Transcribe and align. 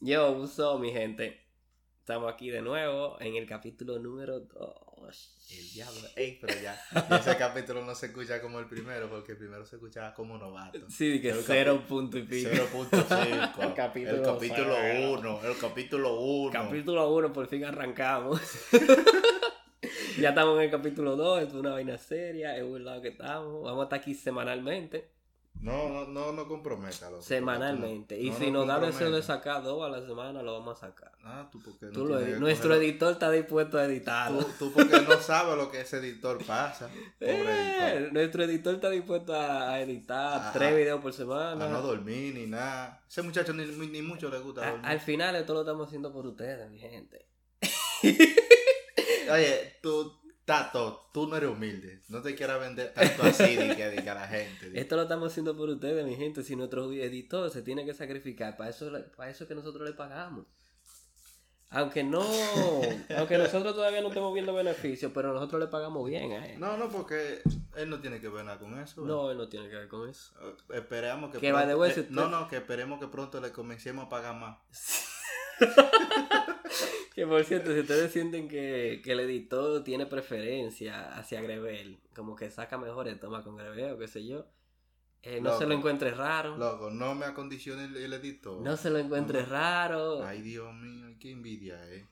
Yo, 0.00 0.32
uso 0.32 0.78
mi 0.78 0.92
gente. 0.92 1.40
Estamos 2.00 2.30
aquí 2.30 2.50
de 2.50 2.60
nuevo 2.60 3.16
en 3.18 3.34
el 3.34 3.46
capítulo 3.46 3.98
número 3.98 4.40
2. 4.40 5.48
El 5.50 5.70
diablo. 5.72 6.08
Ey, 6.16 6.38
pero 6.38 6.52
ya. 6.60 6.78
Ese 7.16 7.36
capítulo 7.38 7.82
no 7.82 7.94
se 7.94 8.06
escucha 8.06 8.42
como 8.42 8.58
el 8.58 8.66
primero, 8.66 9.08
porque 9.08 9.32
el 9.32 9.38
primero 9.38 9.64
se 9.64 9.76
escuchaba 9.76 10.12
como 10.12 10.36
novato. 10.36 10.78
Sí, 10.90 11.20
que 11.22 11.30
El 11.30 11.42
cero 11.42 11.82
punto 11.88 12.18
y 12.18 12.22
pico. 12.24 12.50
0.5. 12.50 13.58
El 13.62 13.74
capítulo 13.74 14.16
El 14.16 14.22
capítulo 14.22 14.74
cero. 14.78 15.12
1. 15.18 15.40
El 15.44 15.58
capítulo 15.58 16.20
1. 16.20 16.52
Capítulo 16.52 17.14
1, 17.14 17.32
por 17.32 17.46
fin 17.46 17.64
arrancamos. 17.64 18.40
ya 20.20 20.28
estamos 20.28 20.58
en 20.58 20.64
el 20.64 20.70
capítulo 20.70 21.16
2, 21.16 21.42
es 21.42 21.54
una 21.54 21.70
vaina 21.70 21.96
seria, 21.96 22.54
es 22.54 22.62
un 22.62 22.84
lado 22.84 23.00
que 23.00 23.08
estamos. 23.08 23.62
Vamos 23.62 23.80
a 23.80 23.84
estar 23.84 23.98
aquí 24.00 24.14
semanalmente. 24.14 25.15
No, 25.60 25.88
no, 25.88 26.06
no, 26.06 26.32
no 26.32 26.46
comprométalo. 26.46 27.20
Semanalmente. 27.22 28.20
Y 28.20 28.30
No, 28.30 28.36
si 28.38 28.50
no 28.50 28.58
nos 28.64 28.68
da 28.68 28.78
deseo 28.78 29.10
de 29.10 29.22
sacar 29.22 29.62
dos 29.64 29.84
a 29.84 29.88
la 29.88 30.06
semana, 30.06 30.42
lo 30.42 30.52
vamos 30.52 30.76
a 30.76 30.86
sacar. 30.88 31.10
Ah, 31.24 31.48
tú 31.50 31.60
porque 31.60 31.86
no 31.86 31.92
Tú 31.92 32.04
lo 32.06 32.20
Nuestro 32.20 32.68
cogerlo. 32.68 32.74
editor 32.74 33.12
está 33.14 33.30
dispuesto 33.32 33.78
a 33.78 33.84
editarlo. 33.86 34.44
Tú, 34.44 34.52
tú 34.58 34.72
porque 34.72 35.00
no 35.00 35.16
sabes 35.20 35.56
lo 35.56 35.70
que 35.70 35.80
ese 35.80 35.96
editor 35.98 36.44
pasa. 36.44 36.88
Pobre 37.18 37.34
Eh, 37.50 37.92
editor. 37.96 38.12
nuestro 38.12 38.44
editor 38.44 38.74
está 38.76 38.90
dispuesto 38.90 39.34
a 39.34 39.70
a 39.72 39.80
editar 39.80 40.52
tres 40.52 40.76
videos 40.76 41.00
por 41.00 41.10
A 41.10 41.14
semana. 41.14 41.68
no 41.68 41.82
dormir 41.82 42.34
ni 42.34 42.46
nada. 42.46 43.02
Ese 43.08 43.22
muchacho 43.22 43.52
ni, 43.52 43.64
ni 43.66 44.02
mucho 44.02 44.28
le 44.28 44.38
gusta 44.38 44.62
A- 44.62 44.70
dormir. 44.70 44.86
al 44.86 45.00
final 45.00 45.34
esto 45.36 45.54
lo 45.54 45.60
estamos 45.60 45.86
haciendo 45.88 46.12
por 46.12 46.26
ustedes, 46.26 46.70
mi 46.70 46.78
gente. 46.78 47.26
Oye, 49.32 49.78
tú, 49.82 50.12
Tato, 50.46 51.10
tú 51.12 51.26
no 51.26 51.36
eres 51.36 51.50
humilde. 51.50 52.02
No 52.08 52.22
te 52.22 52.34
quieras 52.36 52.60
vender 52.60 52.94
tanto 52.94 53.24
así 53.24 53.56
de 53.56 53.74
que, 53.76 53.86
de 53.88 54.02
que 54.02 54.08
a 54.10 54.14
la 54.14 54.28
gente. 54.28 54.70
de- 54.70 54.80
Esto 54.80 54.94
lo 54.96 55.02
estamos 55.02 55.32
haciendo 55.32 55.56
por 55.56 55.68
ustedes, 55.68 56.06
mi 56.06 56.14
gente. 56.14 56.42
Si 56.44 56.54
nuestro 56.56 56.90
editor 56.92 57.50
se 57.50 57.62
tiene 57.62 57.84
que 57.84 57.92
sacrificar, 57.94 58.56
para 58.56 58.70
eso, 58.70 58.90
para 59.16 59.28
eso 59.28 59.42
es 59.44 59.48
que 59.48 59.54
nosotros 59.56 59.88
le 59.88 59.94
pagamos. 59.94 60.46
Aunque 61.70 62.04
no, 62.04 62.22
aunque 63.18 63.38
nosotros 63.38 63.74
todavía 63.74 64.00
no 64.00 64.08
estemos 64.08 64.32
viendo 64.32 64.54
beneficios, 64.54 65.10
pero 65.12 65.32
nosotros 65.32 65.60
le 65.60 65.66
pagamos 65.66 66.08
bien 66.08 66.30
a 66.32 66.46
él. 66.46 66.60
No, 66.60 66.76
no, 66.76 66.88
porque 66.90 67.42
él 67.74 67.90
no 67.90 67.98
tiene 67.98 68.20
que 68.20 68.28
ver 68.28 68.44
nada 68.44 68.58
con 68.60 68.78
eso. 68.78 69.00
No, 69.04 69.32
él 69.32 69.36
no 69.36 69.48
tiene 69.48 69.68
que 69.68 69.74
ver 69.74 69.88
con 69.88 70.08
eso. 70.08 70.32
Eh, 70.42 70.76
Esperemos 70.76 71.32
que, 71.32 71.40
Que 71.40 71.48
eh, 71.48 71.92
si 71.92 72.00
usted- 72.02 72.10
No, 72.10 72.28
no, 72.28 72.46
que 72.46 72.58
esperemos 72.58 73.00
que 73.00 73.08
pronto 73.08 73.40
le 73.40 73.50
comencemos 73.50 74.06
a 74.06 74.08
pagar 74.08 74.36
más. 74.36 74.58
Que 77.16 77.26
por 77.26 77.42
cierto, 77.44 77.72
si 77.72 77.80
ustedes 77.80 78.12
sienten 78.12 78.46
que, 78.46 79.00
que 79.02 79.12
el 79.12 79.20
editor 79.20 79.82
tiene 79.82 80.06
preferencia 80.06 81.16
hacia 81.16 81.40
Grevel, 81.40 81.98
como 82.14 82.36
que 82.36 82.50
saca 82.50 82.76
mejores 82.78 83.18
tomas 83.18 83.42
con 83.42 83.56
Grevel 83.56 83.92
o 83.94 83.98
qué 83.98 84.06
sé 84.06 84.24
yo, 84.26 84.46
eh, 85.22 85.40
no 85.40 85.48
Loco. 85.48 85.58
se 85.60 85.66
lo 85.66 85.74
encuentre 85.74 86.10
raro. 86.12 86.56
Loco, 86.58 86.90
no 86.90 87.14
me 87.14 87.24
acondicione 87.24 87.86
el, 87.86 87.96
el 87.96 88.12
editor. 88.12 88.60
No 88.60 88.76
se 88.76 88.90
lo 88.90 88.98
encuentre 88.98 89.42
No. 89.42 89.48
raro. 89.48 90.22
Ay, 90.24 90.42
Dios 90.42 90.72
mío, 90.74 91.16
qué 91.18 91.30
envidia, 91.32 91.82
eh. 91.90 92.06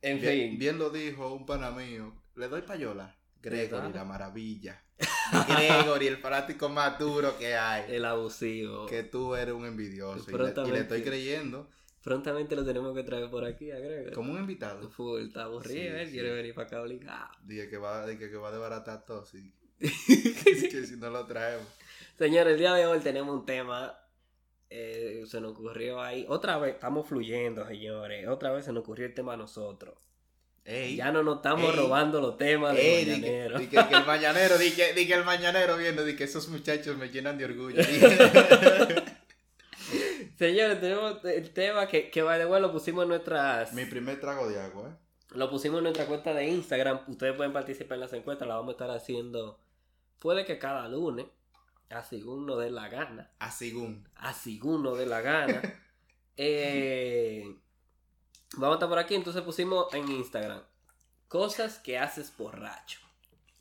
en 0.00 0.20
Bien, 0.20 0.50
fin. 0.50 0.58
bien 0.60 0.78
lo 0.78 0.90
dijo 0.90 1.34
un 1.34 1.44
pana 1.44 1.72
mío. 1.72 2.14
Le 2.36 2.48
doy 2.48 2.62
payola. 2.62 3.16
Gregory, 3.42 3.92
la 3.92 4.04
maravilla. 4.04 4.80
Gregory, 5.48 6.06
el 6.06 6.16
fanático 6.18 6.68
más 6.68 6.98
duro 6.98 7.36
que 7.36 7.56
hay. 7.56 7.92
El 7.92 8.04
abusivo. 8.04 8.86
Que 8.86 9.02
tú 9.02 9.34
eres 9.34 9.54
un 9.54 9.66
envidioso. 9.66 10.24
Y 10.30 10.32
le, 10.32 10.32
y 10.32 10.32
le 10.32 10.52
Prontamente. 10.52 10.80
estoy 10.80 11.02
creyendo 11.02 11.68
Prontamente 12.06 12.54
lo 12.54 12.64
tenemos 12.64 12.94
que 12.94 13.02
traer 13.02 13.28
por 13.28 13.44
aquí 13.44 13.72
a 13.72 13.78
como 14.14 14.32
un 14.32 14.38
invitado. 14.38 14.88
Full, 14.90 15.22
está 15.26 15.42
aburrido, 15.42 15.74
Sí, 15.74 16.00
él 16.00 16.06
sí. 16.06 16.12
quiere 16.12 16.30
venir 16.30 16.54
para 16.54 16.68
acá 16.68 16.80
obligado. 16.80 17.30
Dije 17.42 17.68
que 17.68 17.78
va, 17.78 18.06
dije 18.06 18.30
que 18.30 18.36
va 18.36 18.50
a 18.50 18.52
desbaratar 18.52 19.04
todo. 19.04 19.26
sí. 19.26 19.52
que 19.80 20.86
si 20.86 20.96
no 20.98 21.10
lo 21.10 21.26
traemos. 21.26 21.66
Señores, 22.16 22.52
el 22.52 22.60
día 22.60 22.74
de 22.74 22.86
hoy 22.86 23.00
tenemos 23.00 23.34
un 23.34 23.44
tema. 23.44 23.98
eh, 24.70 25.24
se 25.26 25.40
nos 25.40 25.50
ocurrió 25.50 26.00
ahí. 26.00 26.24
Otra 26.28 26.58
vez, 26.58 26.74
estamos 26.74 27.08
fluyendo, 27.08 27.66
señores. 27.66 28.28
Otra 28.28 28.52
vez 28.52 28.64
se 28.64 28.72
nos 28.72 28.82
ocurrió 28.84 29.06
el 29.06 29.12
tema 29.14 29.32
a 29.32 29.36
nosotros. 29.36 29.94
Ey, 30.64 30.94
Ya 30.96 31.10
no 31.10 31.24
nos 31.24 31.36
estamos 31.38 31.70
Ey. 31.74 31.76
robando 31.80 32.20
los 32.20 32.36
temas 32.38 32.74
de 32.76 32.98
ey, 33.00 33.04
que, 33.04 33.10
mañanero. 33.12 33.58
di 33.58 33.66
que- 33.66 33.76
que 33.88 33.94
el 33.96 34.06
mañanero, 34.06 34.58
di 34.58 34.70
que, 34.70 34.92
di 34.94 35.06
que 35.08 35.14
el 35.14 35.24
mañanero 35.24 35.76
viendo, 35.76 36.04
di 36.04 36.14
que 36.14 36.22
esos 36.24 36.48
muchachos 36.48 36.96
me 36.96 37.08
llenan 37.08 37.36
de 37.36 37.44
orgullo. 37.46 37.82
Señores, 40.38 40.80
tenemos 40.80 41.24
el 41.24 41.50
tema 41.52 41.86
que, 41.86 42.10
que 42.10 42.20
the 42.22 42.46
way, 42.46 42.60
lo 42.60 42.70
pusimos 42.72 43.02
en 43.04 43.08
nuestras. 43.08 43.72
Mi 43.72 43.86
primer 43.86 44.20
trago 44.20 44.46
de 44.48 44.60
agua, 44.60 44.90
¿eh? 44.90 44.96
Lo 45.30 45.50
pusimos 45.50 45.78
en 45.78 45.84
nuestra 45.84 46.06
cuenta 46.06 46.32
de 46.34 46.46
Instagram. 46.46 47.00
Ustedes 47.08 47.34
pueden 47.36 47.52
participar 47.52 47.96
en 47.96 48.00
las 48.02 48.12
encuestas. 48.12 48.46
Las 48.46 48.56
vamos 48.58 48.70
a 48.70 48.72
estar 48.72 48.90
haciendo. 48.90 49.58
Puede 50.18 50.44
que 50.44 50.58
cada 50.58 50.88
lunes. 50.88 51.26
Así 51.90 52.22
uno 52.22 52.56
dé 52.56 52.70
la 52.70 52.88
gana. 52.88 53.30
Así 53.38 53.74
un. 53.74 54.08
Así 54.16 54.60
uno 54.62 54.94
dé 54.94 55.06
la 55.06 55.20
gana. 55.20 55.62
Eh, 56.38 57.44
vamos 58.58 58.74
a 58.74 58.76
estar 58.76 58.90
por 58.90 58.98
aquí. 58.98 59.14
Entonces 59.14 59.40
pusimos 59.40 59.92
en 59.94 60.06
Instagram. 60.10 60.60
Cosas 61.28 61.78
que 61.78 61.98
haces 61.98 62.30
borracho. 62.36 63.00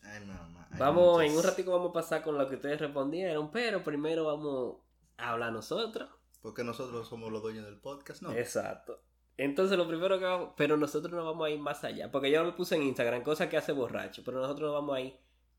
Ay, 0.04 0.20
mamá. 0.26 0.68
ay, 0.70 0.78
Vamos, 0.78 1.14
muchas. 1.14 1.32
en 1.32 1.38
un 1.38 1.44
ratico 1.44 1.72
vamos 1.72 1.92
a 1.92 1.94
pasar 1.94 2.22
con 2.22 2.38
lo 2.38 2.50
que 2.50 2.56
ustedes 2.56 2.82
respondieron. 2.82 3.50
Pero 3.50 3.82
primero 3.82 4.26
vamos 4.26 4.76
a 5.18 5.30
hablar 5.30 5.54
nosotros. 5.54 6.10
Porque 6.46 6.64
nosotros 6.64 7.08
somos 7.08 7.32
los 7.32 7.42
dueños 7.42 7.66
del 7.66 7.80
podcast, 7.80 8.22
¿no? 8.22 8.32
Exacto. 8.32 9.02
Entonces 9.36 9.80
lo 9.80 9.88
primero 9.88 10.20
que 10.20 10.26
vamos, 10.26 10.50
pero 10.56 10.78
nosotros 10.78 11.12
no 11.12 11.26
vamos 11.26 11.48
a 11.48 11.50
ir 11.50 11.60
más 11.60 11.84
allá, 11.84 12.12
porque 12.12 12.30
yo 12.30 12.44
lo 12.44 12.56
puse 12.56 12.76
en 12.76 12.84
Instagram, 12.84 13.24
cosas 13.24 13.48
que 13.48 13.58
hace 13.58 13.72
borracho, 13.72 14.22
pero 14.24 14.40
nosotros 14.40 14.68
no 14.68 14.74
vamos 14.74 14.96
a 14.96 15.02
ir 15.02 15.18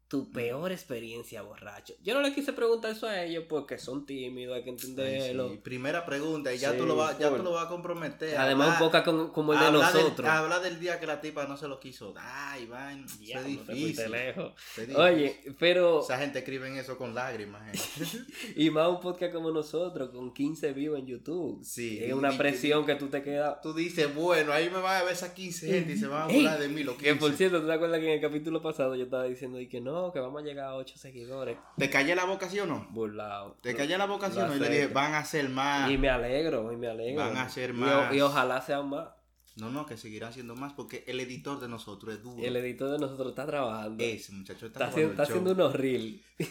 tu 0.09 0.31
peor 0.31 0.71
experiencia 0.71 1.43
borracho. 1.43 1.95
Yo 2.05 2.15
no 2.15 2.21
le 2.23 2.33
quise 2.33 2.53
preguntar 2.53 2.93
eso 2.93 3.09
a 3.09 3.25
ellos 3.25 3.45
porque 3.49 3.77
son 3.77 4.07
tímidos, 4.07 4.55
hay 4.57 4.63
que 4.63 4.71
entenderlo. 4.71 5.51
sí. 5.51 5.57
Primera 5.63 6.07
pregunta, 6.07 6.55
y 6.55 6.59
ya 6.59 6.71
Sí, 6.73 6.79
tú 6.79 6.87
lo 6.87 6.95
vas, 6.95 7.19
ya 7.19 7.29
tú 7.35 7.43
lo 7.43 7.51
vas 7.53 7.67
a 7.67 7.69
comprometer. 7.69 8.37
Además 8.39 8.81
un 8.81 8.89
poco 8.89 9.03
como, 9.05 9.33
como 9.33 9.53
el 9.53 9.59
de 9.59 9.65
del- 9.65 9.75
nosotros. 9.75 10.29
hablar 10.29 10.63
del 10.63 10.79
día 10.79 11.01
que 11.01 11.07
la 11.07 11.21
tipa 11.21 11.47
no 11.47 11.57
se 11.57 11.67
lo 11.67 11.81
quiso 11.81 12.13
dar, 12.13 12.61
Iván. 12.61 13.05
Ya, 13.21 13.41
es 13.41 13.47
difícil. 13.47 14.11
lejos. 14.13 14.53
difícil. 14.77 14.97
Oye, 14.97 15.41
pero 15.59 16.01
Esa 16.03 16.19
gente 16.19 16.39
escribe 16.39 16.79
eso 16.79 16.97
con 16.97 17.13
lágrimas, 17.15 17.63
gente. 17.65 18.25
y 18.57 18.71
más 18.71 18.89
un 18.89 19.01
podcast 19.01 19.33
como 19.35 19.51
nosotros 19.51 20.11
con 20.11 20.33
15 20.33 20.73
views 20.73 20.99
en 21.01 21.07
YouTube. 21.07 21.65
Sí. 21.65 21.99
Es 22.01 22.13
una 22.13 22.33
y- 22.33 22.39
presión 22.39 22.87
que 22.87 22.95
tú 22.95 23.09
te 23.09 23.23
quedas 23.23 23.61
Tú 23.61 23.73
dices, 23.75 24.15
bueno, 24.15 24.53
ahí 24.53 24.71
me 24.71 24.79
van 24.81 25.01
a 25.01 25.05
ver 25.05 25.15
esas 25.15 25.31
15 25.33 25.67
gente 25.67 25.95
y 25.95 25.97
se 25.97 26.07
van 26.07 26.23
a 26.31 26.33
burlar 26.33 26.61
de 26.61 26.69
mí, 26.69 26.85
lo 26.85 26.97
que 26.97 27.11
por 27.17 27.31
15. 27.31 27.37
cierto, 27.37 27.61
¿tú 27.61 27.67
te 27.67 27.73
acuerdas 27.73 27.99
que 27.99 28.07
en 28.07 28.13
el 28.13 28.21
capítulo 28.21 28.63
pasado 28.63 28.95
yo 28.95 29.05
estaba 29.05 29.25
diciendo 29.25 29.59
y 29.61 29.69
que 29.69 29.81
no, 29.81 29.96
que 30.13 30.21
vamos 30.21 30.43
a 30.43 30.45
llegar 30.45 30.67
a 30.67 30.75
8 30.77 30.97
seguidores? 30.97 31.59
¿Te 31.77 31.91
callé 31.91 32.15
la 32.15 32.25
boca, 32.25 32.49
sí 32.49 32.59
o 32.61 32.67
no? 32.67 32.87
Burlado. 32.91 33.57
¿Te 33.63 33.75
callé 33.75 33.99
la 33.99 34.07
boca, 34.07 34.31
sí 34.31 34.39
o 34.39 34.47
no? 34.47 34.57
Y 34.57 34.61
le 34.61 34.69
dije, 34.69 34.87
van 34.89 35.15
a 35.15 35.25
ser 35.25 35.49
más. 35.49 35.91
Y 35.91 35.99
me 35.99 36.09
alegro, 36.09 36.73
y 36.73 36.77
me 36.77 36.89
alegro. 36.89 37.25
Van 37.25 37.37
a 37.37 37.49
ser 37.49 37.73
más. 37.73 38.15
Y, 38.15 38.21
ojalá 38.21 38.61
sean 38.61 38.89
más. 38.89 39.09
No, 39.57 39.71
no, 39.71 39.87
que 39.87 39.97
seguirán 39.97 40.33
siendo 40.35 40.55
más 40.55 40.75
porque 40.75 41.03
el 41.07 41.19
editor 41.19 41.59
de 41.61 41.69
nosotros 41.69 42.15
es 42.15 42.23
duro. 42.23 42.43
El 42.45 42.57
editor 42.57 42.91
de 42.91 42.99
nosotros 42.99 43.31
está 43.31 43.47
trabajando. 43.47 44.05
Ese 44.05 44.33
muchacho 44.33 44.67
está, 44.67 44.81
está 44.81 44.89
haciendo, 44.91 45.11
está 45.13 45.23
haciendo 45.23 45.53
unos 45.53 45.73
reels. 45.75 46.21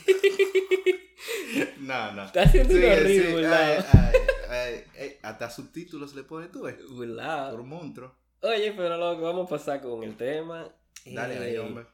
No, 1.80 2.12
no. 2.12 2.26
Está 2.26 2.44
haciendo 2.44 2.74
Sí, 2.74 2.80
unos 2.84 2.98
sí, 2.98 3.04
reels, 3.04 3.26
ay, 3.26 3.34
burlado. 3.34 3.86
ay, 3.94 4.14
ay, 4.50 4.84
ay, 5.00 5.18
hasta 5.22 5.50
subtítulos 5.50 6.16
le 6.16 6.24
pones 6.24 6.52
tú, 6.52 6.68
eh. 6.68 6.78
Burlado. 6.90 7.56
Por 7.56 7.66
monstruo. 7.66 8.16
Oye, 8.42 8.74
pero 8.76 8.98
lo 8.98 9.18
que 9.18 9.24
vamos 9.24 9.46
a 9.48 9.50
pasar 9.50 9.82
con 9.82 10.04
el 10.04 10.16
tema. 10.18 10.68
Dale 11.06 11.36
eh, 11.36 11.44
ahí, 11.44 11.58
hombre. 11.58 11.86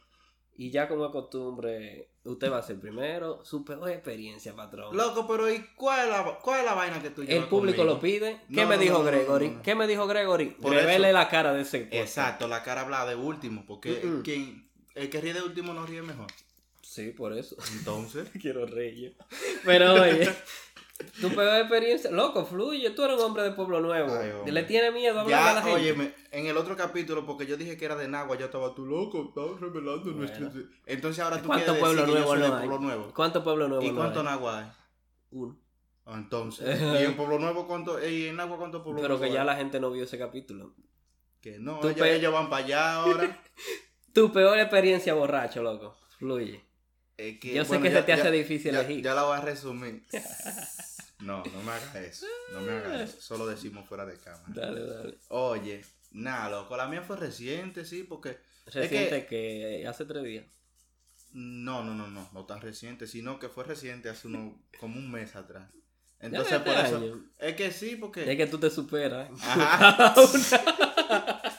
Y 0.62 0.70
ya 0.70 0.88
como 0.88 1.06
es 1.06 1.12
costumbre, 1.12 2.10
usted 2.24 2.52
va 2.52 2.60
a 2.60 2.62
ser 2.62 2.80
primero. 2.80 3.44
Su 3.44 3.66
peor 3.66 3.90
experiencia, 3.90 4.56
patrón. 4.56 4.96
Loco, 4.96 5.26
pero 5.28 5.52
¿y 5.52 5.66
cuál 5.76 6.02
es 6.06 6.10
la, 6.12 6.38
cuál 6.40 6.60
es 6.60 6.66
la 6.66 6.74
vaina 6.76 7.02
que 7.02 7.10
tú 7.10 7.22
el 7.22 7.28
llevas 7.28 7.48
público 7.48 7.78
conmigo? 7.78 7.96
lo 7.96 8.00
pide. 8.00 8.42
¿Qué 8.54 8.62
No, 8.62 8.68
me 8.68 8.76
no, 8.76 8.82
dijo 8.84 8.98
no, 9.00 9.04
Gregory? 9.06 9.58
¿Qué 9.64 9.74
me 9.74 9.88
dijo 9.88 10.06
Gregory? 10.06 10.46
Por 10.52 10.72
Revele 10.74 11.08
eso- 11.10 11.14
la 11.18 11.30
cara 11.30 11.52
de 11.54 11.62
ese 11.62 11.80
podcast. 11.80 11.96
Exacto, 12.04 12.48
la 12.48 12.62
cara 12.62 12.82
habla 12.82 13.08
de 13.08 13.16
último, 13.16 13.66
porque 13.66 14.02
quien, 14.24 14.70
el 14.94 15.10
que 15.10 15.20
ríe 15.20 15.34
de 15.34 15.42
último 15.42 15.74
no 15.74 15.84
ríe 15.88 16.04
mejor. 16.04 16.28
Sí, 16.84 17.10
por 17.10 17.34
eso. 17.36 17.56
Entonces, 17.80 18.30
Quiero 18.42 18.68
reír. 18.68 19.16
Pero 19.66 19.94
oye, 19.94 20.30
tu 21.04 21.30
peor 21.30 21.60
experiencia, 21.60 22.12
loco, 22.12 22.46
fluye. 22.46 22.90
Tú 22.92 23.04
eres 23.04 23.18
un 23.18 23.24
hombre 23.26 23.44
de 23.44 23.52
Pueblo 23.52 23.80
Nuevo. 23.82 24.14
Ay. 24.16 24.52
Le 24.52 24.64
tiene 24.64 24.92
miedo 24.92 25.18
a 25.20 25.22
hablar 25.22 25.48
a 25.50 25.54
la 25.56 25.62
gente. 25.62 25.76
óyeme, 25.82 26.14
en 26.32 26.46
el 26.48 26.58
otro 26.58 26.76
capítulo, 26.76 27.26
porque 27.26 27.46
yo 27.46 27.58
dije 27.58 27.78
que 27.78 27.86
era 27.86 27.96
de 27.96 28.08
Nagua, 28.08 28.38
ya 28.38 28.46
estaba 28.46 28.74
tú 28.76 28.86
loco, 28.86 29.26
estaba 29.30 29.58
revelando 29.60 30.12
Bueno. 30.14 30.18
nuestro... 30.20 30.52
Entonces 30.86 31.24
ahora 31.24 31.42
tú 31.42 31.48
¿Cuánto 31.48 31.66
quieres 31.66 31.82
pueblo 31.82 32.02
decir 32.02 32.16
que 32.16 32.20
yo 32.22 32.26
nuevo 32.36 32.42
soy 32.46 32.52
no? 32.52 32.58
Pueblo 32.58 32.80
Nuevo. 32.80 33.14
¿Cuánto 33.14 33.44
Pueblo 33.44 33.68
Nuevo? 33.68 33.84
¿Y 33.84 33.90
no 33.92 33.96
cuánto 33.96 34.20
hay? 34.20 34.26
Nagua 34.26 34.60
hay? 34.60 34.66
Uno. 35.32 35.58
Ah, 36.06 36.16
Entonces, 36.18 36.82
¿y 37.02 37.04
en 37.06 37.16
Pueblo 37.16 37.40
Nuevo 37.40 37.68
cuánto? 37.68 38.06
¿Y 38.06 38.28
en 38.28 38.36
Nagua 38.36 38.58
cuánto 38.58 38.84
Pueblo 38.84 39.02
Pero 39.02 39.16
Nuevo 39.16 39.24
que 39.30 39.34
ya 39.34 39.42
hay? 39.42 39.48
la 39.48 39.56
gente 39.56 39.80
no 39.80 39.92
vio 39.92 40.04
ese 40.04 40.18
capítulo. 40.18 40.74
Que 41.42 41.58
no, 41.60 41.80
Tú 41.80 41.88
ellos, 41.90 42.02
pe- 42.02 42.16
ellos 42.16 42.34
van 42.34 42.50
para 42.50 42.66
allá 42.66 42.94
ahora. 42.96 43.42
Tu 44.14 44.32
peor 44.34 44.60
experiencia 44.60 45.14
borracho, 45.14 45.64
loco. 45.64 45.96
Fluye. 46.20 46.62
Es 47.18 47.40
que, 47.40 47.54
Yo 47.54 47.64
sé 47.64 47.70
bueno, 47.70 47.84
que 47.84 47.92
ya- 47.92 47.98
se 48.00 48.04
te 48.04 48.14
hace 48.14 48.24
ya- 48.26 48.32
difícil 48.32 48.72
ya, 48.74 48.80
elegir. 48.82 49.04
ya 49.04 49.14
la 49.14 49.24
voy 49.24 49.38
a 49.38 49.42
resumir. 49.42 50.04
No, 51.22 51.44
no 51.44 51.64
me 51.64 51.72
hagas 51.72 51.96
eso. 51.96 52.26
No 52.54 52.62
me 52.62 52.72
hagas 52.72 53.10
eso. 53.10 53.22
Solo 53.22 53.48
decimos 53.48 53.88
fuera 53.88 54.06
de 54.06 54.18
cámara. 54.18 54.46
Dale, 54.48 54.86
dale. 54.86 55.18
Oye, 55.30 55.86
nada, 56.12 56.50
loco. 56.50 56.76
La 56.78 56.88
mía 56.88 57.02
fue 57.02 57.18
reciente, 57.18 57.86
sí, 57.86 58.04
porque. 58.04 58.40
Reciente 58.66 59.26
que... 59.26 59.86
hace 59.88 60.06
tres 60.06 60.24
días. 60.24 60.46
No, 61.34 61.84
no, 61.84 61.94
no, 61.96 62.08
no. 62.08 62.30
No 62.34 62.46
tan 62.46 62.62
reciente, 62.62 63.08
sino 63.08 63.40
que 63.40 63.50
fue 63.50 63.64
reciente 63.64 64.10
hace 64.10 64.28
uno, 64.28 64.62
como 64.80 64.98
un 64.98 65.12
mes 65.12 65.36
atrás. 65.36 65.70
Entonces, 66.20 66.60
por 66.60 66.74
eso. 66.74 66.98
año. 66.98 67.26
Es 67.40 67.56
que 67.56 67.72
sí, 67.72 67.96
porque. 67.96 68.30
Es 68.30 68.38
que 68.38 68.48
tú 68.48 68.60
te 68.60 68.70
superas. 68.70 69.30
Ajá. 69.42 70.14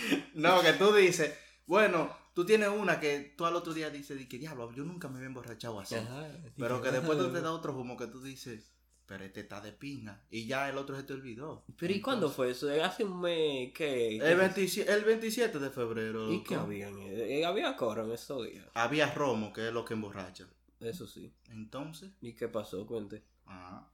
no, 0.34 0.60
que 0.62 0.72
tú 0.74 0.92
dices, 0.94 1.32
bueno, 1.66 2.14
tú 2.34 2.44
tienes 2.44 2.68
una 2.68 3.00
que 3.00 3.34
tú 3.36 3.46
al 3.46 3.56
otro 3.56 3.72
día 3.72 3.90
dices, 3.90 4.18
di 4.18 4.26
que 4.26 4.38
diablo, 4.38 4.72
yo 4.72 4.84
nunca 4.84 5.08
me 5.08 5.16
había 5.16 5.28
emborrachado 5.28 5.80
así. 5.80 5.94
Ajá, 5.94 6.28
Pero 6.56 6.82
que 6.82 6.90
después 6.90 7.18
tú 7.18 7.32
te 7.32 7.40
da 7.40 7.52
otro 7.52 7.76
humo 7.76 7.96
que 7.96 8.06
tú 8.06 8.22
dices, 8.22 8.72
pero 9.10 9.24
este 9.24 9.40
está 9.40 9.60
de 9.60 9.72
pinga. 9.72 10.22
Y 10.30 10.46
ya 10.46 10.68
el 10.68 10.78
otro 10.78 10.94
se 10.94 11.02
te 11.02 11.12
olvidó. 11.14 11.64
Pero 11.76 11.92
¿y 11.92 12.00
cuándo 12.00 12.30
fue 12.30 12.52
eso? 12.52 12.68
Hace 12.80 13.02
un 13.02 13.20
mes 13.20 13.72
que... 13.72 14.18
El 14.18 14.38
27, 14.38 14.92
el 14.92 15.02
27 15.04 15.58
de 15.58 15.70
febrero. 15.70 16.32
¿Y 16.32 16.44
qué 16.44 16.54
loco, 16.54 16.66
habían? 16.66 16.94
Eh, 17.00 17.44
Había 17.44 17.76
coro 17.76 18.04
en 18.04 18.12
esos 18.12 18.46
días. 18.46 18.68
Había 18.72 19.12
romo, 19.12 19.52
que 19.52 19.66
es 19.66 19.74
lo 19.74 19.84
que 19.84 19.94
emborracha. 19.94 20.46
Eso 20.78 21.08
sí. 21.08 21.34
Entonces, 21.48 22.12
¿Y 22.20 22.34
qué 22.34 22.46
pasó? 22.46 22.86
Cuente. 22.86 23.24
ajá. 23.46 23.90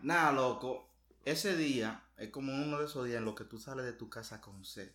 Nada, 0.00 0.32
loco. 0.32 0.88
Ese 1.24 1.56
día 1.56 2.02
es 2.16 2.30
como 2.30 2.52
uno 2.52 2.80
de 2.80 2.86
esos 2.86 3.06
días 3.06 3.18
en 3.18 3.26
los 3.26 3.36
que 3.36 3.44
tú 3.44 3.56
sales 3.56 3.84
de 3.84 3.92
tu 3.92 4.10
casa 4.10 4.40
con 4.40 4.64
sed. 4.64 4.90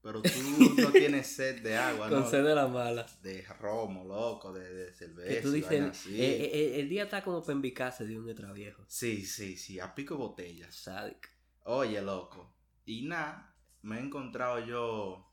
Pero 0.00 0.22
tú 0.22 0.30
no 0.78 0.90
tienes 0.92 1.26
sed 1.26 1.60
de 1.62 1.76
agua, 1.76 2.08
Con 2.08 2.20
¿no? 2.20 2.30
sed 2.30 2.44
de 2.44 2.54
la 2.54 2.68
mala. 2.68 3.04
de 3.22 3.42
romo, 3.58 4.04
loco, 4.04 4.52
de, 4.52 4.72
de 4.72 4.92
cerveza. 4.92 5.28
Que 5.28 5.40
tú 5.40 5.50
dices, 5.50 5.70
vaina 5.70 5.86
eh, 5.88 6.40
eh, 6.44 6.50
eh, 6.52 6.80
el 6.80 6.88
día 6.88 7.04
está 7.04 7.22
como 7.24 7.40
para 7.42 7.52
envicarse 7.54 8.06
de 8.06 8.18
un 8.18 8.28
extra 8.28 8.52
viejo. 8.52 8.84
Sí, 8.86 9.26
sí, 9.26 9.56
sí, 9.56 9.80
a 9.80 9.94
pico 9.94 10.16
botellas. 10.16 10.74
Sádico. 10.74 11.28
Oye, 11.64 12.00
loco. 12.00 12.54
Y 12.86 13.06
nada, 13.06 13.54
me 13.82 13.98
he 13.98 14.00
encontrado 14.00 14.64
yo 14.64 15.30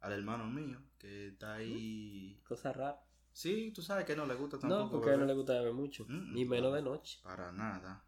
al 0.00 0.12
hermano 0.12 0.44
mío 0.46 0.82
que 0.98 1.28
está 1.28 1.54
ahí. 1.54 2.40
Cosa 2.46 2.72
rara. 2.72 3.00
Sí, 3.32 3.70
tú 3.72 3.80
sabes 3.80 4.04
que 4.04 4.16
no 4.16 4.26
le 4.26 4.34
gusta 4.34 4.58
tampoco. 4.58 4.82
No, 4.84 4.90
porque 4.90 5.10
él 5.10 5.20
no 5.20 5.24
le 5.24 5.32
beber. 5.32 5.36
gusta 5.36 5.52
beber 5.54 5.72
mucho. 5.72 6.04
Mm, 6.08 6.34
Ni 6.34 6.44
menos 6.44 6.70
no. 6.70 6.76
de 6.76 6.82
noche. 6.82 7.20
Para 7.22 7.52
nada. 7.52 8.04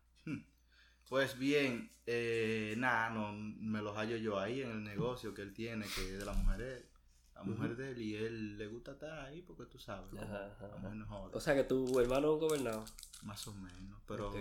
Pues 1.13 1.39
bien, 1.39 1.91
eh, 2.07 2.75
nada, 2.79 3.11
no, 3.11 3.35
me 3.35 3.83
los 3.83 3.95
hallo 3.99 4.17
yo 4.17 4.39
ahí 4.41 4.63
en 4.63 4.71
el 4.71 4.83
negocio 4.83 5.35
que 5.35 5.43
él 5.43 5.53
tiene, 5.53 5.85
que 5.85 6.11
es 6.15 6.19
de 6.19 6.25
la 6.25 6.33
mujer 6.33 6.59
de 6.59 6.77
él. 6.79 6.87
La 7.35 7.43
mujer 7.43 7.77
de 7.77 7.91
él 7.91 8.01
y 8.01 8.17
él 8.17 8.57
le 8.57 8.67
gusta 8.67 8.93
estar 8.93 9.27
ahí 9.27 9.43
porque 9.43 9.67
tú 9.67 9.79
sabes. 9.79 10.07
Ajá, 10.19 10.47
ajá, 10.47 10.69
la 10.69 10.69
ajá. 10.69 10.79
mujer 10.79 10.97
no 10.97 11.07
joda. 11.07 11.31
O 11.37 11.39
sea 11.41 11.55
que 11.55 11.65
tu 11.65 12.01
hermano 12.01 12.29
es 12.29 12.33
un 12.33 12.39
gobernado. 12.39 12.85
Más 13.25 13.47
o 13.47 13.53
menos, 13.53 14.01
pero... 14.09 14.33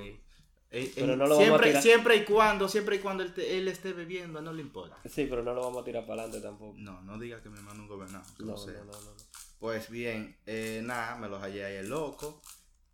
Eh, 0.72 0.94
Pero 0.96 1.18
no 1.18 1.28
lo 1.28 1.36
vamos 1.36 1.40
a 1.40 1.44
siempre, 1.44 1.68
tirar. 1.68 1.84
siempre 1.84 2.16
y 2.16 2.24
cuando, 2.24 2.70
siempre 2.70 2.96
y 2.96 3.00
cuando 3.00 3.24
él, 3.24 3.34
te- 3.34 3.58
él 3.58 3.68
esté 3.68 3.92
bebiendo, 3.92 4.42
no 4.42 4.54
le 4.54 4.62
importa. 4.62 4.98
Sí, 5.10 5.28
pero 5.30 5.44
no 5.44 5.54
lo 5.54 5.64
vamos 5.64 5.82
a 5.82 5.84
tirar 5.84 6.06
para 6.08 6.22
adelante 6.24 6.40
tampoco. 6.48 6.78
No, 6.78 7.02
no 7.02 7.20
diga 7.20 7.44
que 7.44 7.50
mi 7.50 7.58
hermano 7.58 7.84
es 7.84 7.90
un 7.90 8.48
No, 8.48 8.56
sea. 8.56 8.76
no, 8.76 8.86
no, 8.86 8.92
no. 8.94 9.02
no. 9.02 9.12
Pues 9.60 9.90
bien, 9.90 10.38
eh, 10.46 10.80
nada, 10.86 11.18
me 11.18 11.28
los 11.28 11.42
hallé 11.42 11.66
ahí 11.66 11.76
el 11.76 11.90
loco. 11.90 12.42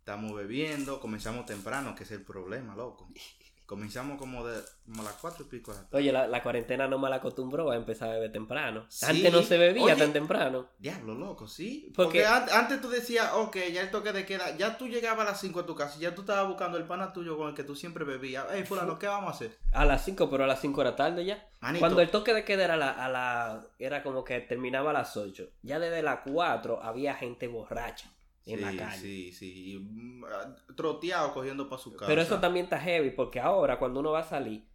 Estamos 0.00 0.34
bebiendo, 0.34 0.98
comenzamos 0.98 1.46
temprano, 1.46 1.94
que 1.94 2.02
es 2.02 2.10
el 2.10 2.22
problema, 2.22 2.74
loco. 2.74 3.08
Comenzamos 3.68 4.16
como 4.18 4.46
de 4.46 4.62
como 4.86 5.02
a 5.02 5.04
las 5.04 5.12
cuatro 5.16 5.44
y 5.44 5.48
pico 5.50 5.72
la. 5.74 5.86
Oye, 5.92 6.10
la, 6.10 6.26
la 6.26 6.42
cuarentena 6.42 6.88
no 6.88 6.98
me 6.98 7.10
la 7.10 7.16
acostumbró 7.16 7.70
a 7.70 7.76
empezar 7.76 8.08
a 8.08 8.12
beber 8.14 8.32
temprano. 8.32 8.86
Sí. 8.88 9.04
Antes 9.04 9.30
no 9.30 9.42
se 9.42 9.58
bebía 9.58 9.84
Oye. 9.84 9.96
tan 9.96 10.14
temprano. 10.14 10.68
Diablo, 10.78 11.14
loco, 11.14 11.46
sí. 11.46 11.92
Porque- 11.94 12.22
Porque, 12.22 12.26
an- 12.26 12.48
antes 12.50 12.80
tú 12.80 12.88
decías, 12.88 13.30
ok, 13.34 13.56
ya 13.70 13.82
el 13.82 13.90
toque 13.90 14.12
de 14.14 14.24
queda, 14.24 14.56
ya 14.56 14.78
tú 14.78 14.88
llegabas 14.88 15.26
a 15.26 15.32
las 15.32 15.40
5 15.42 15.60
a 15.60 15.66
tu 15.66 15.74
casa, 15.74 15.98
ya 15.98 16.14
tú 16.14 16.22
estabas 16.22 16.48
buscando 16.48 16.78
el 16.78 16.84
pana 16.84 17.12
tuyo 17.12 17.36
con 17.36 17.50
el 17.50 17.54
que 17.54 17.62
tú 17.62 17.76
siempre 17.76 18.06
bebías. 18.06 18.46
Ey, 18.52 18.64
fulano, 18.64 18.98
¿qué 18.98 19.06
vamos 19.06 19.28
a 19.28 19.34
hacer? 19.36 19.58
A 19.72 19.84
las 19.84 20.02
5, 20.02 20.30
pero 20.30 20.44
a 20.44 20.46
las 20.46 20.62
5 20.62 20.80
de 20.82 20.90
la 20.90 20.96
tarde 20.96 21.26
ya. 21.26 21.46
Manito, 21.60 21.80
Cuando 21.80 22.00
el 22.00 22.10
toque 22.10 22.32
de 22.32 22.44
queda 22.46 22.64
era, 22.64 22.78
la, 22.78 22.90
a 22.92 23.08
la- 23.10 23.66
era 23.78 24.02
como 24.02 24.24
que 24.24 24.40
terminaba 24.40 24.90
a 24.90 24.94
las 24.94 25.14
8. 25.14 25.46
Ya 25.60 25.78
desde 25.78 26.02
las 26.02 26.20
4 26.24 26.82
había 26.82 27.12
gente 27.14 27.48
borracha 27.48 28.10
en 28.54 28.60
la 28.60 28.70
sí, 28.72 28.76
calle. 28.76 28.98
Sí, 28.98 29.32
sí, 29.32 29.72
y, 29.74 29.78
mm, 29.78 30.24
ah, 30.24 30.56
troteado 30.76 31.32
cogiendo 31.34 31.68
para 31.68 31.82
su 31.82 31.92
casa. 31.94 32.06
Pero 32.06 32.22
eso 32.22 32.38
también 32.40 32.64
está 32.64 32.78
heavy 32.80 33.10
porque 33.10 33.40
ahora 33.40 33.78
cuando 33.78 34.00
uno 34.00 34.12
va 34.12 34.20
a 34.20 34.24
salir, 34.24 34.66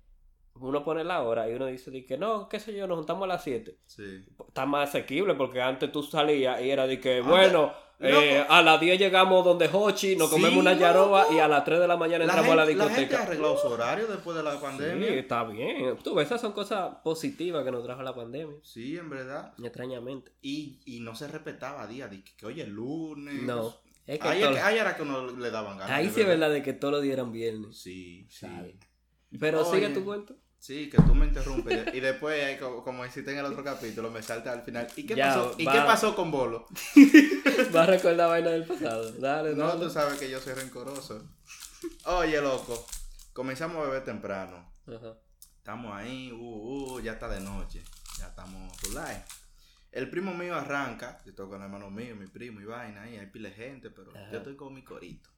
uno 0.55 0.83
pone 0.83 1.03
la 1.03 1.21
hora 1.23 1.49
y 1.49 1.53
uno 1.53 1.65
dice 1.65 1.89
de 1.91 2.05
que 2.05 2.17
no, 2.17 2.47
qué 2.47 2.59
sé 2.59 2.73
yo, 2.75 2.85
nos 2.87 2.97
juntamos 2.97 3.23
a 3.23 3.27
las 3.27 3.43
7. 3.43 3.79
Sí. 3.85 4.25
Está 4.47 4.65
más 4.65 4.89
asequible 4.89 5.33
porque 5.35 5.61
antes 5.61 5.91
tú 5.91 6.03
salías 6.03 6.61
y 6.61 6.69
era 6.69 6.85
de 6.87 6.99
que, 6.99 7.17
Antes- 7.17 7.29
bueno, 7.29 7.73
eh, 7.99 8.45
a 8.49 8.61
las 8.61 8.79
10 8.81 8.99
llegamos 8.99 9.45
donde 9.45 9.69
Hochi, 9.71 10.15
nos 10.15 10.29
Sí, 10.29 10.35
comemos 10.35 10.59
una 10.59 10.73
yaroba 10.73 11.23
loco. 11.23 11.33
y 11.35 11.39
a 11.39 11.47
las 11.47 11.63
3 11.63 11.79
de 11.79 11.87
la 11.87 11.95
mañana 11.97 12.25
La 12.25 12.33
entramos 12.33 12.45
gente, 12.49 12.51
a 12.53 12.55
la 12.55 12.65
la 12.65 12.83
gente 12.89 12.99
discoteca. 13.01 13.23
arregló 13.23 13.57
su 13.57 13.67
horario 13.67 14.07
después 14.07 14.35
de 14.37 14.43
la 14.43 14.51
Sí, 14.53 14.57
pandemia. 14.61 15.09
está 15.15 15.43
bien. 15.45 15.97
Tú 16.03 16.19
esas 16.19 16.41
son 16.41 16.51
cosas 16.51 16.95
positivas 17.03 17.63
que 17.63 17.71
nos 17.71 17.83
trajo 17.83 18.03
la 18.03 18.13
pandemia. 18.13 18.55
Sí, 18.63 18.97
en 18.97 19.09
verdad. 19.09 19.53
Extrañamente. 19.63 20.31
Y, 20.41 20.81
y 20.85 20.99
no 20.99 21.15
se 21.15 21.27
respetaba 21.27 21.87
día, 21.87 22.07
de 22.07 22.23
que, 22.23 22.35
que 22.35 22.45
oye, 22.45 22.63
el 22.63 22.71
lunes. 22.71 23.41
No. 23.43 23.73
Es 24.05 24.19
que 24.19 24.27
Ahí, 24.27 24.41
todo- 24.41 24.51
es 24.57 24.61
ahí 24.63 24.77
era 24.77 24.97
que 24.97 25.01
uno 25.03 25.27
le 25.31 25.49
daban 25.49 25.77
ganas. 25.77 25.95
ahí 25.97 26.09
sí 26.13 26.19
es 26.21 26.27
verdad 26.27 26.49
de 26.49 26.61
que 26.61 26.73
todos 26.73 26.93
los 26.95 27.01
días 27.03 27.13
eran 27.13 27.31
viernes. 27.31 27.77
Sí, 27.77 28.27
sí. 28.29 28.47
Pero 29.39 29.65
Oye. 29.67 29.79
sigue 29.79 29.93
tu 29.93 30.03
cuento. 30.03 30.35
Sí, 30.59 30.89
que 30.89 30.97
tú 30.97 31.13
me 31.15 31.25
interrumpes. 31.25 31.93
y 31.93 31.99
después, 31.99 32.41
ahí, 32.43 32.57
como, 32.57 32.83
como 32.83 33.05
hiciste 33.05 33.31
en 33.33 33.39
el 33.39 33.45
otro 33.45 33.63
capítulo, 33.65 34.09
me 34.11 34.21
salta 34.21 34.51
al 34.53 34.61
final. 34.63 34.87
¿Y 34.95 35.05
qué, 35.05 35.15
Ya, 35.15 35.27
pasó? 35.27 35.55
¿Y 35.57 35.65
qué 35.65 35.77
pasó 35.79 36.15
con 36.15 36.31
Bolo? 36.31 36.65
Vas 37.71 37.87
a 37.87 37.91
recordar 37.91 38.29
vaina 38.29 38.49
del 38.51 38.65
pasado. 38.65 39.11
Dale, 39.13 39.55
No, 39.55 39.67
dale. 39.67 39.85
tú 39.85 39.89
sabes 39.91 40.19
que 40.19 40.29
yo 40.29 40.39
soy 40.39 40.53
rencoroso. 40.53 41.27
Oye, 42.05 42.41
loco. 42.41 42.85
Comenzamos 43.33 43.77
a 43.77 43.87
beber 43.89 44.03
temprano. 44.03 44.73
Ajá. 44.87 45.17
Estamos 45.57 45.93
ahí, 45.93 46.31
uh, 46.31 46.35
uh, 46.95 46.99
ya 46.99 47.13
está 47.13 47.27
de 47.29 47.39
noche. 47.39 47.83
Ya 48.19 48.27
estamos 48.27 48.71
live. 48.89 49.23
El 49.91 50.09
primo 50.09 50.33
mío 50.33 50.55
arranca, 50.55 51.21
yo 51.23 51.29
estoy 51.31 51.47
con 51.47 51.57
el 51.57 51.63
hermano 51.65 51.89
mío, 51.91 52.15
mi 52.15 52.25
primo 52.27 52.59
y 52.59 52.65
vaina 52.65 53.03
ahí, 53.03 53.17
hay 53.17 53.27
pile 53.27 53.51
gente, 53.51 53.91
pero 53.91 54.11
Ajá. 54.11 54.31
yo 54.31 54.37
estoy 54.39 54.55
con 54.55 54.73
mi 54.73 54.83
corito. 54.83 55.29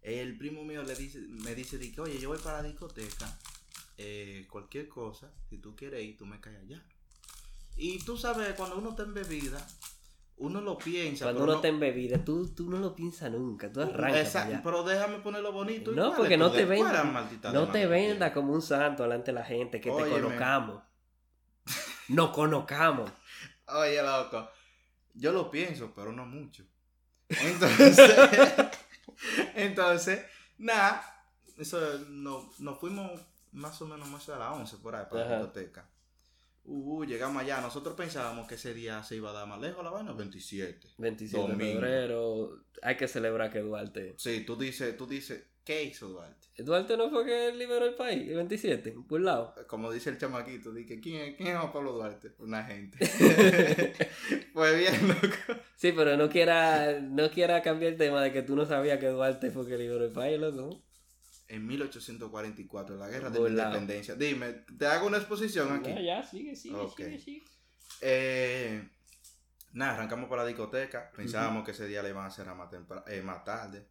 El 0.00 0.36
primo 0.36 0.64
mío 0.64 0.82
le 0.82 0.96
dice, 0.96 1.20
me 1.20 1.54
dice, 1.54 1.78
di 1.78 1.92
que, 1.92 2.00
oye, 2.00 2.18
yo 2.18 2.30
voy 2.30 2.38
para 2.38 2.60
la 2.62 2.68
discoteca, 2.68 3.38
eh, 3.98 4.48
cualquier 4.50 4.88
cosa, 4.88 5.30
si 5.48 5.58
tú 5.58 5.76
quieres 5.76 6.02
ir, 6.02 6.16
tú 6.16 6.26
me 6.26 6.40
caes 6.40 6.58
allá. 6.58 6.82
Y 7.76 8.00
tú 8.00 8.18
sabes, 8.18 8.52
cuando 8.54 8.76
uno 8.78 8.90
está 8.90 9.04
en 9.04 9.14
bebida, 9.14 9.64
uno 10.42 10.60
lo 10.60 10.76
piensa. 10.76 11.24
Cuando 11.26 11.42
uno 11.44 11.52
no- 11.52 11.56
está 11.56 11.68
en 11.68 11.80
bebida, 11.80 12.24
tú, 12.24 12.48
tú 12.54 12.68
no 12.68 12.78
lo 12.78 12.94
piensas 12.94 13.30
nunca. 13.30 13.70
Tú 13.72 13.80
arrancas. 13.80 14.20
Exacto, 14.26 14.60
pero 14.64 14.82
déjame 14.82 15.18
ponerlo 15.20 15.52
bonito. 15.52 15.92
¿y 15.92 15.94
No, 15.96 16.08
cuál 16.08 16.16
porque 16.18 16.36
no 16.36 16.50
tu 16.50 16.56
te 16.56 16.66
maldita 16.66 17.52
No 17.52 17.68
te 17.68 17.86
tienes? 17.86 18.32
como 18.32 18.52
un 18.52 18.62
santo 18.62 19.02
delante 19.04 19.30
de 19.32 19.38
la 19.38 19.44
gente 19.44 19.80
que 19.80 19.90
te 19.90 20.08
colocamos. 20.10 20.82
Nos 22.08 22.30
conozcamos. 22.30 23.10
Oye, 23.68 24.02
loco, 24.02 24.48
yo 25.14 25.32
lo 25.32 25.50
pienso, 25.50 25.92
pero 25.94 26.12
no 26.12 26.26
mucho. 26.26 26.64
Entonces, 27.28 27.98
entonces, 29.54 30.24
nada, 30.58 31.02
eso 31.56 31.78
no, 32.10 32.52
nos 32.58 32.78
fuimos 32.78 33.10
más 33.52 33.80
o 33.80 33.86
menos 33.86 34.08
más 34.08 34.28
a 34.28 34.38
las 34.38 34.52
11 34.52 34.76
por 34.78 34.94
ahí 34.96 35.04
para 35.10 35.22
Ajá. 35.22 35.30
la 35.30 35.36
biblioteca. 35.38 35.88
Uh, 36.64 37.04
llegamos 37.04 37.42
allá, 37.42 37.60
nosotros 37.60 37.96
pensábamos 37.96 38.46
que 38.46 38.54
ese 38.54 38.72
día 38.72 39.02
se 39.02 39.16
iba 39.16 39.30
a 39.30 39.32
dar 39.32 39.48
más 39.48 39.60
lejos 39.60 39.82
la 39.82 39.90
vaina, 39.90 40.12
27. 40.12 40.88
27 40.98 41.36
de 41.36 41.48
Domingo. 41.52 41.72
febrero. 41.80 42.64
Hay 42.82 42.96
que 42.96 43.08
celebrar 43.08 43.50
que 43.52 43.60
Duarte. 43.60 44.14
Sí, 44.16 44.44
tú 44.44 44.56
dices, 44.56 44.96
tú 44.96 45.06
dices, 45.06 45.42
¿qué 45.64 45.82
hizo 45.82 46.08
Duarte? 46.08 46.46
Duarte 46.58 46.96
no 46.96 47.10
fue 47.10 47.24
que 47.24 47.52
liberó 47.52 47.84
el 47.86 47.94
país, 47.94 48.28
el 48.28 48.36
27, 48.36 48.94
por 49.08 49.18
un 49.18 49.24
lado. 49.24 49.54
Como 49.66 49.90
dice 49.90 50.10
el 50.10 50.18
chamaquito, 50.18 50.72
dije, 50.72 51.00
¿quién 51.00 51.20
es, 51.22 51.36
quién 51.36 51.48
es 51.48 51.58
Juan 51.58 51.72
Pablo 51.72 51.92
Duarte? 51.92 52.32
Una 52.38 52.62
gente. 52.64 52.98
pues 54.52 54.78
bien, 54.78 55.08
loco. 55.08 55.60
Sí, 55.74 55.92
pero 55.92 56.16
no 56.16 56.28
quiera, 56.28 57.00
no 57.00 57.28
quiera 57.30 57.60
cambiar 57.62 57.92
el 57.92 57.98
tema 57.98 58.22
de 58.22 58.32
que 58.32 58.42
tú 58.42 58.54
no 58.54 58.66
sabías 58.66 59.00
que 59.00 59.08
Duarte 59.08 59.50
fue 59.50 59.66
que 59.66 59.78
liberó 59.78 60.04
el 60.04 60.12
país, 60.12 60.38
loco. 60.38 60.80
En 61.52 61.66
1844, 61.66 62.96
la 62.96 63.08
guerra 63.08 63.28
de 63.28 63.38
la 63.40 63.48
independencia. 63.50 64.14
Dime, 64.14 64.64
te 64.78 64.86
hago 64.86 65.06
una 65.06 65.18
exposición 65.18 65.70
aquí. 65.70 65.90
Ya, 65.90 66.00
ya, 66.00 66.22
sigue, 66.24 66.56
sigue, 66.56 66.88
sigue, 66.96 67.18
sigue. 67.20 67.44
Eh, 68.00 68.88
nada, 69.72 69.92
arrancamos 69.94 70.30
por 70.30 70.38
la 70.38 70.46
discoteca. 70.46 71.10
Pensábamos 71.14 71.62
que 71.64 71.72
ese 71.72 71.86
día 71.86 72.02
le 72.02 72.08
iban 72.08 72.24
a 72.24 72.28
hacer 72.28 72.48
a 72.48 72.54
más, 72.54 72.70
eh, 73.06 73.20
más 73.20 73.44
tarde. 73.44 73.86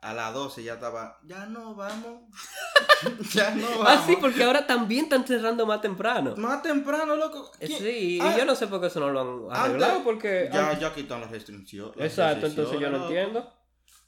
A 0.00 0.14
las 0.14 0.32
12 0.32 0.62
ya 0.64 0.74
estaba, 0.74 1.18
ya 1.24 1.44
no 1.44 1.74
vamos. 1.74 2.22
ya 3.34 3.54
no 3.54 3.68
vamos. 3.68 3.86
Ah, 3.86 4.02
sí, 4.06 4.16
porque 4.18 4.42
ahora 4.42 4.66
también 4.66 5.04
están 5.04 5.26
cerrando 5.26 5.66
más 5.66 5.82
temprano. 5.82 6.34
Más 6.38 6.62
temprano, 6.62 7.16
loco. 7.16 7.52
Eh, 7.60 7.66
¿Quién? 7.66 7.78
Sí, 7.80 8.18
Ah, 8.22 8.32
y 8.34 8.38
yo 8.38 8.44
no 8.46 8.54
sé 8.54 8.66
por 8.66 8.80
qué 8.80 8.86
eso 8.86 9.00
no 9.00 9.10
lo 9.10 9.50
han 9.50 9.56
arreglado, 9.60 9.92
antes- 9.96 10.04
porque... 10.04 10.48
Ya, 10.50 10.78
ya 10.78 10.94
quitan 10.94 11.20
las 11.20 11.30
restricciones. 11.30 11.96
las 11.96 12.06
Exacto, 12.06 12.46
entonces 12.46 12.80
yo 12.80 12.88
no 12.90 12.96
loco. 12.98 13.08
entiendo. 13.10 13.52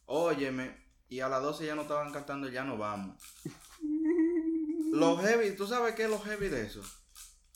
Óyeme, 0.06 0.85
y 1.08 1.20
a 1.20 1.28
las 1.28 1.42
12 1.42 1.66
ya 1.66 1.74
no 1.74 1.82
estaban 1.82 2.12
cantando, 2.12 2.48
ya 2.48 2.64
no 2.64 2.76
vamos. 2.78 3.16
Los 4.92 5.20
heavy, 5.20 5.54
¿tú 5.56 5.66
sabes 5.66 5.94
qué 5.94 6.04
es 6.04 6.10
lo 6.10 6.18
heavy 6.20 6.48
de 6.48 6.62
eso? 6.66 6.82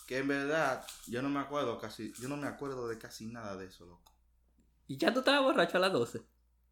Que 0.07 0.19
en 0.19 0.29
verdad, 0.29 0.85
yo 1.07 1.23
no 1.23 1.29
me 1.29 1.41
acuerdo 1.41 1.79
casi, 1.79 2.13
yo 2.21 2.29
no 2.29 2.37
me 2.37 2.47
acuerdo 2.49 2.89
de 2.89 2.99
casi 2.99 3.27
nada 3.27 3.57
de 3.57 3.67
eso, 3.67 3.87
loco. 3.87 4.13
Y 4.87 4.97
ya 4.97 5.13
tú 5.13 5.21
estabas 5.21 5.43
borracho 5.43 5.77
a 5.77 5.81
las 5.81 5.93
12. 5.93 6.21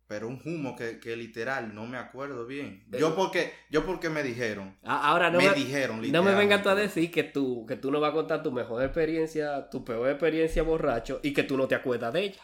Pero 0.08 0.26
un 0.26 0.40
humo 0.44 0.74
que, 0.74 0.98
que 0.98 1.14
literal 1.16 1.74
no 1.74 1.86
me 1.86 1.98
acuerdo 1.98 2.46
bien. 2.46 2.86
Pero- 2.90 3.08
Yo 3.10 3.14
porque, 3.16 3.52
yo 3.70 3.84
porque 3.86 4.08
me 4.08 4.22
dijeron. 4.22 4.76
Ah, 4.82 5.10
Ahora 5.10 5.30
no 5.30 5.38
me, 5.38 5.48
me, 5.50 5.54
dijeron 5.54 6.00
no 6.10 6.22
me 6.22 6.34
vengas 6.34 6.62
tú 6.62 6.70
a 6.70 6.74
decir 6.74 7.10
que 7.10 7.24
tú, 7.24 7.66
que 7.66 7.76
tú 7.76 7.90
no 7.90 8.00
vas 8.00 8.10
a 8.10 8.14
contar 8.14 8.42
tu 8.42 8.50
mejor 8.50 8.82
experiencia, 8.82 9.68
tu 9.70 9.84
peor 9.84 10.08
experiencia 10.08 10.62
borracho 10.62 11.20
y 11.22 11.32
que 11.34 11.42
tú 11.42 11.56
no 11.58 11.68
te 11.68 11.74
acuerdas 11.74 12.12
de 12.14 12.24
ella. 12.24 12.42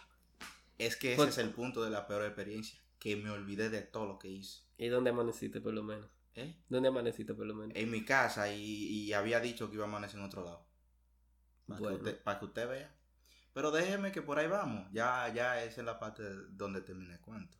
Es 0.78 0.96
que 0.96 1.08
ese 1.14 1.16
Pues- 1.16 1.30
es 1.30 1.38
el 1.38 1.50
punto 1.50 1.82
de 1.82 1.90
la 1.90 2.06
peor 2.06 2.24
experiencia. 2.26 2.78
Que 3.04 3.16
me 3.16 3.28
olvidé 3.28 3.68
de 3.68 3.82
todo 3.82 4.06
lo 4.06 4.18
que 4.18 4.28
hice. 4.28 4.62
¿Y 4.78 4.88
dónde 4.88 5.10
amaneciste 5.10 5.60
por 5.60 5.74
lo 5.74 5.82
menos? 5.82 6.08
¿Eh? 6.34 6.56
¿Dónde 6.70 6.88
amaneciste 6.88 7.34
por 7.34 7.44
lo 7.44 7.54
menos? 7.54 7.76
En 7.76 7.90
mi 7.90 8.02
casa 8.02 8.50
y, 8.50 8.62
y 8.62 9.12
había 9.12 9.40
dicho 9.40 9.68
que 9.68 9.74
iba 9.76 9.84
a 9.84 9.88
amanecer 9.88 10.18
en 10.18 10.24
otro 10.24 10.42
lado. 10.42 10.66
Para, 11.66 11.80
Bueno. 11.80 11.96
que, 11.98 12.02
usted, 12.02 12.22
para 12.22 12.38
que 12.38 12.44
usted 12.46 12.66
vea. 12.66 12.96
Pero 13.52 13.70
déjeme 13.70 14.10
que 14.10 14.22
por 14.22 14.38
ahí 14.38 14.48
vamos. 14.48 14.88
Ya, 14.90 15.28
ya 15.34 15.62
esa 15.62 15.82
es 15.82 15.84
la 15.86 15.98
parte 16.00 16.22
donde 16.50 16.80
termina 16.80 17.12
el 17.12 17.20
cuento. 17.20 17.58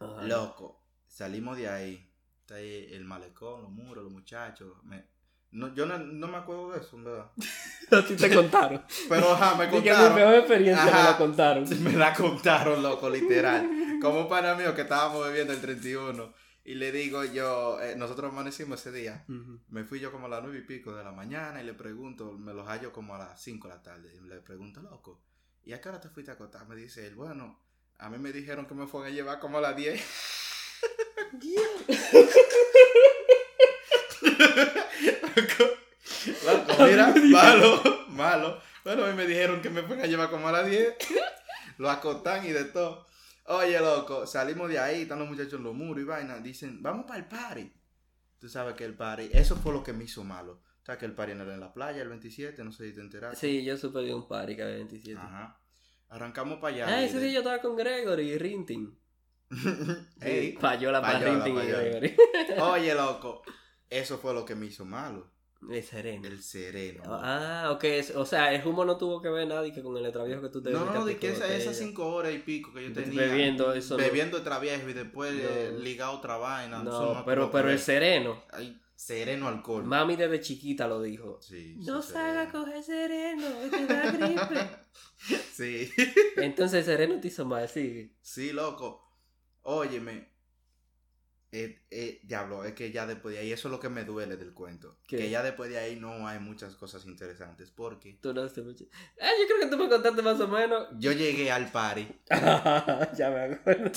Ajá. 0.00 0.22
Loco, 0.24 0.84
salimos 1.06 1.56
de 1.56 1.68
ahí. 1.68 2.10
Está 2.40 2.56
ahí 2.56 2.88
el 2.90 3.04
malecón, 3.04 3.62
los 3.62 3.70
muros, 3.70 4.02
los 4.04 4.12
muchachos. 4.12 4.82
Me- 4.82 5.06
no, 5.54 5.74
yo 5.74 5.86
no, 5.86 5.96
no 5.98 6.26
me 6.28 6.36
acuerdo 6.36 6.72
de 6.72 6.80
eso, 6.80 6.96
en 6.96 7.04
verdad. 7.04 7.30
A 7.92 8.04
ti 8.06 8.16
te 8.16 8.34
contaron. 8.34 8.82
Pero 9.08 9.32
ajá, 9.32 9.54
me 9.56 9.66
Dije, 9.66 9.80
mi 9.80 9.88
contaron. 9.88 10.14
peor 10.14 10.34
experiencia 10.34 10.84
me 10.84 10.90
la 10.90 11.16
contaron. 11.16 11.64
Me 11.84 11.92
la 11.92 12.12
contaron, 12.14 12.82
loco, 12.82 13.08
literal. 13.08 13.98
Como 14.00 14.22
un 14.22 14.28
pana 14.28 14.54
mío 14.54 14.74
que 14.74 14.82
estábamos 14.82 15.24
bebiendo 15.26 15.52
el 15.52 15.60
31. 15.60 16.34
Y 16.66 16.74
le 16.74 16.90
digo 16.92 17.24
yo, 17.24 17.78
eh, 17.80 17.94
nosotros 17.94 18.32
amanecimos 18.32 18.80
ese 18.80 18.90
día. 18.90 19.24
Me 19.68 19.84
fui 19.84 20.00
yo 20.00 20.10
como 20.10 20.26
a 20.26 20.30
las 20.30 20.42
nueve 20.42 20.58
y 20.58 20.62
pico 20.62 20.94
de 20.94 21.04
la 21.04 21.12
mañana 21.12 21.62
y 21.62 21.66
le 21.66 21.74
pregunto, 21.74 22.32
me 22.32 22.54
los 22.54 22.66
hallo 22.66 22.90
como 22.92 23.14
a 23.14 23.18
las 23.18 23.40
5 23.42 23.68
de 23.68 23.74
la 23.74 23.82
tarde. 23.82 24.14
Y 24.16 24.26
le 24.26 24.40
pregunto, 24.40 24.80
loco, 24.80 25.20
¿y 25.62 25.74
a 25.74 25.80
qué 25.82 25.90
hora 25.90 26.00
te 26.00 26.08
fuiste 26.08 26.30
a 26.30 26.34
acostar? 26.34 26.66
Me 26.66 26.74
dice 26.74 27.06
él, 27.06 27.14
bueno, 27.16 27.60
a 27.98 28.08
mí 28.08 28.16
me 28.18 28.32
dijeron 28.32 28.64
que 28.66 28.74
me 28.74 28.86
fueron 28.86 29.12
a 29.12 29.14
llevar 29.14 29.40
como 29.40 29.58
a 29.58 29.60
las 29.60 29.76
10. 29.76 30.02
Loco, 36.46 36.84
mira, 36.84 37.14
malo, 37.30 37.82
malo. 38.08 38.60
Bueno, 38.84 39.04
a 39.04 39.08
mí 39.08 39.14
me 39.14 39.26
dijeron 39.26 39.62
que 39.62 39.70
me 39.70 39.82
fueron 39.82 40.04
a 40.04 40.06
llevar 40.06 40.30
como 40.30 40.48
a 40.48 40.52
las 40.52 40.66
10. 40.66 40.94
Lo 41.78 41.90
acostan 41.90 42.44
y 42.44 42.52
de 42.52 42.64
todo. 42.64 43.06
Oye, 43.46 43.78
loco, 43.80 44.26
salimos 44.26 44.68
de 44.68 44.78
ahí, 44.78 45.02
están 45.02 45.18
los 45.18 45.28
muchachos 45.28 45.54
en 45.54 45.64
los 45.64 45.74
muros 45.74 46.02
y 46.02 46.06
vaina. 46.06 46.38
Dicen, 46.38 46.82
vamos 46.82 47.06
para 47.06 47.18
el 47.18 47.26
party. 47.26 47.72
Tú 48.38 48.48
sabes 48.48 48.74
que 48.74 48.84
el 48.84 48.94
party, 48.94 49.30
eso 49.32 49.56
fue 49.56 49.72
lo 49.72 49.82
que 49.82 49.92
me 49.92 50.04
hizo 50.04 50.22
malo. 50.24 50.62
O 50.82 50.84
sea, 50.84 50.98
que 50.98 51.06
el 51.06 51.12
party 51.12 51.34
no 51.34 51.44
era 51.44 51.54
en 51.54 51.60
la 51.60 51.72
playa 51.72 52.02
el 52.02 52.08
27, 52.10 52.62
no 52.62 52.70
sé 52.70 52.88
si 52.88 52.94
te 52.94 53.00
enteraste. 53.00 53.38
Sí, 53.38 53.64
yo 53.64 53.76
supe 53.78 54.00
de 54.00 54.14
un 54.14 54.28
party 54.28 54.54
que 54.54 54.62
había 54.62 54.76
27. 54.76 55.18
Ajá. 55.18 55.58
Arrancamos 56.10 56.58
para 56.58 56.74
allá. 56.74 56.86
Ah, 56.88 57.02
ese 57.02 57.18
día 57.20 57.32
yo 57.32 57.38
estaba 57.38 57.60
con 57.60 57.74
Gregory 57.74 58.32
y 58.32 58.38
Rintin. 58.38 58.98
Ey, 60.20 60.52
Payola 60.52 61.00
para 61.00 61.18
Payola, 61.18 61.34
Rintin 61.34 61.54
y 61.54 61.56
payola. 61.56 61.82
Gregory. 61.82 62.16
Oye, 62.60 62.94
loco, 62.94 63.42
eso 63.98 64.18
fue 64.18 64.34
lo 64.34 64.44
que 64.44 64.54
me 64.54 64.66
hizo 64.66 64.84
malo. 64.84 65.32
El 65.70 65.82
sereno. 65.82 66.28
El 66.28 66.42
sereno. 66.42 67.02
Ah, 67.06 67.70
ok. 67.72 67.84
O 68.16 68.26
sea, 68.26 68.52
el 68.52 68.66
humo 68.66 68.84
no 68.84 68.98
tuvo 68.98 69.22
que 69.22 69.30
ver 69.30 69.46
nada 69.48 69.66
y 69.66 69.72
que 69.72 69.82
con 69.82 69.96
el 69.96 70.12
traviejo 70.12 70.42
que 70.42 70.50
tú 70.50 70.62
te 70.62 70.70
No, 70.70 70.84
no, 70.92 71.06
de 71.06 71.16
que 71.16 71.30
esa- 71.30 71.54
esas 71.54 71.78
cinco 71.78 72.06
horas 72.12 72.34
y 72.34 72.38
pico 72.40 72.70
que 72.74 72.88
yo 72.88 72.92
tenía. 72.92 73.22
bebiendo 73.22 73.72
eso 73.72 73.96
no- 73.96 74.04
Bebiendo 74.04 74.38
y 74.38 74.92
después 74.92 75.32
eh, 75.34 75.70
No. 75.72 75.78
ligar 75.78 76.10
otra 76.14 76.36
vaina. 76.36 76.82
No, 76.82 77.22
pero, 77.24 77.50
pero 77.50 77.70
el 77.70 77.78
sereno. 77.78 78.42
Ay, 78.52 78.78
sereno 78.94 79.48
alcohol. 79.48 79.84
Mami 79.84 80.16
desde 80.16 80.40
chiquita 80.40 80.86
lo 80.86 81.00
dijo. 81.00 81.40
Sí, 81.40 81.76
No 81.78 82.02
sí, 82.02 82.12
salga 82.12 82.42
a 82.42 82.50
coger 82.50 82.82
sereno, 82.82 83.46
te 83.70 83.86
da 83.86 84.10
gripe. 84.10 84.84
Sí, 85.54 85.90
Entonces 86.36 86.80
el 86.80 86.84
sereno 86.84 87.20
te 87.20 87.28
hizo 87.28 87.46
mal, 87.46 87.66
sí. 87.68 88.14
sí, 88.20 88.52
loco. 88.52 89.08
Óyeme. 89.62 90.33
Eh, 91.56 91.86
eh, 91.92 92.20
diablo, 92.24 92.64
es 92.64 92.72
que 92.72 92.90
ya 92.90 93.06
después 93.06 93.32
de 93.32 93.40
ahí, 93.40 93.52
eso 93.52 93.68
es 93.68 93.72
lo 93.72 93.78
que 93.78 93.88
me 93.88 94.02
duele 94.02 94.36
del 94.36 94.52
cuento. 94.52 94.98
¿Qué? 95.06 95.18
Que 95.18 95.30
ya 95.30 95.40
después 95.40 95.70
de 95.70 95.78
ahí 95.78 95.94
no 95.94 96.26
hay 96.26 96.40
muchas 96.40 96.74
cosas 96.74 97.06
interesantes. 97.06 97.70
Porque 97.70 98.18
Tú 98.20 98.34
no 98.34 98.48
sé 98.48 98.62
mucho. 98.62 98.86
Ah, 99.20 99.30
yo 99.38 99.46
creo 99.46 99.60
que 99.60 99.66
tú 99.68 99.80
me 99.80 99.88
contaste 99.88 100.20
más 100.20 100.40
o 100.40 100.48
menos. 100.48 100.88
yo 100.98 101.12
llegué 101.12 101.52
al 101.52 101.70
party. 101.70 102.08
ya 103.16 103.30
me 103.30 103.54
acuerdo. 103.54 103.92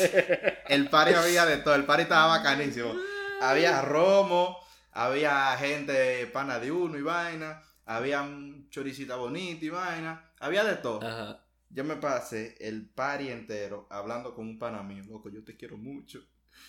El 0.67 0.87
party 0.87 1.15
había 1.15 1.47
de 1.47 1.57
todo. 1.57 1.73
El 1.73 1.85
party 1.85 2.03
estaba 2.03 2.37
bacanísimo. 2.37 2.93
Había 3.41 3.81
romo, 3.81 4.59
había 4.91 5.57
gente 5.57 6.27
pana 6.27 6.59
de 6.59 6.71
uno 6.71 6.95
y 6.95 7.01
vaina, 7.01 7.63
había 7.85 8.21
un 8.21 8.69
choricita 8.69 9.15
bonita 9.15 9.65
y 9.65 9.69
vaina, 9.69 10.31
había 10.39 10.63
de 10.63 10.75
todo. 10.75 11.01
Ajá. 11.01 11.43
Yo 11.69 11.83
me 11.83 11.95
pasé 11.95 12.55
el 12.59 12.87
party 12.87 13.29
entero 13.29 13.87
hablando 13.89 14.35
con 14.35 14.45
un 14.45 14.59
pana 14.59 14.83
mío, 14.83 15.03
loco, 15.09 15.29
yo 15.29 15.43
te 15.43 15.57
quiero 15.57 15.75
mucho. 15.75 16.23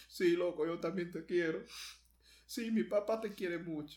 Sí, 0.09 0.37
loco, 0.37 0.67
yo 0.67 0.79
también 0.79 1.11
te 1.13 1.25
quiero. 1.25 1.61
Sí, 2.47 2.71
mi 2.71 2.83
papá 2.85 3.21
te 3.21 3.35
quiere 3.35 3.59
mucho. 3.59 3.97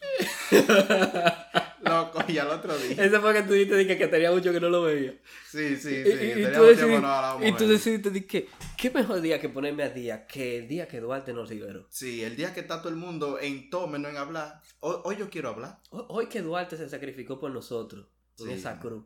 Loco, 1.83 2.23
y 2.27 2.37
al 2.37 2.49
otro 2.49 2.77
día. 2.77 2.91
Ese 3.05 3.19
fue 3.19 3.33
que 3.33 3.41
tú 3.43 3.53
dijiste 3.53 3.75
dije, 3.75 3.97
que 3.97 4.07
tenía 4.07 4.31
mucho 4.31 4.51
que 4.51 4.59
no 4.59 4.69
lo 4.69 4.83
veía. 4.83 5.13
Sí, 5.49 5.75
sí, 5.77 6.03
sí. 6.03 6.11
y- 6.11 6.41
y 6.41 6.43
tú 6.51 6.61
decidiste- 6.63 7.01
no 7.01 7.47
Y 7.47 7.51
tú 7.53 7.67
decidiste 7.67 8.27
que, 8.27 8.49
¿qué 8.77 8.91
mejor 8.91 9.19
día 9.21 9.39
que 9.41 9.49
ponerme 9.49 9.83
a 9.83 9.89
día 9.89 10.27
que 10.27 10.59
el 10.59 10.67
día 10.67 10.87
que 10.87 10.99
Duarte 10.99 11.33
nos 11.33 11.49
liberó? 11.49 11.87
Sí, 11.89 12.23
el 12.23 12.35
día 12.35 12.53
que 12.53 12.59
está 12.59 12.79
todo 12.81 12.89
el 12.89 12.97
mundo 12.97 13.39
en 13.39 13.69
todo 13.71 13.87
menos 13.87 14.11
en 14.11 14.17
hablar. 14.17 14.61
Hoy, 14.81 14.97
hoy 15.05 15.15
yo 15.17 15.29
quiero 15.29 15.49
hablar. 15.49 15.79
Hoy, 15.89 16.03
hoy 16.09 16.25
que 16.27 16.41
Duarte 16.41 16.77
se 16.77 16.87
sacrificó 16.87 17.39
por 17.39 17.51
nosotros 17.51 18.05
en 18.39 18.45
Sí. 18.47 18.53
esa 18.53 18.79
cruz. 18.79 19.03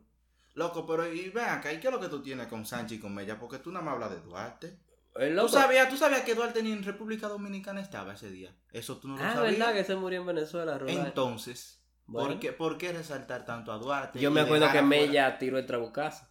Loco, 0.54 0.86
pero 0.86 1.10
y 1.12 1.30
ven 1.30 1.44
acá, 1.46 1.72
¿y 1.72 1.80
qué 1.80 1.86
es 1.88 1.92
lo 1.92 2.00
que 2.00 2.08
tú 2.08 2.22
tienes 2.22 2.46
con 2.48 2.66
Sánchez 2.66 2.98
y 2.98 3.00
con 3.00 3.14
Mella? 3.14 3.38
Porque 3.38 3.58
tú 3.58 3.70
nada 3.72 3.84
más 3.84 3.94
hablas 3.94 4.10
de 4.10 4.20
Duarte. 4.20 4.78
El 5.18 5.36
¿Tú 5.36 5.48
sabías, 5.48 5.88
¿Tú 5.88 5.96
sabías 5.96 6.22
que 6.22 6.34
Duarte 6.34 6.62
ni 6.62 6.72
en 6.72 6.82
República 6.82 7.28
Dominicana 7.28 7.80
estaba 7.80 8.14
ese 8.14 8.30
día? 8.30 8.54
Eso 8.72 8.98
tú 8.98 9.08
no 9.08 9.16
lo 9.16 9.22
Ah, 9.24 9.34
sabías. 9.34 9.58
verdad 9.58 9.72
que 9.74 9.84
se 9.84 9.96
murió 9.96 10.20
en 10.20 10.26
Venezuela, 10.26 10.78
Rolando? 10.78 11.06
Entonces, 11.06 11.82
Bueno. 12.06 12.28
¿por, 12.30 12.38
qué, 12.40 12.52
por 12.52 12.78
qué 12.78 12.92
resaltar 12.92 13.44
tanto 13.46 13.72
a 13.72 13.78
Duarte? 13.78 14.18
Yo 14.20 14.30
me 14.30 14.40
acuerdo 14.42 14.70
que 14.72 14.82
Mella 14.82 15.38
tiró 15.38 15.58
el 15.58 15.66
trabucazo. 15.66 16.26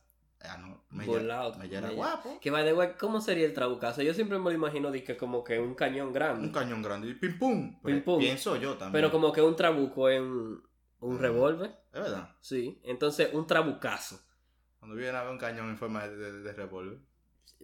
Ah, 0.47 0.57
no, 0.57 0.85
Por 1.05 1.23
lado, 1.23 1.51
Mella, 1.53 1.63
Mella 1.63 1.77
era 1.79 1.87
Mella. 1.87 1.97
guapo. 1.97 2.39
Que 2.39 2.51
the 2.51 2.73
way, 2.73 2.89
¿cómo 2.99 3.19
sería 3.19 3.45
el 3.47 3.53
trabucazo? 3.53 4.03
Yo 4.03 4.13
siempre 4.13 4.37
me 4.37 4.43
lo 4.45 4.51
imagino 4.51 4.91
que 4.91 5.17
como 5.17 5.43
que 5.43 5.59
un 5.59 5.73
cañón 5.73 6.13
grande. 6.13 6.45
Un 6.45 6.53
cañón 6.53 6.83
grande 6.83 7.09
y 7.09 7.15
pim 7.15 7.39
pum. 7.39 7.79
Pues, 7.81 7.95
Pim, 7.95 8.03
pum. 8.03 8.19
Pienso 8.19 8.55
yo 8.57 8.73
también. 8.73 8.91
pero 8.91 9.11
como 9.11 9.31
que 9.33 9.41
un 9.41 9.55
trabuco 9.55 10.07
en 10.09 10.23
un 10.23 11.15
Mm. 11.15 11.19
revólver. 11.19 11.75
Es 11.91 12.01
verdad. 12.01 12.35
Sí. 12.41 12.79
Entonces, 12.83 13.29
un 13.33 13.47
trabucazo. 13.47 14.19
Cuando 14.77 14.95
viene 14.95 15.17
a 15.17 15.23
ver 15.23 15.31
un 15.31 15.39
cañón 15.39 15.69
en 15.71 15.77
forma 15.79 16.07
de, 16.07 16.15
de- 16.15 16.41
de 16.43 16.53
revólver. 16.53 16.99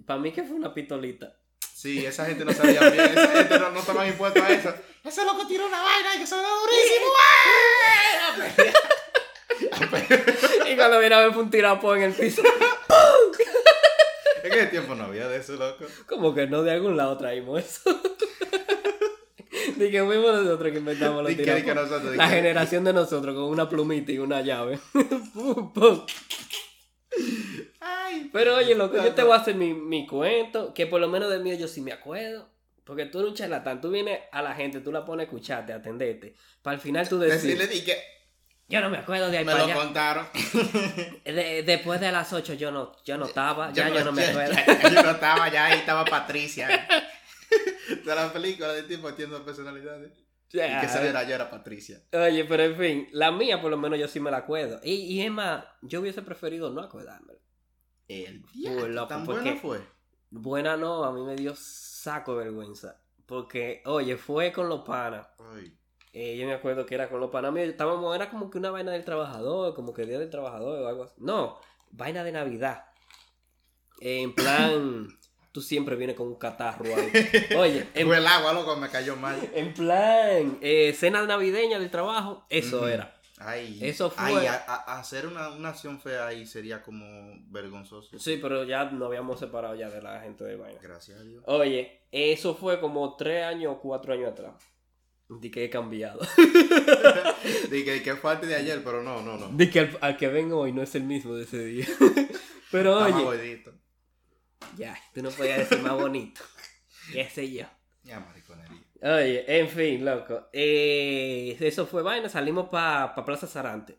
Para 0.05 0.19
mí 0.19 0.31
que 0.31 0.43
fue 0.43 0.55
una 0.55 0.73
pistolita. 0.73 1.35
Sí, 1.73 2.05
esa 2.05 2.25
gente 2.25 2.45
no 2.45 2.53
sabía 2.53 2.89
bien. 2.89 3.05
Esa 3.05 3.27
gente 3.27 3.59
no, 3.59 3.71
no 3.71 3.79
estaban 3.79 4.07
impuestos 4.07 4.43
a 4.43 4.49
eso. 4.49 4.73
Ese 5.03 5.25
loco 5.25 5.47
tiró 5.47 5.65
una 5.65 5.81
vaina 5.81 6.15
y 6.15 6.19
que 6.19 6.27
suena 6.27 6.47
durísimo. 6.61 7.05
y 10.71 10.75
cuando 10.75 10.99
viene 10.99 11.15
a 11.15 11.19
ver 11.19 11.33
fue 11.33 11.43
un 11.43 11.49
tirapo 11.49 11.95
en 11.95 12.03
el 12.03 12.13
piso. 12.13 12.41
En 14.43 14.53
ese 14.53 14.67
tiempo 14.67 14.95
no 14.95 15.05
había 15.05 15.27
de 15.27 15.37
eso, 15.37 15.53
loco. 15.53 15.85
Como 16.07 16.33
que 16.33 16.47
no 16.47 16.63
de 16.63 16.71
algún 16.71 16.97
lado 16.97 17.17
traímos 17.17 17.63
eso. 17.63 18.01
Dije 19.75 20.03
fuimos 20.03 20.33
nosotros 20.43 20.71
que 20.71 20.77
inventamos 20.77 21.23
los 21.23 21.35
tirapos. 21.35 22.15
La 22.15 22.27
generación 22.27 22.83
de 22.83 22.93
nosotros 22.93 23.35
con 23.35 23.45
una 23.45 23.69
plumita 23.69 24.11
y 24.11 24.19
una 24.19 24.41
llave. 24.41 24.79
Ay, 27.79 28.29
Pero 28.31 28.55
oye, 28.55 28.75
loco, 28.75 28.95
yo 28.97 29.03
loco. 29.03 29.15
te 29.15 29.23
voy 29.23 29.33
a 29.33 29.41
hacer 29.41 29.55
mi, 29.55 29.73
mi 29.73 30.05
cuento, 30.07 30.73
que 30.73 30.87
por 30.87 31.01
lo 31.01 31.07
menos 31.09 31.29
del 31.29 31.41
mío 31.43 31.55
yo 31.55 31.67
sí 31.67 31.81
me 31.81 31.91
acuerdo. 31.91 32.49
Porque 32.83 33.05
tú 33.05 33.19
eres 33.19 33.31
un 33.31 33.37
charlatán, 33.37 33.79
tú 33.79 33.89
vienes 33.91 34.19
a 34.31 34.41
la 34.41 34.53
gente, 34.55 34.79
tú 34.81 34.91
la 34.91 35.05
pones 35.05 35.25
a 35.25 35.29
escucharte, 35.29 35.71
a 35.73 35.77
atenderte. 35.77 36.35
Para 36.61 36.75
al 36.75 36.81
final 36.81 37.07
tú 37.07 37.19
Decirle 37.19 37.67
decir, 37.67 37.79
di 37.85 37.85
que 37.85 37.97
yo 38.67 38.81
no 38.81 38.89
me 38.89 38.97
acuerdo 38.97 39.29
de 39.29 39.37
ahí 39.39 39.45
me 39.45 39.51
para 39.51 39.65
lo 39.65 39.71
allá. 39.71 39.81
contaron. 39.83 40.27
De- 41.25 41.63
después 41.63 41.99
de 42.01 42.11
las 42.11 42.31
8 42.33 42.53
yo 42.55 42.71
no, 42.71 42.95
yo 43.05 43.17
no 43.17 43.25
estaba, 43.25 43.71
ya 43.71 43.89
yo 43.89 44.03
no 44.03 44.11
me 44.11 44.23
ya- 44.23 44.29
acuerdo. 44.31 44.53
ya- 44.55 44.89
yo 44.89 45.03
no 45.03 45.11
estaba 45.11 45.49
ya, 45.49 45.65
ahí 45.65 45.79
estaba 45.79 46.05
Patricia. 46.05 46.67
De 48.05 48.15
la 48.15 48.31
película 48.31 48.71
de 48.73 48.83
tipo 48.83 49.09
entiendo 49.09 49.43
personalidades. 49.43 50.11
Y 50.53 50.57
que 50.57 50.85
esa 50.85 51.07
era 51.07 51.23
yo 51.23 51.35
era 51.35 51.49
Patricia. 51.49 52.01
Oye, 52.13 52.45
pero 52.45 52.63
en 52.63 52.75
fin, 52.75 53.07
la 53.11 53.31
mía 53.31 53.61
por 53.61 53.71
lo 53.71 53.77
menos 53.77 53.97
yo 53.97 54.07
sí 54.07 54.19
me 54.19 54.31
la 54.31 54.37
acuerdo. 54.37 54.79
Y, 54.83 54.93
y 54.93 55.21
es 55.21 55.31
más, 55.31 55.63
yo 55.81 56.01
hubiese 56.01 56.21
preferido 56.21 56.69
no 56.71 56.81
acordarme. 56.81 57.33
El 58.07 58.43
Uy, 58.43 58.51
diablo, 58.53 58.87
loco, 58.89 59.07
tan 59.07 59.25
¿por 59.25 59.35
bueno 59.35 59.53
qué? 59.53 59.59
fue. 59.59 59.79
Buena 60.29 60.75
no, 60.77 61.03
a 61.03 61.13
mí 61.13 61.21
me 61.23 61.35
dio 61.35 61.53
saco 61.55 62.37
de 62.37 62.45
vergüenza. 62.45 63.01
Porque, 63.25 63.81
oye, 63.85 64.17
fue 64.17 64.51
con 64.51 64.67
los 64.67 64.81
panas. 64.81 65.27
Eh, 66.13 66.35
yo 66.37 66.45
me 66.45 66.53
acuerdo 66.53 66.85
que 66.85 66.95
era 66.95 67.09
con 67.09 67.21
los 67.21 67.29
panas. 67.29 67.55
Estábamos, 67.55 68.13
era 68.13 68.29
como 68.29 68.49
que 68.49 68.57
una 68.57 68.71
vaina 68.71 68.91
del 68.91 69.05
trabajador, 69.05 69.73
como 69.73 69.93
que 69.93 70.05
día 70.05 70.19
del 70.19 70.29
trabajador 70.29 70.81
o 70.81 70.87
algo 70.87 71.03
así. 71.03 71.15
No, 71.19 71.57
vaina 71.91 72.23
de 72.25 72.33
Navidad. 72.33 72.85
Eh, 74.01 74.21
en 74.21 74.35
plan, 74.35 75.07
tú 75.51 75.61
siempre 75.61 75.95
vienes 75.95 76.15
con 76.15 76.27
un 76.27 76.35
catarro 76.35 76.85
ahí. 76.95 77.11
Oye, 77.57 77.87
en, 77.93 78.11
el 78.11 78.27
agua, 78.27 78.53
loco, 78.53 78.75
me 78.77 78.89
cayó 78.89 79.15
mal. 79.15 79.37
en 79.53 79.73
plan, 79.73 80.57
eh, 80.61 80.93
cena 80.97 81.25
navideña 81.25 81.79
del 81.79 81.89
trabajo, 81.91 82.45
eso 82.49 82.87
era. 82.87 83.17
Ay, 83.43 83.79
Eso 83.81 84.11
fue- 84.11 84.23
ay, 84.39 84.45
a- 84.45 84.63
a- 84.67 84.99
hacer 84.99 85.25
una, 85.25 85.49
una 85.49 85.69
acción 85.69 85.99
fea 85.99 86.27
ahí 86.27 86.45
sería 86.45 86.83
como 86.83 87.05
vergonzoso. 87.49 88.19
Sí, 88.19 88.37
pero 88.39 88.63
ya 88.65 88.85
nos 88.91 89.07
habíamos 89.07 89.39
separado 89.39 89.73
ya 89.73 89.89
de 89.89 89.99
la 89.99 90.19
gente 90.21 90.43
de 90.43 90.55
vaina. 90.57 90.79
Gracias 90.79 91.19
a 91.19 91.23
Dios. 91.23 91.43
Oye, 91.47 92.03
eso 92.11 92.53
fue 92.53 92.79
como 92.79 93.15
tres 93.15 93.43
años 93.43 93.73
o 93.75 93.81
cuatro 93.81 94.13
años 94.13 94.31
atrás. 94.31 94.53
De 95.27 95.49
que 95.49 95.63
he 95.65 95.69
cambiado. 95.71 96.19
Dije 97.71 98.03
que 98.03 98.15
fue 98.15 98.31
antes 98.31 98.49
de 98.49 98.55
ayer, 98.55 98.83
pero 98.83 99.01
no, 99.01 99.21
no, 99.21 99.37
no. 99.37 99.47
De 99.49 99.69
que 99.69 99.79
al, 99.79 99.97
al 100.01 100.17
que 100.17 100.27
vengo 100.27 100.59
hoy 100.59 100.71
no 100.71 100.81
es 100.83 100.93
el 100.95 101.03
mismo 101.03 101.33
de 101.35 101.43
ese 101.45 101.65
día. 101.65 101.87
Pero 102.71 102.99
oye. 102.99 103.63
Ya, 104.77 104.97
tú 105.13 105.21
no 105.21 105.29
podías 105.29 105.59
decir 105.59 105.79
más 105.79 105.93
bonito. 105.93 106.41
¿Qué 107.13 107.29
sé 107.29 107.51
yo? 107.51 107.65
Ya, 108.03 108.19
mariconería. 108.19 108.81
Oye, 109.03 109.59
en 109.59 109.67
fin, 109.67 110.05
loco. 110.05 110.47
Eh, 110.53 111.57
eso 111.59 111.85
fue 111.85 112.03
vaina, 112.03 112.29
salimos 112.29 112.69
para 112.69 113.15
pa 113.15 113.25
Plaza 113.25 113.47
Sarante. 113.47 113.97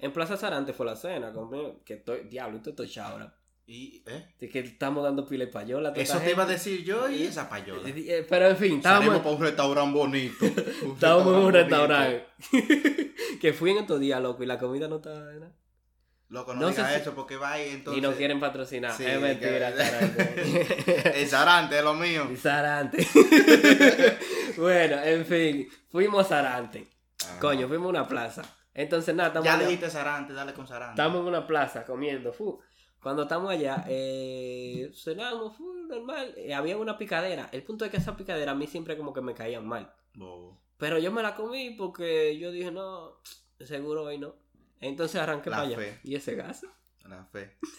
En 0.00 0.12
Plaza 0.12 0.36
Sarante 0.36 0.72
fue 0.72 0.84
la 0.84 0.96
cena, 0.96 1.32
conmigo, 1.32 1.82
que 1.84 1.94
estoy, 1.94 2.24
diablo, 2.24 2.56
esto 2.56 2.70
estoy 2.70 2.92
ahora. 3.00 3.36
Y, 3.66 4.02
¿eh? 4.04 4.34
Que 4.50 4.58
estamos 4.58 5.04
dando 5.04 5.24
pila 5.24 5.44
de 5.44 5.52
payola. 5.52 5.92
Eso 5.94 6.18
te 6.18 6.32
iba 6.32 6.42
a 6.42 6.46
decir 6.46 6.82
yo 6.82 7.08
y 7.08 7.22
esa 7.22 7.48
payola. 7.48 7.88
Eh, 7.88 8.26
Pero 8.28 8.48
en 8.48 8.56
fin, 8.56 8.82
Salimos 8.82 9.14
estábamos, 9.14 9.18
para 9.20 9.36
un 9.36 9.42
restaurante 9.42 9.98
bonito. 9.98 10.44
Un 10.84 10.92
estábamos 10.94 11.34
en 11.36 11.40
un 11.40 11.52
restaurante. 11.52 12.26
que 13.40 13.52
fui 13.52 13.70
en 13.70 13.78
estos 13.78 14.00
días, 14.00 14.20
loco, 14.20 14.42
y 14.42 14.46
la 14.46 14.58
comida 14.58 14.88
no 14.88 14.96
estaba. 14.96 15.30
Loco, 16.30 16.54
no, 16.54 16.60
No 16.62 16.68
digas 16.70 16.86
sé 16.88 16.94
si- 16.94 17.00
eso 17.02 17.14
porque 17.14 17.36
va 17.36 17.52
ahí 17.52 17.70
entonces. 17.70 17.98
y 17.98 18.00
no 18.06 18.12
quieren 18.14 18.38
patrocinar. 18.40 18.92
Sí, 18.92 19.04
es 19.04 19.20
mentira, 19.20 19.72
que- 19.74 19.84
Sarante. 19.84 21.12
El 21.22 21.28
Sarante 21.28 21.78
es 21.78 21.84
lo 21.84 21.94
mío. 21.94 22.30
Sarante. 22.40 23.04
bueno, 24.56 25.02
en 25.02 25.26
fin, 25.26 25.68
fuimos 25.88 26.26
a 26.26 26.28
Sarante. 26.28 26.86
Ajá. 27.24 27.40
Coño, 27.40 27.68
fuimos 27.68 27.86
a 27.86 27.90
una 27.90 28.08
plaza. 28.08 28.42
Entonces, 28.74 29.14
nada, 29.14 29.28
estamos 29.28 29.44
Ya 29.46 29.54
allá- 29.54 29.66
dijiste 29.66 29.90
Sarante, 29.90 30.32
dale 30.32 30.52
con 30.54 30.66
Sarante. 30.66 30.92
Estamos 31.00 31.20
en 31.22 31.26
una 31.26 31.46
plaza 31.46 31.84
comiendo. 31.84 32.32
fu. 32.32 32.60
Cuando 33.02 33.22
estamos 33.22 33.50
allá, 33.50 33.84
eh, 33.88 34.90
cenamos, 34.94 35.56
fu, 35.56 35.72
normal. 35.88 36.34
eh, 36.36 36.54
había 36.54 36.76
una 36.76 36.98
picadera. 36.98 37.48
El 37.50 37.62
punto 37.62 37.84
es 37.84 37.90
que 37.90 37.96
esa 37.96 38.16
picadera 38.16 38.52
a 38.52 38.54
mí 38.54 38.66
siempre 38.66 38.96
como 38.96 39.12
que 39.12 39.20
me 39.22 39.34
caían 39.34 39.66
mal. 39.66 39.90
Bobo. 40.14 40.60
Pero 40.76 40.98
yo 40.98 41.10
me 41.10 41.22
la 41.22 41.34
comí 41.34 41.70
porque 41.70 42.38
yo 42.38 42.50
dije, 42.52 42.70
no, 42.70 43.16
seguro 43.58 44.04
hoy 44.04 44.18
no. 44.18 44.34
Entonces 44.80 45.20
arranqué 45.20 45.50
La 45.50 45.56
para 45.58 45.68
allá. 45.68 45.76
fe. 45.78 46.00
¿Y 46.04 46.14
ese 46.14 46.34
gas? 46.34 46.62
La 47.04 47.24
fe. 47.26 47.58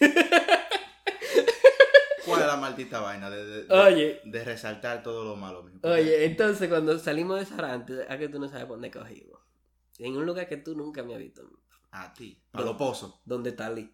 ¿Cuál 2.24 2.40
es 2.42 2.46
la 2.46 2.56
maldita 2.56 3.00
vaina 3.00 3.28
de, 3.30 3.44
de, 3.44 3.62
de- 3.64 3.74
Oye, 3.74 4.20
de 4.24 4.44
resaltar 4.44 5.02
todo 5.02 5.24
lo 5.24 5.34
malo 5.36 5.62
mío? 5.64 5.80
oye, 5.82 6.24
entonces 6.24 6.68
cuando 6.68 6.96
salimos 6.98 7.40
de 7.40 7.46
Sarante, 7.46 8.06
a 8.08 8.16
que 8.16 8.28
tú 8.28 8.38
no 8.38 8.48
sabes 8.48 8.64
por 8.66 8.76
dónde 8.76 8.90
cogimos. 8.92 9.40
En 9.98 10.16
un 10.16 10.24
lugar 10.24 10.48
que 10.48 10.56
tú 10.56 10.76
nunca 10.76 11.02
me 11.02 11.14
has 11.14 11.18
visto. 11.18 11.42
A 11.90 12.12
ti. 12.14 12.40
A 12.52 12.60
los 12.62 12.76
pozos. 12.76 13.20
donde 13.24 13.52
Talí. 13.52 13.92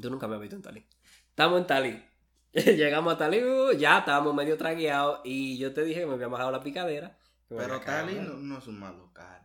Tú 0.00 0.10
nunca 0.10 0.28
me 0.28 0.34
has 0.36 0.40
visto 0.40 0.56
en 0.56 0.62
Talí. 0.62 0.86
Estamos 1.30 1.60
en 1.60 1.66
Talí. 1.66 2.04
Llegamos 2.52 3.14
a 3.14 3.18
Talí, 3.18 3.42
uh, 3.42 3.72
ya 3.72 3.98
estábamos 4.00 4.34
medio 4.34 4.56
tragueados 4.58 5.20
y 5.24 5.58
yo 5.58 5.72
te 5.72 5.84
dije 5.84 6.00
que 6.00 6.06
me 6.06 6.14
había 6.14 6.28
bajado 6.28 6.50
la 6.50 6.60
picadera. 6.62 7.18
Pero 7.48 7.80
¿no? 7.80 8.22
no, 8.22 8.34
no 8.34 8.58
es 8.58 8.66
un 8.66 8.78
mal 8.78 8.96
local. 8.98 9.37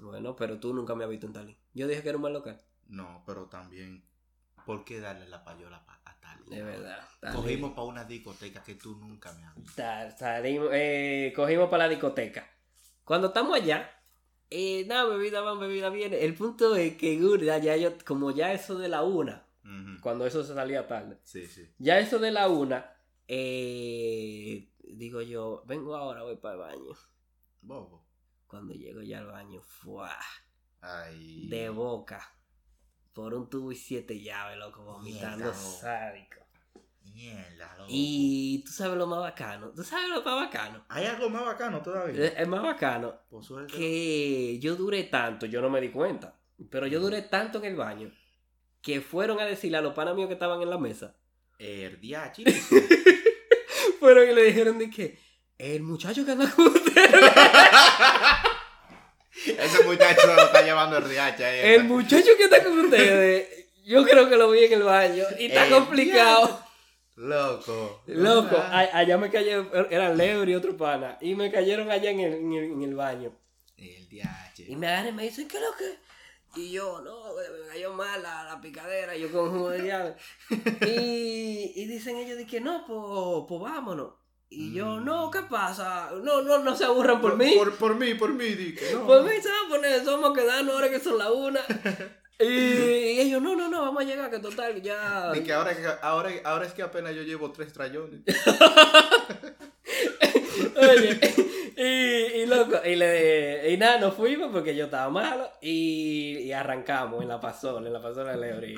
Bueno, 0.00 0.36
pero 0.36 0.58
tú 0.58 0.72
nunca 0.74 0.94
me 0.94 1.04
has 1.04 1.10
visto 1.10 1.26
en 1.26 1.32
Talí. 1.32 1.56
Yo 1.74 1.86
dije 1.86 2.02
que 2.02 2.08
era 2.08 2.16
un 2.18 2.22
mal 2.22 2.32
local. 2.32 2.60
No, 2.88 3.22
pero 3.26 3.46
también. 3.46 4.04
¿Por 4.64 4.84
qué 4.84 5.00
darle 5.00 5.28
la 5.28 5.44
payola 5.44 5.84
pa- 5.84 6.00
a 6.04 6.20
Tali? 6.20 6.44
De 6.50 6.62
verdad. 6.62 7.06
Cogimos 7.34 7.70
para 7.72 7.82
una 7.84 8.04
discoteca 8.04 8.62
que 8.62 8.74
tú 8.74 8.96
nunca 8.96 9.32
me 9.32 9.44
has 9.44 9.54
visto. 9.56 9.72
Ta- 9.76 10.10
salimos, 10.10 10.68
eh, 10.72 11.32
cogimos 11.34 11.68
para 11.68 11.84
la 11.84 11.90
discoteca. 11.90 12.46
Cuando 13.04 13.28
estamos 13.28 13.54
allá, 13.54 13.90
eh, 14.50 14.84
nada, 14.86 15.04
bebida 15.04 15.40
van, 15.40 15.58
bebida 15.58 15.88
viene. 15.90 16.22
El 16.24 16.34
punto 16.34 16.76
es 16.76 16.96
que, 16.96 17.18
gurda, 17.18 17.58
ya 17.58 17.76
yo, 17.76 17.92
como 18.06 18.30
ya 18.30 18.52
eso 18.52 18.78
de 18.78 18.88
la 18.88 19.02
una, 19.02 19.46
cuando 20.02 20.26
eso 20.26 20.42
se 20.44 20.54
salía 20.54 20.86
tarde. 20.86 21.18
Sí, 21.24 21.46
sí. 21.46 21.68
Ya 21.78 21.98
eso 21.98 22.18
de 22.18 22.30
la 22.30 22.48
una, 22.48 22.92
eh, 23.28 24.68
digo 24.82 25.22
yo, 25.22 25.62
vengo 25.66 25.96
ahora, 25.96 26.22
voy 26.22 26.36
para 26.36 26.54
el 26.54 26.60
baño. 26.60 26.94
Bobo. 27.62 28.04
Cuando 28.48 28.72
llego 28.74 29.02
ya 29.02 29.18
al 29.18 29.26
baño, 29.26 29.60
¡fua! 29.62 30.16
Ay. 30.80 31.48
de 31.48 31.68
boca, 31.68 32.34
por 33.12 33.34
un 33.34 33.50
tubo 33.50 33.70
y 33.72 33.76
siete 33.76 34.20
llaves, 34.20 34.56
loco, 34.58 34.82
vomitando 34.84 35.36
Mierda, 35.44 35.54
sádico. 35.54 36.36
Mierda, 37.02 37.74
loco. 37.76 37.88
Y 37.90 38.62
tú 38.64 38.72
sabes 38.72 38.96
lo 38.96 39.06
más 39.06 39.20
bacano, 39.20 39.70
tú 39.72 39.82
sabes 39.84 40.08
lo 40.08 40.22
más 40.22 40.46
bacano. 40.46 40.84
¿Hay 40.88 41.04
algo 41.04 41.28
más 41.28 41.44
bacano 41.44 41.82
todavía? 41.82 42.24
Es 42.26 42.34
es 42.38 42.48
más 42.48 42.62
bacano 42.62 43.16
Por 43.28 43.44
suerte. 43.44 43.72
que 43.76 44.58
yo 44.60 44.76
duré 44.76 45.04
tanto, 45.04 45.46
yo 45.46 45.60
no 45.60 45.68
me 45.68 45.80
di 45.80 45.90
cuenta, 45.90 46.38
pero 46.70 46.86
yo 46.86 47.00
duré 47.00 47.22
tanto 47.22 47.58
en 47.58 47.64
el 47.66 47.76
baño 47.76 48.10
que 48.80 49.00
fueron 49.02 49.40
a 49.40 49.44
decirle 49.44 49.78
a 49.78 49.82
los 49.82 49.92
panas 49.94 50.14
míos 50.14 50.28
que 50.28 50.34
estaban 50.34 50.62
en 50.62 50.70
la 50.70 50.78
mesa, 50.78 51.16
diachi. 52.00 52.44
fueron 54.00 54.28
y 54.30 54.32
le 54.32 54.44
dijeron 54.44 54.78
de 54.78 54.88
que 54.88 55.18
el 55.58 55.82
muchacho 55.82 56.24
que 56.24 56.32
anda 56.32 56.50
con 56.50 56.66
ustedes, 56.66 57.10
Ese 59.46 59.84
muchacho 59.84 60.26
lo 60.26 60.42
está 60.42 60.62
llevando 60.62 60.96
el 60.98 61.04
riacha. 61.04 61.46
ahí. 61.46 61.60
el 61.74 61.84
muchacho 61.84 62.30
que 62.36 62.44
está 62.44 62.62
con 62.64 62.78
ustedes, 62.80 63.66
yo 63.84 64.04
creo 64.04 64.28
que 64.28 64.36
lo 64.36 64.50
vi 64.50 64.64
en 64.64 64.72
el 64.74 64.82
baño 64.82 65.24
y 65.38 65.46
está 65.46 65.66
El 65.66 65.72
complicado. 65.74 66.64
Loco. 67.16 68.02
Loco, 68.06 68.56
a- 68.56 68.96
allá 68.98 69.16
me 69.18 69.30
cayeron, 69.30 69.70
eran 69.90 70.16
Leo 70.16 70.44
y 70.44 70.54
otro 70.54 70.76
pana, 70.76 71.18
y 71.20 71.34
me 71.34 71.50
cayeron 71.50 71.90
allá 71.90 72.10
en 72.10 72.20
el, 72.20 72.34
en 72.34 72.52
el, 72.52 72.64
en 72.72 72.82
el 72.82 72.94
baño. 72.94 73.32
El 73.76 74.08
diache. 74.08 74.64
Y 74.68 74.76
me 74.76 74.88
agarran 74.88 75.08
y 75.08 75.12
me 75.12 75.22
dicen, 75.24 75.46
¿qué 75.48 75.56
es 75.56 75.62
lo 75.62 75.72
que? 75.76 75.98
Y 76.60 76.72
yo, 76.72 77.00
no, 77.02 77.34
me 77.34 77.68
cayó 77.72 77.92
mal 77.92 78.22
la, 78.22 78.44
la 78.44 78.60
picadera, 78.60 79.16
yo 79.16 79.30
con 79.30 79.50
jugo 79.50 79.70
de 79.70 79.86
llave. 79.86 80.16
y, 80.86 81.72
y 81.76 81.86
dicen 81.86 82.16
ellos, 82.16 82.36
de 82.38 82.46
que 82.46 82.60
no, 82.60 82.84
pues 83.48 83.60
vámonos. 83.60 84.14
Y 84.50 84.72
yo, 84.72 84.96
Mm. 84.96 85.04
no, 85.04 85.30
¿qué 85.30 85.40
pasa? 85.42 86.10
No, 86.22 86.40
no, 86.42 86.58
no 86.58 86.74
se 86.74 86.84
aburran 86.84 87.20
por 87.20 87.36
mí. 87.36 87.52
Por, 87.56 87.76
por 87.76 87.94
mí, 87.96 88.14
por 88.14 88.32
mí, 88.32 88.46
di 88.46 88.74
que 88.74 88.92
no. 88.94 89.06
Por 89.06 89.22
mí 89.24 89.30
se 89.42 89.48
van 89.48 89.66
a 89.66 89.68
poner, 89.68 90.04
somos 90.04 90.32
quedarnos 90.36 90.74
ahora 90.74 90.88
que 90.90 91.00
son 91.00 91.18
las 91.18 91.30
una. 91.30 91.60
y, 92.40 92.44
y 92.46 93.20
ellos, 93.20 93.42
no, 93.42 93.54
no, 93.56 93.68
no, 93.68 93.82
vamos 93.82 94.02
a 94.02 94.06
llegar, 94.06 94.30
que 94.30 94.38
total, 94.38 94.80
ya. 94.80 95.32
Di 95.32 95.40
que 95.42 95.52
ahora, 95.52 95.76
que- 95.76 95.86
ahora, 96.00 96.30
ahora 96.44 96.64
es 96.66 96.72
que 96.72 96.82
apenas 96.82 97.14
yo 97.14 97.22
llevo 97.22 97.50
tres 97.52 97.72
trayones. 97.74 98.20
Oye, 100.76 101.20
y, 101.76 102.40
y 102.42 102.46
loco, 102.46 102.78
y, 102.84 102.96
le, 102.96 103.70
y 103.72 103.76
nada, 103.76 103.98
nos 103.98 104.14
fuimos 104.14 104.50
porque 104.52 104.74
yo 104.74 104.86
estaba 104.86 105.10
malo 105.10 105.50
y, 105.60 106.38
y 106.38 106.52
arrancamos 106.52 107.22
en 107.22 107.28
la 107.28 107.40
pasola, 107.40 107.86
en 107.86 107.92
la 107.92 108.00
pasola 108.02 108.32
de 108.32 108.38
Leori. 108.38 108.76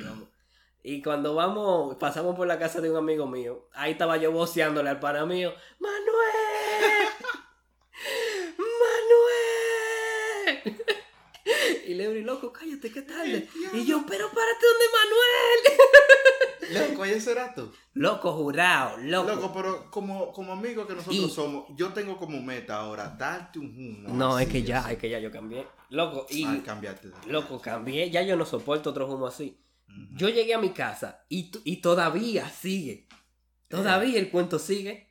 Y 0.82 1.02
cuando 1.02 1.34
vamos, 1.34 1.96
pasamos 1.96 2.34
por 2.36 2.46
la 2.46 2.58
casa 2.58 2.80
de 2.80 2.90
un 2.90 2.96
amigo 2.96 3.26
mío, 3.26 3.68
ahí 3.74 3.92
estaba 3.92 4.16
yo 4.16 4.32
voceándole 4.32 4.88
al 4.88 4.98
pana 5.00 5.26
mío, 5.26 5.52
¡Manuel! 5.78 7.08
¡Manuel! 10.64 10.84
Y 11.86 11.94
Leori, 11.94 12.22
loco, 12.22 12.52
cállate, 12.52 12.90
qué 12.92 13.02
tarde. 13.02 13.48
Y 13.72 13.84
yo, 13.84 14.04
pero 14.08 14.28
párate 14.28 14.66
donde 14.66 14.84
Manuel. 16.70 16.90
Loco, 16.92 17.04
¿y 17.06 17.10
eso 17.10 17.32
era 17.32 17.52
tú? 17.54 17.72
Loco, 17.94 18.32
jurado, 18.32 18.96
loco. 18.98 19.28
Loco, 19.30 19.52
pero 19.52 19.90
como, 19.90 20.32
como 20.32 20.52
amigos 20.52 20.86
que 20.86 20.94
nosotros 20.94 21.16
Y- 21.16 21.30
somos, 21.30 21.64
yo 21.76 21.92
tengo 21.92 22.16
como 22.16 22.40
meta 22.40 22.76
ahora 22.78 23.08
darte 23.18 23.58
un 23.58 23.66
humo. 24.06 24.14
No, 24.14 24.38
es 24.38 24.48
que 24.48 24.62
ya, 24.62 24.78
así. 24.80 24.92
es 24.92 24.98
que 24.98 25.10
ya 25.10 25.18
yo 25.18 25.32
cambié. 25.32 25.66
Loco, 25.88 26.26
y... 26.30 26.46
De- 26.46 27.12
Loco, 27.26 27.60
cambié, 27.60 28.08
ya 28.10 28.22
yo 28.22 28.36
no 28.36 28.46
soporto 28.46 28.90
otro 28.90 29.06
humo 29.12 29.26
así. 29.26 29.58
Yo 30.12 30.29
llegué 30.29 30.55
a 30.55 30.59
mi 30.59 30.70
casa 30.70 31.24
y, 31.29 31.50
y 31.64 31.76
todavía 31.81 32.48
sigue. 32.48 33.09
Todavía 33.68 34.18
el 34.18 34.31
cuento 34.31 34.59
sigue. 34.59 35.09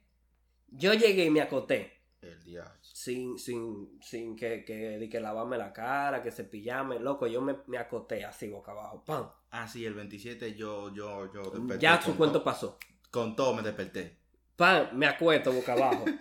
Yo 0.67 0.93
llegué 0.93 1.25
y 1.25 1.29
me 1.29 1.41
acoté. 1.41 1.93
El 2.21 2.43
diache. 2.43 2.69
Sin, 2.81 3.39
sin, 3.39 3.97
sin 4.01 4.35
que, 4.35 4.65
que, 4.65 5.07
que 5.09 5.19
lavarme 5.19 5.57
la 5.57 5.71
cara, 5.71 6.21
que 6.21 6.31
cepillarme. 6.31 6.99
Loco, 6.99 7.27
yo 7.27 7.41
me, 7.41 7.55
me 7.67 7.77
acoté 7.77 8.25
así 8.25 8.49
boca 8.49 8.71
abajo. 8.71 9.03
¡Pam! 9.05 9.29
Ah, 9.51 9.67
sí, 9.67 9.85
el 9.85 9.93
27 9.93 10.53
yo, 10.55 10.93
yo, 10.93 11.31
yo 11.33 11.43
desperté. 11.49 11.81
Ya 11.81 12.01
su 12.01 12.15
cuento 12.17 12.43
pasó. 12.43 12.77
Con 13.09 13.35
todo 13.35 13.55
me 13.55 13.61
desperté. 13.61 14.17
¡Pam! 14.57 14.89
Me 14.93 15.07
acuesto 15.07 15.51
boca 15.51 15.73
abajo. 15.73 16.05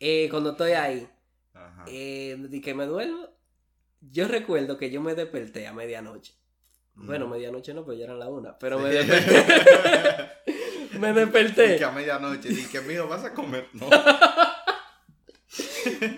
Eh, 0.00 0.28
cuando 0.28 0.50
estoy 0.50 0.72
ahí, 0.72 1.08
Ajá. 1.54 1.84
eh, 1.86 2.60
que 2.62 2.74
me 2.74 2.84
duermo, 2.84 3.26
yo 4.02 4.28
recuerdo 4.28 4.76
que 4.76 4.90
yo 4.90 5.00
me 5.00 5.14
desperté 5.14 5.66
a 5.66 5.72
medianoche. 5.72 6.34
Bueno, 6.94 7.26
Mm. 7.26 7.30
medianoche 7.30 7.74
no, 7.74 7.84
pues 7.84 7.98
ya 7.98 8.04
eran 8.04 8.18
la 8.18 8.28
una. 8.28 8.56
Pero 8.58 8.78
me 8.78 8.88
desperté. 8.90 9.44
me 10.98 11.10
Y 11.10 11.12
desperté. 11.12 11.76
que 11.76 11.84
a 11.84 11.90
medianoche, 11.90 12.48
y 12.50 12.64
que 12.66 12.80
mijo, 12.82 13.06
vas 13.08 13.24
a 13.24 13.34
comer. 13.34 13.68
No. 13.72 13.88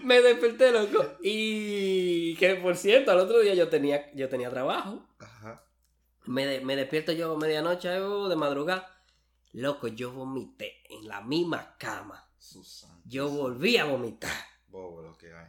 Me 0.05 0.23
desperté, 0.23 0.71
loco. 0.73 1.05
Y 1.23 2.35
que 2.37 2.55
por 2.57 2.77
cierto, 2.77 3.11
al 3.11 3.19
otro 3.19 3.41
día 3.41 3.55
yo 3.55 3.69
tenía, 3.69 4.11
yo 4.15 4.29
tenía 4.29 4.49
trabajo. 4.49 5.07
Ajá. 5.19 5.63
Me, 6.25 6.47
de- 6.47 6.61
me 6.61 6.77
despierto 6.77 7.13
yo 7.13 7.35
a 7.35 7.39
medianoche 7.39 8.01
uh, 8.01 8.29
de 8.29 8.37
madrugada. 8.37 8.89
Loco, 9.53 9.89
yo 9.89 10.13
vomité 10.13 10.83
en 10.89 11.09
la 11.09 11.21
misma 11.21 11.77
cama. 11.79 12.29
Susana. 12.39 13.01
Yo 13.05 13.29
volví 13.29 13.77
a 13.77 13.85
vomitar. 13.85 14.33
Bobo 14.69 15.03
lo 15.03 15.17
que 15.19 15.33
hay. 15.35 15.47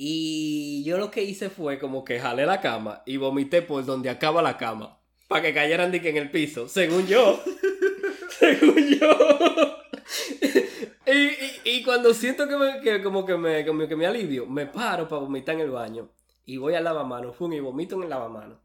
Y 0.00 0.84
yo 0.84 0.96
lo 0.96 1.10
que 1.10 1.24
hice 1.24 1.50
fue 1.50 1.80
como 1.80 2.04
que 2.04 2.20
jalé 2.20 2.46
la 2.46 2.60
cama 2.60 3.02
y 3.04 3.16
vomité 3.16 3.62
por 3.62 3.84
donde 3.84 4.08
acaba 4.10 4.40
la 4.42 4.56
cama. 4.56 5.00
Para 5.26 5.42
que 5.42 5.52
cayeran 5.52 5.90
de 5.90 6.00
que 6.00 6.10
en 6.10 6.16
el 6.18 6.30
piso. 6.30 6.68
Según 6.68 7.08
yo. 7.08 7.42
según 8.38 8.76
yo. 8.96 9.10
y, 11.06 11.10
y- 11.10 11.60
y 11.64 11.82
cuando 11.82 12.14
siento 12.14 12.46
que, 12.46 12.56
me, 12.56 12.80
que 12.80 13.02
como 13.02 13.26
que 13.26 13.36
me, 13.36 13.66
como 13.66 13.88
que 13.88 13.96
me 13.96 14.06
alivio, 14.06 14.46
me 14.46 14.66
paro 14.66 15.08
para 15.08 15.20
vomitar 15.20 15.56
en 15.56 15.62
el 15.62 15.70
baño. 15.70 16.10
Y 16.46 16.58
voy 16.58 16.74
al 16.76 16.84
lavamanos, 16.84 17.34
fum, 17.34 17.52
y 17.52 17.58
vomito 17.60 17.96
en 17.96 18.04
el 18.04 18.08
lavamanos. 18.10 18.58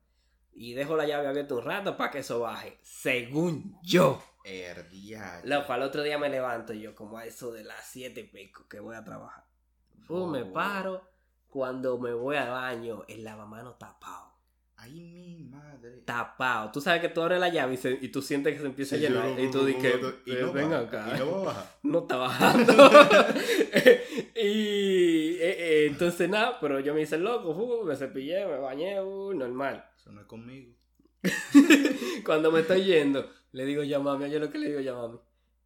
Y 0.54 0.74
dejo 0.74 0.96
la 0.96 1.08
llave 1.08 1.28
abierta 1.28 1.56
un 1.56 1.63
rato 1.63 1.98
para 1.98 2.12
que 2.12 2.19
eso 2.19 2.39
baje. 2.41 2.78
Según 2.84 3.76
yo. 3.82 4.22
Loco, 5.46 5.74
al 5.74 5.82
otro 5.82 6.04
día 6.04 6.19
me 6.19 6.30
levanto 6.30 6.74
yo 6.74 6.93
como 6.93 7.17
a 7.17 7.26
eso 7.26 7.52
de 7.52 7.63
las 7.63 7.84
siete 7.88 8.22
y 8.22 8.24
pico 8.26 8.67
que 8.69 8.80
voy 8.80 8.96
a 8.96 9.04
trabajar. 9.04 9.46
Uh, 10.10 10.28
me 10.28 10.43
Oh. 10.43 10.54
paro. 10.54 11.12
Cuando 11.54 12.00
me 12.00 12.13
voy 12.13 12.36
al 12.36 12.50
baño, 12.50 13.04
el 13.08 13.24
lavamano 13.24 13.74
tapado. 13.76 14.34
Ay, 14.76 15.00
mi 15.00 15.44
madre. 15.44 16.02
Tapado. 16.04 16.72
Tú 16.72 16.82
sabes 16.82 17.00
que 17.00 17.10
tú 17.10 17.22
abres 17.22 17.39
la 17.39 17.48
llave 17.50 17.76
y, 17.76 17.78
se- 17.78 18.00
y 18.02 18.10
tú 18.10 18.22
sientes 18.24 18.54
que 18.56 18.60
se 18.60 18.66
empieza 18.66 18.96
a 18.96 19.00
llenar. 19.00 19.39
Y 19.39 19.52
tú 19.52 19.63
dices, 19.66 19.96
y 20.26 20.32
"Eh, 20.32 20.38
no 20.42 20.52
ven 20.52 20.70
baja, 20.72 20.82
acá. 20.82 21.12
Y 21.16 21.20
no 21.20 21.32
va 21.32 21.38
a 21.42 21.44
bajar. 21.46 21.66
no 21.84 22.00
está 22.00 22.16
bajando. 22.18 22.74
y 24.36 25.36
eh, 25.36 25.56
eh, 25.60 25.86
entonces 25.89 26.28
nada, 26.28 26.58
pero 26.60 26.80
yo 26.80 26.94
me 26.96 27.02
hice 27.02 27.18
loco, 27.18 27.84
me 27.86 27.96
cepillé, 27.96 28.46
me 28.48 28.58
bañé, 28.58 29.00
uh, 29.02 29.34
normal. 29.34 29.86
Eso 29.96 30.12
no 30.12 30.22
es 30.22 30.28
conmigo. 30.28 30.74
Cuando 32.26 32.52
me 32.52 32.62
estoy 32.62 32.84
yendo, 32.84 33.30
le 33.52 33.66
digo 33.66 33.84
ya 33.84 34.00
mami, 34.00 34.26
oye 34.26 34.39
lo 34.39 34.50
que 34.50 34.58
le 34.58 34.68
digo 34.70 34.80
ya 34.82 34.94
mami. 34.96 35.20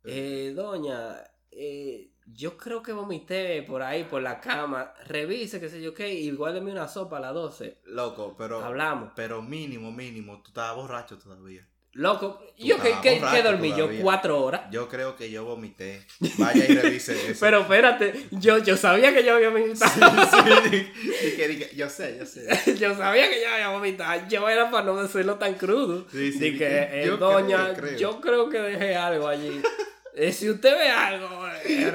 Eh, 0.04 0.54
doña, 0.56 1.16
eh, 1.60 2.12
yo 2.28 2.56
creo 2.56 2.84
que 2.84 2.92
vomité 2.92 3.64
por 3.64 3.82
ahí, 3.82 4.04
por 4.04 4.22
la 4.22 4.40
cama. 4.40 4.94
Revise, 5.08 5.60
qué 5.60 5.70
sé 5.70 5.82
yo 5.82 5.94
qué, 5.94 6.14
y 6.14 6.30
guárdeme 6.32 6.72
una 6.72 6.88
sopa 6.88 7.18
a 7.18 7.22
las 7.22 7.34
12. 7.34 7.80
Loco, 7.86 8.36
pero. 8.38 8.64
Hablamos. 8.64 9.12
Pero 9.16 9.42
mínimo, 9.42 9.92
mínimo. 9.92 10.42
Tú 10.44 10.50
estabas 10.50 10.76
borracho 10.76 11.18
todavía. 11.18 11.68
Loco, 11.94 12.40
Tú 12.56 12.64
yo 12.64 12.78
que, 12.80 12.94
que, 13.02 13.42
dormí 13.42 13.74
yo 13.76 13.90
cuatro 14.04 14.40
horas. 14.44 14.70
Yo 14.70 14.88
creo 14.88 15.16
que 15.16 15.32
yo 15.32 15.46
vomité. 15.46 16.06
Vaya 16.38 16.66
y 16.70 16.76
revise 16.76 17.14
eso. 17.32 17.40
Pero 17.40 17.62
espérate, 17.62 18.28
yo, 18.30 18.60
yo 18.60 18.78
sabía 18.78 19.12
que 19.12 19.24
yo 19.24 19.34
había 19.34 19.50
vomitado. 19.50 19.92
sí, 20.70 20.70
sí. 20.70 21.36
Que 21.36 21.72
yo 21.76 21.90
sé, 21.90 22.18
yo 22.20 22.26
sé. 22.28 22.76
yo 22.78 22.96
sabía 22.96 23.28
que 23.32 23.42
yo 23.42 23.50
había 23.52 23.70
vomitado. 23.70 24.22
Yo 24.30 24.48
era 24.48 24.70
para 24.70 24.86
no 24.86 25.02
decirlo 25.02 25.40
tan 25.40 25.56
crudo. 25.56 26.06
Sí, 26.12 26.32
sí, 26.34 26.56
que 26.56 26.68
eh, 26.68 27.04
yo 27.08 27.18
doña, 27.18 27.74
creo, 27.74 27.76
creo. 27.76 27.98
yo 27.98 28.22
creo 28.22 28.50
que 28.50 28.60
dejé 28.60 28.96
algo 28.96 29.28
allí. 29.28 29.60
Eh, 30.20 30.34
si 30.34 30.50
usted 30.50 30.76
ve 30.76 30.90
algo, 30.90 31.48
eh, 31.48 31.62
Si 31.68 31.86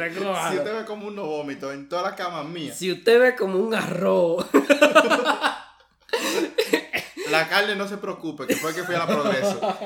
usted 0.58 0.78
ve 0.78 0.84
como 0.84 1.08
unos 1.08 1.26
vómitos 1.26 1.74
en 1.74 1.88
todas 1.88 2.04
las 2.04 2.14
camas 2.14 2.46
mías, 2.46 2.78
Si 2.78 2.92
usted 2.92 3.20
ve 3.20 3.34
como 3.34 3.58
un 3.58 3.74
arroz. 3.74 4.46
la 7.30 7.48
carne 7.48 7.74
no 7.74 7.88
se 7.88 7.96
preocupe, 7.96 8.46
que 8.46 8.54
fue 8.54 8.72
que 8.72 8.84
fui 8.84 8.94
a 8.94 8.98
la 8.98 9.08
progreso. 9.08 9.60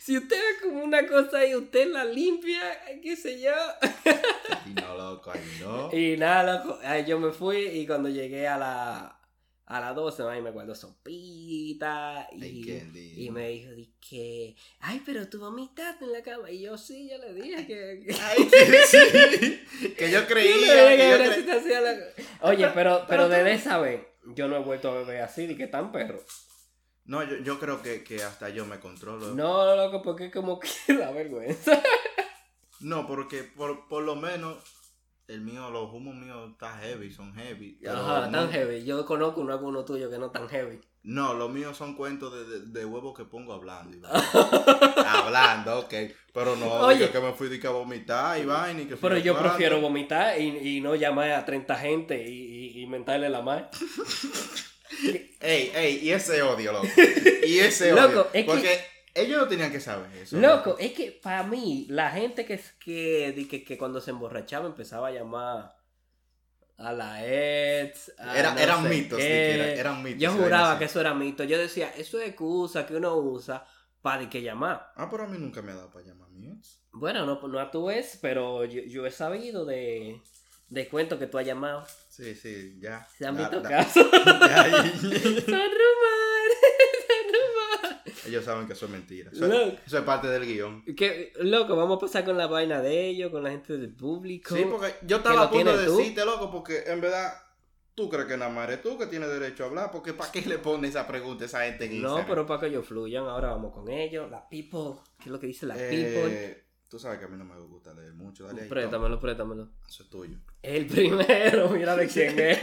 si 0.00 0.16
usted 0.16 0.36
ve 0.36 0.66
como 0.66 0.82
una 0.82 1.06
cosa 1.06 1.44
y 1.44 1.54
usted 1.54 1.92
la 1.92 2.06
limpia, 2.06 2.62
qué 3.02 3.16
sé 3.16 3.38
yo. 3.38 3.52
Y 4.64 4.70
no, 4.70 4.96
loco, 4.96 5.30
ay, 5.34 5.40
no. 5.60 5.90
Y 5.92 6.16
nada, 6.16 6.54
loco, 6.54 6.78
yo 7.06 7.20
me 7.20 7.32
fui 7.32 7.66
y 7.66 7.86
cuando 7.86 8.08
llegué 8.08 8.48
a 8.48 8.56
la 8.56 9.14
a 9.76 9.80
las 9.80 9.94
12, 9.94 10.22
ahí 10.24 10.42
me 10.42 10.50
guardo 10.50 10.74
sopita 10.74 12.28
y, 12.32 12.70
Ay, 12.70 13.14
y 13.16 13.30
me 13.30 13.48
dijo, 13.48 13.70
di 13.72 13.92
que, 14.06 14.54
ay, 14.80 15.02
pero 15.04 15.28
tú 15.28 15.40
vomitaste 15.40 16.04
en 16.04 16.12
la 16.12 16.22
cama. 16.22 16.50
Y 16.50 16.60
yo 16.62 16.76
sí, 16.76 17.08
yo 17.10 17.18
le 17.18 17.32
dije 17.34 17.66
que... 17.66 18.04
que- 18.06 18.14
Ay, 18.20 18.48
sí, 18.86 18.98
sí. 19.80 19.94
Que 19.96 20.10
yo 20.10 20.26
creía. 20.26 20.96
que 20.96 21.10
yo 21.10 21.16
cre- 21.32 21.62
te 21.62 21.80
la- 21.80 22.48
Oye, 22.48 22.68
pero, 22.74 22.74
pero 22.74 23.06
pero 23.08 23.24
tú- 23.24 23.30
desde 23.30 23.52
esa 23.54 23.78
vez, 23.78 24.02
yo 24.34 24.48
no 24.48 24.56
he 24.56 24.60
vuelto 24.60 24.90
a 24.90 24.94
beber 24.98 25.22
así, 25.22 25.46
de 25.46 25.56
que 25.56 25.66
tan 25.66 25.90
perro. 25.92 26.22
No, 27.04 27.22
yo, 27.24 27.36
yo 27.38 27.58
creo 27.58 27.82
que, 27.82 28.04
que 28.04 28.22
hasta 28.22 28.48
yo 28.50 28.64
me 28.66 28.78
controlo. 28.78 29.34
No, 29.34 29.74
loco, 29.74 30.02
porque 30.02 30.30
como 30.30 30.60
que 30.60 30.68
da 30.94 31.10
vergüenza. 31.10 31.82
No, 32.80 33.06
porque 33.06 33.42
por, 33.44 33.88
por 33.88 34.02
lo 34.02 34.16
menos 34.16 34.58
el 35.32 35.40
mío, 35.40 35.70
los 35.70 35.92
humos 35.92 36.14
míos 36.14 36.50
están 36.52 36.80
heavy, 36.80 37.10
son 37.10 37.34
heavy. 37.34 37.78
Ajá, 37.88 38.26
no, 38.26 38.40
tan 38.40 38.50
heavy. 38.52 38.84
Yo 38.84 39.04
conozco 39.06 39.40
uno, 39.40 39.52
alguno 39.52 39.84
tuyo 39.84 40.10
que 40.10 40.18
no 40.18 40.30
tan 40.30 40.48
heavy. 40.48 40.80
No, 41.04 41.34
los 41.34 41.50
míos 41.50 41.76
son 41.76 41.94
cuentos 41.96 42.32
de, 42.32 42.44
de, 42.60 42.66
de 42.66 42.84
huevos 42.84 43.16
que 43.16 43.24
pongo 43.24 43.52
hablando. 43.52 44.08
Hablando, 45.06 45.80
ok. 45.80 45.94
Pero 46.32 46.56
no, 46.56 46.66
Oye. 46.86 47.00
digo 47.00 47.12
que 47.12 47.20
me 47.20 47.32
fui 47.32 47.48
de 47.48 47.58
que 47.58 47.66
a 47.66 47.70
vomitar 47.70 48.38
y 48.40 48.44
vaina 48.44 48.82
y 48.82 48.86
que 48.86 48.96
Pero 48.96 49.18
yo 49.18 49.32
cuarto. 49.34 49.48
prefiero 49.50 49.80
vomitar 49.80 50.40
y, 50.40 50.76
y 50.76 50.80
no 50.80 50.94
llamar 50.94 51.32
a 51.32 51.44
30 51.44 51.74
gente 51.76 52.28
y, 52.28 52.76
y, 52.78 52.82
y 52.82 52.86
mentarle 52.86 53.28
la 53.28 53.42
madre. 53.42 53.66
Ey, 55.40 55.72
ey, 55.74 55.98
y 56.02 56.10
ese 56.12 56.42
odio, 56.42 56.72
loco. 56.72 56.86
Y 57.46 57.58
ese 57.58 57.90
Loco, 57.92 58.02
odio. 58.06 58.26
es 58.26 58.30
que- 58.32 58.44
porque 58.44 58.80
ellos 59.14 59.40
no 59.42 59.48
tenían 59.48 59.70
que 59.72 59.80
saber 59.80 60.10
eso. 60.16 60.36
Loco, 60.38 60.76
es 60.78 60.92
que 60.92 61.12
para 61.22 61.42
mí, 61.42 61.86
la 61.88 62.10
gente 62.10 62.44
que, 62.46 62.60
que, 62.78 63.46
que, 63.50 63.64
que 63.64 63.78
cuando 63.78 64.00
se 64.00 64.10
emborrachaba 64.10 64.66
empezaba 64.66 65.08
a 65.08 65.12
llamar 65.12 65.76
a 66.78 66.92
la 66.92 67.24
ex. 67.26 68.12
a 68.18 68.36
Era- 68.38 68.54
no 68.54 68.60
eran 68.60 68.88
mitos, 68.88 69.18
era- 69.20 69.72
eran 69.72 70.02
mitos, 70.02 70.20
Yo 70.20 70.32
juraba 70.32 70.78
que 70.78 70.86
eso 70.86 71.00
era 71.00 71.14
mito. 71.14 71.44
Yo 71.44 71.58
decía, 71.58 71.92
eso 71.96 72.18
es 72.20 72.28
excusa 72.28 72.86
que 72.86 72.96
uno 72.96 73.16
usa 73.16 73.64
para 74.00 74.28
que 74.28 74.42
llamar. 74.42 74.92
Ah, 74.96 75.08
pero 75.10 75.24
a 75.24 75.26
mí 75.28 75.38
nunca 75.38 75.62
me 75.62 75.72
ha 75.72 75.76
dado 75.76 75.90
para 75.90 76.04
llamar 76.06 76.28
a 76.28 76.32
mi 76.32 76.48
ex. 76.50 76.80
Bueno, 76.92 77.24
no, 77.24 77.46
no 77.46 77.60
a 77.60 77.70
tu 77.70 77.88
ex, 77.90 78.18
pero 78.20 78.64
yo, 78.64 78.82
yo 78.82 79.06
he 79.06 79.10
sabido 79.12 79.64
de, 79.64 80.20
de 80.68 80.88
cuentos 80.88 81.18
que 81.18 81.26
tú 81.28 81.38
has 81.38 81.46
llamado. 81.46 81.86
Sí, 82.08 82.34
sí, 82.34 82.78
ya. 82.80 83.06
Se 83.16 83.26
han 83.26 83.36
visto 83.36 83.60
da- 83.60 83.68
casos. 83.68 84.06
ya, 84.12 84.64
son 84.72 85.70
rumores. 85.70 86.31
Ellos 88.26 88.44
saben 88.44 88.66
que 88.66 88.72
eso 88.74 88.86
es 88.86 88.92
mentira. 88.92 89.30
Eso, 89.32 89.46
es 89.46 90.04
parte 90.04 90.28
del 90.28 90.46
guion. 90.46 90.84
Que, 90.96 91.32
loco, 91.40 91.76
vamos 91.76 91.96
a 91.96 92.00
pasar 92.00 92.24
con 92.24 92.36
la 92.36 92.46
vaina 92.46 92.80
de 92.80 93.08
ellos, 93.08 93.30
con 93.30 93.42
la 93.42 93.50
gente 93.50 93.76
del 93.76 93.92
público. 93.94 94.54
Sí, 94.54 94.64
porque 94.70 94.94
yo 95.02 95.18
estaba 95.18 95.42
a 95.42 95.50
punto 95.50 95.76
de 95.76 95.86
tú. 95.86 95.96
decirte, 95.96 96.24
loco, 96.24 96.50
porque 96.50 96.84
en 96.86 97.00
verdad 97.00 97.34
tú 97.94 98.08
crees 98.08 98.26
que 98.26 98.36
nada 98.36 98.50
más 98.50 98.68
eres 98.68 98.82
tú 98.82 98.96
que 98.98 99.06
tienes 99.06 99.28
derecho 99.28 99.64
a 99.64 99.66
hablar, 99.66 99.90
porque 99.90 100.12
¿para 100.12 100.30
qué 100.30 100.42
le 100.42 100.58
pones 100.58 100.90
esa 100.90 101.06
pregunta 101.06 101.44
a 101.44 101.46
esa 101.46 101.64
gente 101.64 101.86
en 101.86 102.02
No, 102.02 102.24
pero 102.26 102.46
para 102.46 102.60
que 102.60 102.66
ellos 102.66 102.86
fluyan, 102.86 103.24
ahora 103.24 103.50
vamos 103.50 103.72
con 103.72 103.88
ellos. 103.90 104.30
La 104.30 104.48
people, 104.48 105.00
¿qué 105.18 105.24
es 105.24 105.30
lo 105.30 105.40
que 105.40 105.46
dice 105.48 105.66
la 105.66 105.74
people? 105.74 106.26
Eh, 106.28 106.64
tú 106.88 106.98
sabes 106.98 107.18
que 107.18 107.24
a 107.24 107.28
mí 107.28 107.36
no 107.36 107.44
me 107.44 107.58
gusta 107.60 107.92
leer 107.94 108.14
mucho, 108.14 108.46
dale 108.46 108.62
ahí. 108.62 108.68
Préstamelo, 108.68 109.18
préstamelo. 109.18 109.68
Eso 109.88 110.04
es 110.04 110.08
tuyo. 110.08 110.38
El 110.62 110.86
primero, 110.86 111.68
mira 111.70 111.96
de 111.96 112.06
quién 112.06 112.38
es. 112.38 112.58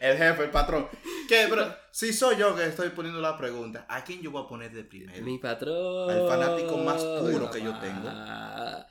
El 0.00 0.16
jefe, 0.16 0.44
el 0.44 0.50
patrón. 0.50 0.88
¿Qué? 1.28 1.46
Pero 1.48 1.76
si 1.92 2.12
soy 2.12 2.36
yo 2.36 2.56
que 2.56 2.64
estoy 2.66 2.88
poniendo 2.90 3.20
la 3.20 3.36
pregunta, 3.36 3.84
¿a 3.88 4.02
quién 4.02 4.20
yo 4.22 4.30
voy 4.30 4.44
a 4.44 4.48
poner 4.48 4.72
de 4.72 4.82
primero? 4.84 5.22
Mi 5.24 5.38
patrón. 5.38 6.10
Al 6.10 6.26
fanático 6.26 6.76
más 6.78 7.02
puro 7.02 7.50
que 7.50 7.62
yo 7.62 7.78
tengo. 7.78 8.08
Ah, 8.08 8.86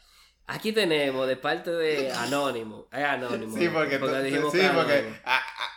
Aquí 0.50 0.72
tenemos 0.72 1.28
de 1.28 1.36
parte 1.36 1.72
de 1.72 2.10
Anónimo. 2.14 2.88
Es 2.94 3.04
Anónimo. 3.04 3.58
Sí, 3.58 3.68
porque, 3.68 3.98
tú- 4.00 4.08
dijimos 4.08 4.54
sí, 4.54 4.60
que 4.60 4.70
porque 4.70 4.94
Anónimo. 4.94 5.18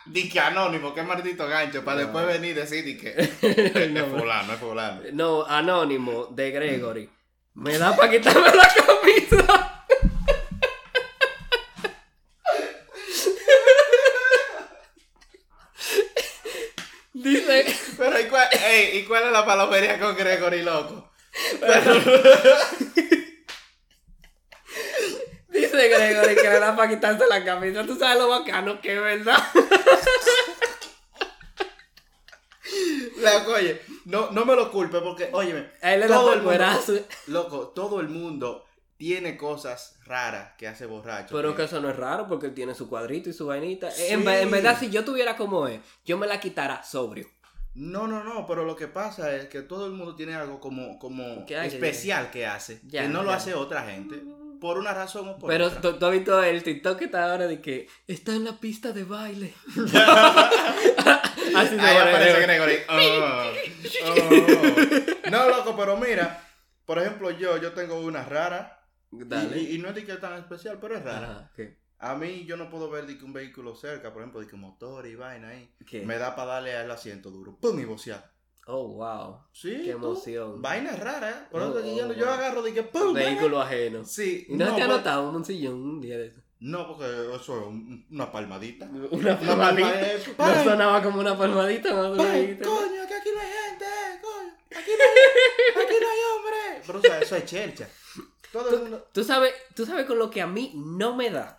di 0.05 0.29
que 0.29 0.39
anónimo, 0.39 0.93
qué 0.93 1.03
maldito 1.03 1.45
gancho, 1.45 1.83
para 1.83 1.97
No. 1.97 2.03
después 2.05 2.25
venir 2.27 2.51
y 2.51 2.53
decir 2.53 2.85
di 2.85 2.97
que 2.97 3.11
No, 3.91 3.99
es 4.05 4.11
fulano, 4.21 4.53
es 4.53 4.59
fulano. 4.59 5.01
No, 5.11 5.43
Anónimo 5.45 6.27
de 6.27 6.51
Gregory. 6.51 7.09
Me 7.55 7.77
da 7.77 7.93
para 7.97 8.09
quitarme 8.11 8.47
la 8.55 8.69
camisa. 8.85 9.67
Dice, 17.13 17.65
Pero 17.97 18.19
¿y 18.19 18.23
cuál, 18.25 18.47
ey, 18.71 18.97
¿y 18.99 19.03
cuál 19.05 19.23
es 19.25 19.31
la 19.31 19.45
palomería 19.45 19.99
con 19.99 20.15
Gregory, 20.15 20.61
loco? 20.63 21.11
dice 25.49 25.87
Gregory 25.89 26.35
que 26.35 26.43
le 26.49 26.59
da 26.59 26.75
para 26.75 26.89
quitarse 26.89 27.25
la 27.27 27.43
camisa. 27.43 27.85
Tú 27.85 27.95
sabes 27.97 28.17
lo 28.17 28.27
bacano 28.29 28.81
que 28.81 28.95
es, 28.95 29.01
¿verdad? 29.01 29.37
Loco, 33.17 33.51
oye, 33.53 33.81
no, 34.05 34.31
no 34.31 34.45
me 34.45 34.55
lo 34.55 34.71
culpe 34.71 34.99
porque, 35.01 35.29
óyeme, 35.31 35.69
A 35.81 35.93
él 35.93 35.99
le 36.01 36.07
da 36.07 36.15
Todo 36.15 36.33
el 36.33 36.41
mundo- 36.41 37.05
loco, 37.27 37.67
todo 37.69 37.99
el 37.99 38.09
mundo 38.09 38.65
tiene 38.97 39.37
cosas 39.37 39.97
raras 40.05 40.53
que 40.57 40.67
hace 40.67 40.85
borracho. 40.85 41.35
Pero 41.35 41.55
que 41.55 41.63
eso 41.63 41.79
no 41.81 41.89
es 41.89 41.95
raro 41.95 42.27
porque 42.27 42.47
él 42.47 42.53
tiene 42.53 42.73
su 42.73 42.87
cuadrito 42.89 43.29
y 43.29 43.33
su 43.33 43.47
vainita. 43.47 43.91
Sí. 43.91 44.05
En, 44.09 44.27
en 44.27 44.51
verdad, 44.51 44.77
si 44.79 44.89
yo 44.89 45.03
tuviera 45.05 45.35
como 45.37 45.67
es, 45.67 45.81
yo 46.05 46.17
me 46.17 46.27
la 46.27 46.39
quitara 46.39 46.83
sobrio. 46.83 47.27
No, 47.73 48.05
no, 48.07 48.23
no, 48.23 48.45
pero 48.47 48.65
lo 48.65 48.75
que 48.75 48.87
pasa 48.87 49.33
es 49.35 49.47
que 49.47 49.61
todo 49.61 49.85
el 49.85 49.93
mundo 49.93 50.15
tiene 50.15 50.35
algo 50.35 50.59
como, 50.59 50.99
como 50.99 51.45
especial 51.47 52.29
que 52.29 52.45
hace, 52.45 52.81
Ya, 52.83 53.03
que 53.03 53.07
no 53.07 53.23
lo 53.23 53.31
hace 53.31 53.53
otra 53.53 53.83
gente, 53.83 54.21
por 54.59 54.77
una 54.77 54.93
razón 54.93 55.29
o 55.29 55.37
por 55.39 55.49
Pero 55.49 55.67
otra. 55.67 55.79
tú, 55.81 55.93
tú 55.97 56.05
has 56.05 56.11
visto 56.11 56.43
el 56.43 56.61
TikTok 56.63 56.99
que 56.99 57.05
está 57.05 57.31
ahora 57.31 57.47
de 57.47 57.61
que 57.61 57.87
está 58.07 58.33
en 58.33 58.43
la 58.43 58.59
pista 58.59 58.91
de 58.91 59.05
baile. 59.05 59.53
Así 61.55 61.75
se 61.75 61.81
Ahí 61.81 61.97
pone 61.97 62.09
aparece 62.09 62.41
Gregory. 62.41 62.73
Gregory. 62.87 63.57
Oh, 64.03 64.15
oh. 65.25 65.29
No, 65.31 65.49
loco, 65.49 65.75
pero 65.77 65.97
mira, 65.97 66.43
por 66.85 66.99
ejemplo, 66.99 67.31
yo, 67.31 67.57
yo 67.57 67.73
tengo 67.73 67.99
una 67.99 68.23
rara. 68.23 68.83
y- 69.11 69.23
Dale. 69.25 69.57
Y, 69.59 69.75
y 69.75 69.77
no 69.79 69.89
es 69.89 69.95
de 69.95 70.05
que 70.05 70.13
es 70.13 70.19
tan 70.19 70.33
especial, 70.37 70.77
pero 70.81 70.97
es 70.97 71.03
rara. 71.03 71.51
A 72.01 72.15
mí 72.15 72.45
yo 72.45 72.57
no 72.57 72.69
puedo 72.69 72.89
ver 72.89 73.05
de 73.05 73.17
que 73.17 73.23
un 73.25 73.31
vehículo 73.33 73.75
cerca, 73.75 74.11
por 74.11 74.21
ejemplo, 74.21 74.39
de 74.41 74.47
que 74.47 74.55
un 74.55 74.61
motor 74.61 75.05
y 75.05 75.15
vaina 75.15 75.49
ahí. 75.49 75.71
¿Qué? 75.85 76.01
Me 76.01 76.17
da 76.17 76.35
para 76.35 76.53
darle 76.53 76.75
al 76.75 76.89
asiento 76.89 77.29
duro. 77.29 77.55
¡Pum! 77.61 77.79
y 77.79 77.85
bocear. 77.85 78.31
Oh, 78.67 78.87
wow. 78.89 79.39
Sí. 79.51 79.71
Qué 79.83 79.91
tú. 79.91 79.97
emoción. 79.97 80.61
Vaina 80.61 80.95
rara, 80.95 81.29
¿eh? 81.29 81.47
Por 81.51 81.61
eso 81.61 81.71
Oh, 81.73 81.77
oh, 81.79 82.13
yo 82.13 82.25
wow. 82.25 82.33
agarro 82.33 82.61
de 82.61 82.73
que 82.73 82.83
¡pum! 82.83 83.13
Vehículo 83.13 83.61
ajeno. 83.61 84.03
Sí. 84.03 84.45
¿Y 84.49 84.55
no, 84.55 84.65
te 84.65 84.71
pues- 84.71 84.83
has 84.83 84.89
notado 84.89 85.29
un 85.31 85.45
sillón 85.45 85.73
un 85.75 86.01
día 86.01 86.17
de 86.17 86.27
eso? 86.27 86.41
No, 86.59 86.87
porque 86.87 87.05
eso 87.05 87.59
es 87.59 87.67
un- 87.67 88.05
una 88.11 88.31
palmadita. 88.31 88.85
Una 89.11 89.33
Una 89.41 89.57
palmadita. 89.57 90.07
No 90.37 90.63
sonaba 90.63 91.01
como 91.03 91.19
una 91.19 91.35
palmadita, 91.37 91.91
¿no? 91.93 92.11
Tú 92.11 92.17
¿no? 92.17 92.23
¡Coño, 92.23 93.07
que 93.07 93.13
aquí 93.15 93.29
no 93.33 93.39
hay 93.41 93.51
gente! 93.69 93.85
¡Coño! 94.21 94.53
¡Aquí 94.79 94.91
no 94.97 95.03
hay, 95.03 95.83
aquí 95.85 95.95
no 96.01 96.07
hay 96.07 96.19
hombre! 96.35 96.83
Pero 96.85 96.99
o 96.99 97.01
sea, 97.01 97.19
eso 97.19 97.35
es 97.35 97.45
chercha. 97.45 97.87
Todo 98.51 98.69
el 98.75 98.81
mundo. 98.81 99.07
¿Tú 99.11 99.23
sabes, 99.23 99.53
tú 99.75 99.85
sabes 99.85 100.05
con 100.05 100.19
lo 100.19 100.29
que 100.29 100.41
a 100.41 100.47
mí 100.47 100.71
no 100.75 101.15
me 101.15 101.29
da. 101.31 101.57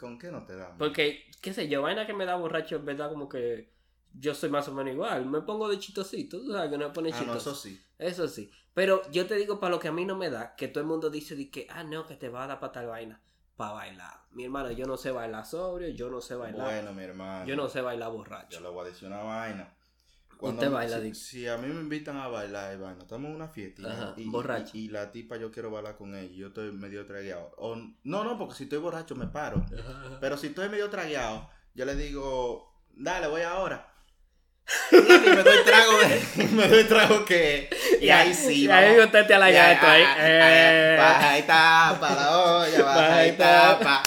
¿Con 0.00 0.18
qué 0.18 0.30
no 0.30 0.44
te 0.44 0.56
da? 0.56 0.74
Porque, 0.78 1.30
qué 1.42 1.52
sé 1.52 1.68
yo, 1.68 1.82
vaina 1.82 2.06
que 2.06 2.14
me 2.14 2.24
da 2.24 2.36
borracho, 2.36 2.76
es 2.76 2.84
verdad, 2.84 3.10
como 3.10 3.28
que 3.28 3.70
yo 4.14 4.34
soy 4.34 4.48
más 4.50 4.66
o 4.68 4.72
menos 4.72 4.94
igual. 4.94 5.26
Me 5.26 5.42
pongo 5.42 5.68
de 5.68 5.78
chistosito, 5.78 6.40
tú 6.40 6.52
sabes 6.52 6.70
que 6.70 6.78
no 6.78 6.88
me 6.88 6.94
pone 6.94 7.10
Ah, 7.12 7.22
no, 7.26 7.34
eso 7.34 7.54
sí. 7.54 7.80
Eso 7.98 8.26
sí. 8.26 8.50
Pero 8.72 9.02
yo 9.10 9.26
te 9.26 9.34
digo 9.36 9.60
para 9.60 9.72
lo 9.72 9.78
que 9.80 9.88
a 9.88 9.92
mí 9.92 10.04
no 10.04 10.16
me 10.16 10.30
da, 10.30 10.56
que 10.56 10.68
todo 10.68 10.80
el 10.82 10.86
mundo 10.88 11.10
dice 11.10 11.36
de 11.36 11.50
que, 11.50 11.66
ah, 11.70 11.84
no, 11.84 12.06
que 12.06 12.16
te 12.16 12.28
va 12.28 12.44
a 12.44 12.46
dar 12.46 12.60
para 12.60 12.72
tal 12.72 12.86
vaina. 12.86 13.20
Para 13.56 13.72
bailar. 13.72 14.22
Mi 14.30 14.44
hermano, 14.44 14.70
yo 14.70 14.86
no 14.86 14.96
sé 14.96 15.10
bailar 15.10 15.44
sobrio, 15.44 15.88
yo 15.90 16.08
no 16.08 16.20
sé 16.22 16.34
bailar. 16.34 16.64
Bueno, 16.66 16.94
mi 16.94 17.02
hermano. 17.02 17.44
yo 17.46 17.56
no 17.56 17.68
sé 17.68 17.82
bailar 17.82 18.08
Yo 18.10 18.16
borracho. 18.16 18.60
le 18.60 18.68
voy 18.70 18.86
a 18.86 18.88
decir 18.88 19.06
una 19.08 19.22
vaina. 19.22 19.74
Usted 20.40 20.70
baila, 20.70 21.14
si, 21.14 21.46
a 21.46 21.56
mí 21.58 21.68
me 21.68 21.80
invitan 21.80 22.16
a 22.16 22.28
bailar, 22.28 22.78
vaina, 22.78 23.02
estamos 23.02 23.28
en 23.30 23.36
una 23.36 23.48
fiesta 23.48 24.14
y- 24.16 24.22
y, 24.22 24.28
borracho. 24.30 24.70
y, 24.74 24.86
y 24.86 24.88
la 24.88 25.10
tipa 25.12 25.36
yo 25.36 25.50
quiero 25.50 25.70
bailar 25.70 25.96
con 25.96 26.14
ella 26.14 26.32
yo 26.34 26.48
estoy 26.48 26.72
medio 26.72 27.04
tragueado. 27.06 27.52
O, 27.58 27.76
no, 27.76 28.24
no, 28.24 28.38
porque 28.38 28.54
si 28.54 28.64
estoy 28.64 28.78
borracho 28.78 29.14
me 29.16 29.26
paro. 29.26 29.64
Pero 30.20 30.36
si 30.36 30.48
estoy 30.48 30.68
medio 30.68 30.88
tragueado, 30.90 31.48
yo 31.74 31.84
le 31.84 31.94
digo, 31.94 32.72
dale, 32.94 33.26
voy 33.28 33.42
ahora. 33.42 33.86
Y 34.92 34.96
me 35.30 35.42
doy 35.42 35.64
trago 35.64 35.98
de, 35.98 36.48
me 36.52 36.68
doy 36.68 36.84
trago 36.84 37.24
que 37.24 37.68
y 38.00 38.08
ahí 38.08 38.32
sí 38.32 38.64
Y 38.66 38.68
ahí 38.70 38.98
usted 39.00 39.26
te 39.26 39.36
la 39.38 39.50
Ya, 39.50 39.74
gato 39.74 39.86
ahí. 39.88 40.02
ah, 40.04 40.14
ah, 40.16 40.28
Eh. 40.28 40.96
Baja 40.96 41.38
y 41.38 41.42
tapa 41.42 42.14
la 42.14 42.38
olla, 42.38 42.82
baja 42.84 43.26
y 43.26 43.32
tapa. 43.36 44.02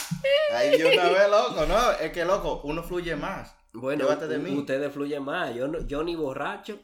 Ahí 0.54 0.78
yo 0.80 0.88
una 0.90 1.10
vez 1.10 1.30
loco, 1.30 1.66
¿no? 1.66 1.92
Es 1.94 2.12
que 2.14 2.24
loco, 2.24 2.62
uno 2.64 2.82
fluye 2.84 3.16
más. 3.16 3.54
Bueno, 3.74 4.08
de 4.16 4.38
mí. 4.38 4.52
ustedes 4.58 4.92
fluyen 4.94 5.24
más. 5.24 5.54
Yo, 5.56 5.68
no, 5.68 5.86
yo 5.86 6.04
ni 6.04 6.16
borracho, 6.16 6.80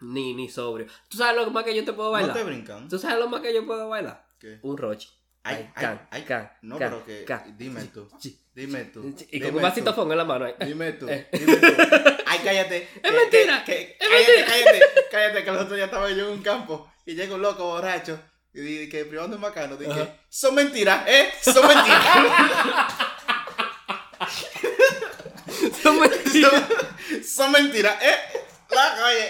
ni, 0.00 0.34
ni 0.34 0.48
sobrio. 0.48 0.86
¿Tú 1.08 1.16
sabes 1.18 1.34
lo 1.36 1.50
más 1.50 1.64
que 1.64 1.74
yo 1.74 1.84
te 1.84 1.92
puedo 1.92 2.08
No 2.10 2.12
bailar? 2.12 2.36
te 2.36 2.44
brincan. 2.44 2.88
¿Tú 2.88 2.98
sabes 2.98 3.18
lo 3.18 3.28
más 3.28 3.40
que 3.40 3.52
yo 3.54 3.66
puedo 3.66 3.88
bailar? 3.88 4.26
¿Qué? 4.38 4.58
Un 4.62 4.76
roche. 4.76 5.08
Ay, 5.44 5.56
Ay, 5.56 5.62
ay, 5.74 5.82
can, 5.82 6.08
ay. 6.10 6.22
can, 6.24 6.52
No, 6.62 6.78
can, 6.78 6.90
pero 6.90 7.04
que. 7.06 7.24
can. 7.24 7.56
Dime 7.56 7.84
tú. 7.84 8.08
Dime 8.54 8.84
tú. 8.86 9.14
Y 9.30 9.40
con 9.40 9.54
un 9.56 9.62
vasito 9.62 10.12
en 10.12 10.18
la 10.18 10.24
mano 10.24 10.44
ahí. 10.44 10.54
Dime 10.66 10.92
tú. 10.92 11.08
Eh. 11.08 11.28
Dime 11.32 11.56
tú. 11.56 11.66
Ay, 12.26 12.40
cállate. 12.44 12.88
Es 13.02 13.12
mentira, 13.12 13.64
que- 13.64 13.96
es 13.98 14.08
cállate, 14.08 14.36
mentira. 14.36 14.46
cállate. 14.46 14.80
Cállate, 15.10 15.44
que 15.44 15.50
el 15.50 15.56
otro 15.56 15.74
día 15.76 15.84
estaba 15.86 16.10
yo 16.10 16.26
en 16.26 16.32
un 16.34 16.42
campo 16.42 16.92
y 17.06 17.14
llega 17.14 17.34
un 17.34 17.40
loco 17.42 17.64
borracho. 17.64 18.20
Y 18.52 18.60
dije 18.60 18.88
que 18.90 19.04
privando 19.06 19.36
es 19.36 19.42
bacano. 19.42 19.76
Dije, 19.76 19.90
Ajá. 19.92 20.16
son 20.28 20.54
mentiras, 20.54 21.04
¿eh? 21.08 21.30
Son 21.40 21.66
mentiras. 21.66 22.04
Son 25.88 26.00
mentiras. 26.00 26.52
son, 26.52 27.24
son 27.24 27.52
mentiras, 27.52 28.02
¿eh? 28.02 28.14
La 28.70 29.06
oye. 29.06 29.28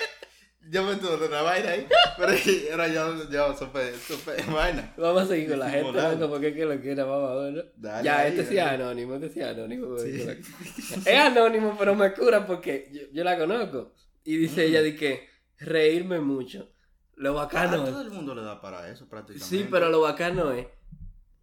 Yo 0.70 0.82
me 0.82 0.96
tuve 0.96 1.26
una 1.26 1.40
vaina 1.40 1.70
ahí. 1.70 1.86
Pero 2.18 2.32
era 2.32 2.88
yo, 2.88 3.30
yo, 3.30 3.56
supe, 3.56 3.94
supe 3.96 4.42
vaina. 4.52 4.92
Vamos 4.98 5.22
a 5.22 5.26
seguir 5.26 5.48
con 5.48 5.60
la 5.60 5.70
gente, 5.70 5.92
loco, 5.92 6.28
porque 6.28 6.48
es 6.48 6.54
que 6.54 6.66
lo 6.66 6.80
quiera, 6.80 7.04
vamos 7.04 7.54
ver. 7.54 7.72
Dale 7.76 8.04
Ya, 8.04 8.18
ahí, 8.18 8.30
este 8.30 8.44
sí 8.44 8.58
es 8.58 8.64
anónimo, 8.64 9.14
este 9.14 9.30
sí 9.30 9.40
es 9.40 9.46
anónimo. 9.46 9.98
Sí. 9.98 10.26
Es 11.06 11.18
anónimo, 11.18 11.74
pero 11.78 11.94
me 11.94 12.12
cura 12.12 12.46
porque 12.46 12.90
yo, 12.92 13.02
yo 13.12 13.24
la 13.24 13.38
conozco. 13.38 13.94
Y 14.24 14.36
dice 14.36 14.66
ella 14.66 14.82
de 14.82 14.94
que 14.94 15.28
reírme 15.58 16.20
mucho. 16.20 16.70
Lo 17.14 17.34
bacano 17.34 17.84
todo 17.84 18.00
es. 18.00 18.06
el 18.06 18.12
mundo 18.12 18.34
le 18.34 18.42
da 18.42 18.60
para 18.60 18.90
eso 18.90 19.08
prácticamente. 19.08 19.46
Sí, 19.48 19.66
pero 19.70 19.88
lo 19.88 20.02
bacano 20.02 20.52
es. 20.52 20.66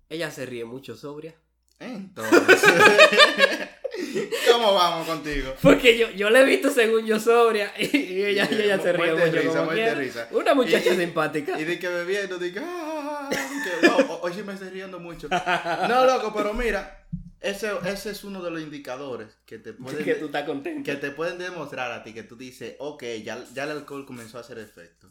Ella 0.08 0.30
se 0.30 0.45
ríe 0.45 0.65
mucho 0.65 0.95
sobria. 0.95 1.36
Entonces, 1.80 2.62
¿cómo 4.51 4.73
vamos 4.73 5.08
contigo? 5.08 5.54
Porque 5.62 5.97
yo, 5.97 6.10
yo 6.12 6.30
la 6.30 6.41
he 6.41 6.45
visto 6.45 6.69
según 6.69 7.06
yo 7.06 7.19
sobria 7.19 7.73
y, 7.78 7.86
y 7.97 8.25
ella, 8.25 8.47
y 8.51 8.56
ella 8.56 8.80
se 8.80 8.93
ríe 8.93 9.13
mucho 9.13 9.32
risa, 9.32 9.60
como 9.60 9.71
quiera. 9.71 9.95
risa. 9.95 10.28
Una 10.32 10.54
muchacha 10.54 10.93
Y- 10.93 10.97
simpática. 10.97 11.60
Y 11.60 11.63
de 11.65 11.80
que 11.80 11.88
bebiendo, 11.88 12.38
de 12.38 12.51
que, 12.54 12.60
ah, 12.60 13.30
que 13.32 13.88
no, 13.88 13.97
ho- 13.97 14.19
hoy 14.21 14.34
sí 14.34 14.43
me 14.43 14.54
estoy 14.54 14.69
riendo 14.69 14.99
mucho. 14.99 15.28
No, 15.30 16.06
loco, 16.06 16.34
pero 16.36 16.54
mira, 16.54 17.06
ese, 17.41 17.71
ese 17.86 18.12
es 18.12 18.23
uno 18.23 18.41
de 18.43 18.51
los 18.51 18.62
indicadores 18.62 19.28
que 19.45 19.60
te 19.60 19.73
pueden, 19.73 20.04
que 20.04 20.15
tú 20.15 20.25
estás 20.28 20.43
contento. 20.45 20.84
que 20.84 20.97
te 20.97 21.12
pueden 21.12 21.38
demostrar 21.38 21.91
a 21.91 22.04
ti 22.04 22.13
que 22.13 22.23
tú 22.23 22.36
dices, 22.36 22.75
ok, 22.80 23.04
ya, 23.23 23.43
ya 23.54 23.63
el 23.65 23.71
alcohol 23.71 24.06
comenzó 24.06 24.38
a 24.38 24.41
hacer 24.41 24.58
efecto. 24.60 25.10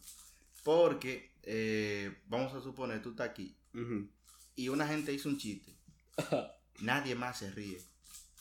Porque, 0.63 1.33
eh, 1.43 2.11
vamos 2.27 2.55
a 2.55 2.61
suponer, 2.63 3.03
tú 3.03 3.11
estás 3.11 3.29
aquí 3.29 3.57
y 4.57 4.69
una 4.69 4.87
gente 4.87 5.13
hizo 5.13 5.29
un 5.29 5.37
chiste. 5.39 5.73
Nadie 6.81 7.15
más 7.15 7.39
se 7.39 7.51
ríe. 7.51 7.79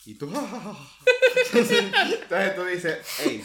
Y 0.06 0.14
tú, 0.16 0.26
entonces 1.52 2.54
tú 2.54 2.64
dices, 2.64 2.98
hey, 3.18 3.42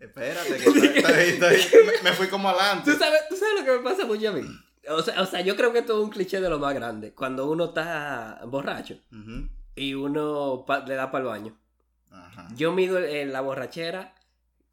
espérate, 0.00 0.48
que 0.56 0.64
estoy- 0.68 0.98
estoy- 0.98 1.54
estoy- 1.54 1.84
me, 1.86 2.10
me 2.10 2.16
fui 2.16 2.28
como 2.28 2.48
adelante. 2.48 2.92
¿Tú 2.92 2.98
sabes, 2.98 3.20
¿Tú 3.28 3.36
sabes 3.36 3.54
lo 3.60 3.64
que 3.64 3.72
me 3.72 3.78
pasa 3.90 4.04
mucho 4.06 4.28
a 4.28 4.32
mí? 4.32 4.42
O 4.88 5.02
sea, 5.02 5.20
o 5.22 5.26
sea, 5.26 5.40
yo 5.40 5.56
creo 5.56 5.72
que 5.72 5.78
esto 5.78 5.96
es 5.98 6.04
un 6.04 6.10
cliché 6.10 6.40
de 6.40 6.50
lo 6.50 6.58
más 6.58 6.74
grande. 6.74 7.12
Cuando 7.14 7.48
uno 7.50 7.66
está 7.66 8.40
borracho 8.46 8.98
y 9.74 9.94
uno 9.94 10.66
le 10.86 10.94
da 10.94 11.10
para 11.10 11.22
el 11.24 11.28
baño. 11.30 11.58
Ajá. 12.10 12.48
Yo 12.54 12.72
mido 12.72 12.98
en 12.98 13.32
la 13.32 13.40
borrachera 13.40 14.14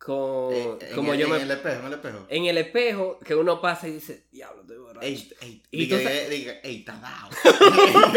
con... 0.04 0.54
Eh, 0.54 0.92
como 0.96 1.14
el, 1.14 1.20
yo 1.20 1.26
en 1.28 1.32
me... 1.34 1.42
el 1.44 1.52
espejo, 1.52 1.80
en 1.82 1.86
el 1.86 1.94
espejo. 1.94 2.26
En 2.30 2.46
el 2.46 2.58
espejo 2.58 3.20
que 3.20 3.36
uno 3.36 3.62
pasa 3.62 3.88
y 3.88 3.92
dice, 3.94 4.28
diablo, 4.32 4.62
estoy 4.62 4.78
borracho. 4.78 5.06
Ey, 5.06 5.32
ey, 5.42 5.64
Y 5.72 5.86
diga, 5.86 5.98
tú 5.98 6.30
diga, 6.30 6.54
ey, 6.64 6.80
está 6.80 6.94
dado. 7.00 7.30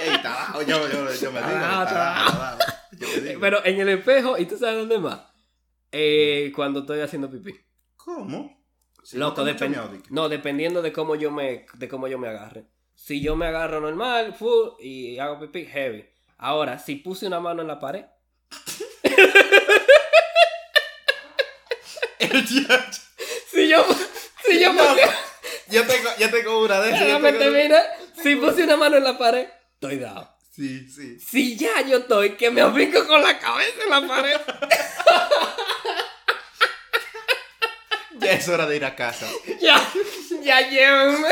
ey, 0.00 0.08
está 0.14 0.30
dado. 0.30 0.62
Yo, 0.62 0.88
yo, 0.88 1.14
yo 1.14 1.32
me 1.32 1.38
digo, 1.40 1.50
Está 1.52 1.84
dado. 1.84 2.58
Pero 3.40 3.64
en 3.64 3.80
el 3.80 3.88
espejo, 3.90 4.36
¿y 4.38 4.46
tú 4.46 4.56
sabes 4.58 4.78
dónde 4.78 4.98
más? 4.98 5.20
Eh, 5.92 6.52
cuando 6.54 6.80
estoy 6.80 7.00
haciendo 7.00 7.30
pipí. 7.30 7.54
¿Cómo? 7.96 8.64
Si 9.02 9.16
Loco, 9.16 9.40
no 9.40 9.44
te 9.46 9.52
depen- 9.52 9.68
mucho 9.68 9.80
miau, 9.82 9.92
dique. 9.92 10.08
no, 10.10 10.28
dependiendo 10.28 10.82
de 10.82 10.92
cómo 10.92 11.14
yo 11.14 11.30
me 11.30 11.66
de 11.74 11.88
cómo 11.88 12.08
yo 12.08 12.18
me 12.18 12.28
agarre. 12.28 12.66
Si 12.96 13.20
yo 13.20 13.36
me 13.36 13.46
agarro 13.46 13.80
normal, 13.80 14.34
full 14.34 14.70
y 14.80 15.18
hago 15.18 15.38
pipí 15.38 15.66
heavy. 15.66 16.04
Ahora, 16.38 16.78
si 16.80 16.96
puse 16.96 17.26
una 17.28 17.38
mano 17.38 17.62
en 17.62 17.68
la 17.68 17.78
pared, 17.78 18.04
El 22.18 22.46
diacho. 22.46 23.00
si 23.52 23.68
yo 23.68 23.84
si 24.44 24.60
yo 24.60 24.72
No, 24.72 24.82
puse, 24.88 25.02
Yo 25.68 25.84
tengo, 25.86 26.10
yo 26.18 26.30
tengo 26.30 26.60
una 26.64 26.80
de 26.80 26.88
esas. 26.90 27.00
tengo- 27.22 27.38
terminar. 27.38 27.84
si 28.22 28.36
puse 28.36 28.62
una 28.64 28.76
mano 28.76 28.96
en 28.96 29.04
la 29.04 29.18
pared, 29.18 29.48
estoy 29.74 29.98
dado. 29.98 30.34
Sí, 30.54 30.88
sí. 30.88 31.18
Si 31.20 31.56
ya 31.56 31.82
yo 31.82 31.98
estoy 31.98 32.36
que 32.36 32.50
me 32.50 32.62
afinco 32.62 33.06
con 33.06 33.22
la 33.22 33.38
cabeza 33.38 33.82
en 33.84 33.90
la 33.90 34.06
pared, 34.08 34.40
Ya 38.18 38.32
es 38.32 38.48
hora 38.48 38.66
de 38.66 38.76
ir 38.76 38.84
a 38.84 38.94
casa. 38.96 39.28
ya 39.60 39.76
ya 40.42 40.60
llévenme. 40.68 41.28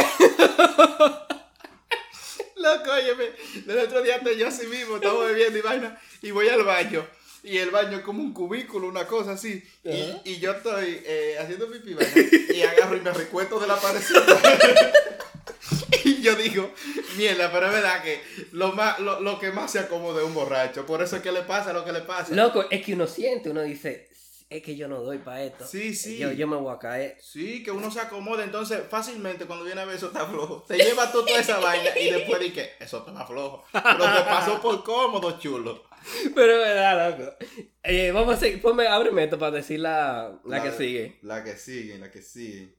Loco, 2.56 2.90
óyeme, 2.92 3.30
el 3.66 3.78
otro 3.78 4.02
día 4.02 4.16
estoy 4.16 4.36
yo 4.38 4.48
así 4.48 4.66
mismo, 4.66 4.96
estamos 4.96 5.26
bebiendo 5.26 5.58
y 5.58 5.62
vaina, 5.62 5.98
y 6.22 6.30
voy 6.30 6.48
al 6.48 6.62
baño. 6.64 7.06
Y 7.44 7.58
el 7.58 7.70
baño 7.70 7.98
es 7.98 8.02
como 8.02 8.22
un 8.22 8.32
cubículo, 8.32 8.88
una 8.88 9.06
cosa 9.06 9.32
así. 9.32 9.62
Y, 9.84 10.16
y 10.24 10.38
yo 10.38 10.52
estoy 10.52 11.02
eh, 11.04 11.36
haciendo 11.38 11.70
pipí, 11.70 11.92
vaina, 11.92 12.12
y 12.54 12.62
agarro 12.62 12.96
y 12.96 13.00
me 13.00 13.12
recuesto 13.12 13.60
de 13.60 13.66
la 13.66 13.76
parecida. 13.76 14.24
y 16.04 16.22
yo 16.22 16.34
digo, 16.36 16.72
mierda, 17.18 17.52
pero 17.52 17.66
es 17.66 17.72
verdad 17.72 18.02
que 18.02 18.22
lo, 18.52 18.72
más, 18.72 18.98
lo, 18.98 19.20
lo 19.20 19.38
que 19.38 19.50
más 19.50 19.70
se 19.70 19.78
acomoda 19.78 20.22
es 20.22 20.26
un 20.26 20.32
borracho. 20.32 20.86
Por 20.86 21.02
eso 21.02 21.16
es 21.16 21.22
que 21.22 21.32
le 21.32 21.42
pasa 21.42 21.74
lo 21.74 21.84
que 21.84 21.92
le 21.92 22.00
pasa. 22.00 22.34
Loco, 22.34 22.64
es 22.70 22.82
que 22.82 22.94
uno 22.94 23.06
siente, 23.06 23.50
uno 23.50 23.60
dice, 23.60 24.08
es 24.48 24.62
que 24.62 24.76
yo 24.76 24.88
no 24.88 25.00
doy 25.00 25.18
para 25.18 25.42
esto. 25.42 25.66
Sí, 25.66 25.94
sí. 25.94 26.16
Yo, 26.16 26.32
yo 26.32 26.46
me 26.46 26.56
voy 26.56 26.74
a 26.74 26.78
caer. 26.78 27.18
Sí, 27.20 27.62
que 27.62 27.70
uno 27.70 27.90
se 27.90 28.00
acomoda, 28.00 28.44
entonces 28.44 28.80
fácilmente 28.88 29.46
cuando 29.46 29.64
viene 29.64 29.80
a 29.80 29.84
ver 29.84 29.96
eso 29.96 30.06
está 30.06 30.26
flojo. 30.26 30.64
Te 30.66 30.76
lleva 30.76 31.10
tú 31.12 31.24
toda 31.24 31.40
esa 31.40 31.58
vaina 31.58 31.90
y 31.98 32.10
después 32.10 32.40
di 32.40 32.52
que 32.52 32.70
eso 32.80 33.04
está 33.06 33.26
flojo. 33.26 33.64
Pero 33.72 33.82
te 33.82 34.20
pasó 34.22 34.60
por 34.62 34.82
cómodo, 34.82 35.38
chulo. 35.38 35.84
Pero 36.34 36.52
es 36.52 36.58
verdad, 36.58 37.18
loco. 37.18 37.32
Eh, 37.82 38.10
vamos 38.12 38.34
a 38.34 38.38
seguir. 38.38 38.60
Ponme, 38.62 38.86
ábreme 38.86 39.24
esto 39.24 39.38
para 39.38 39.52
decir 39.52 39.80
la, 39.80 40.38
la, 40.44 40.62
que 40.62 40.72
sigue. 40.72 41.18
La 41.22 41.42
que 41.44 41.56
sigue, 41.56 41.98
la 41.98 42.10
que 42.10 42.22
sigue. 42.22 42.76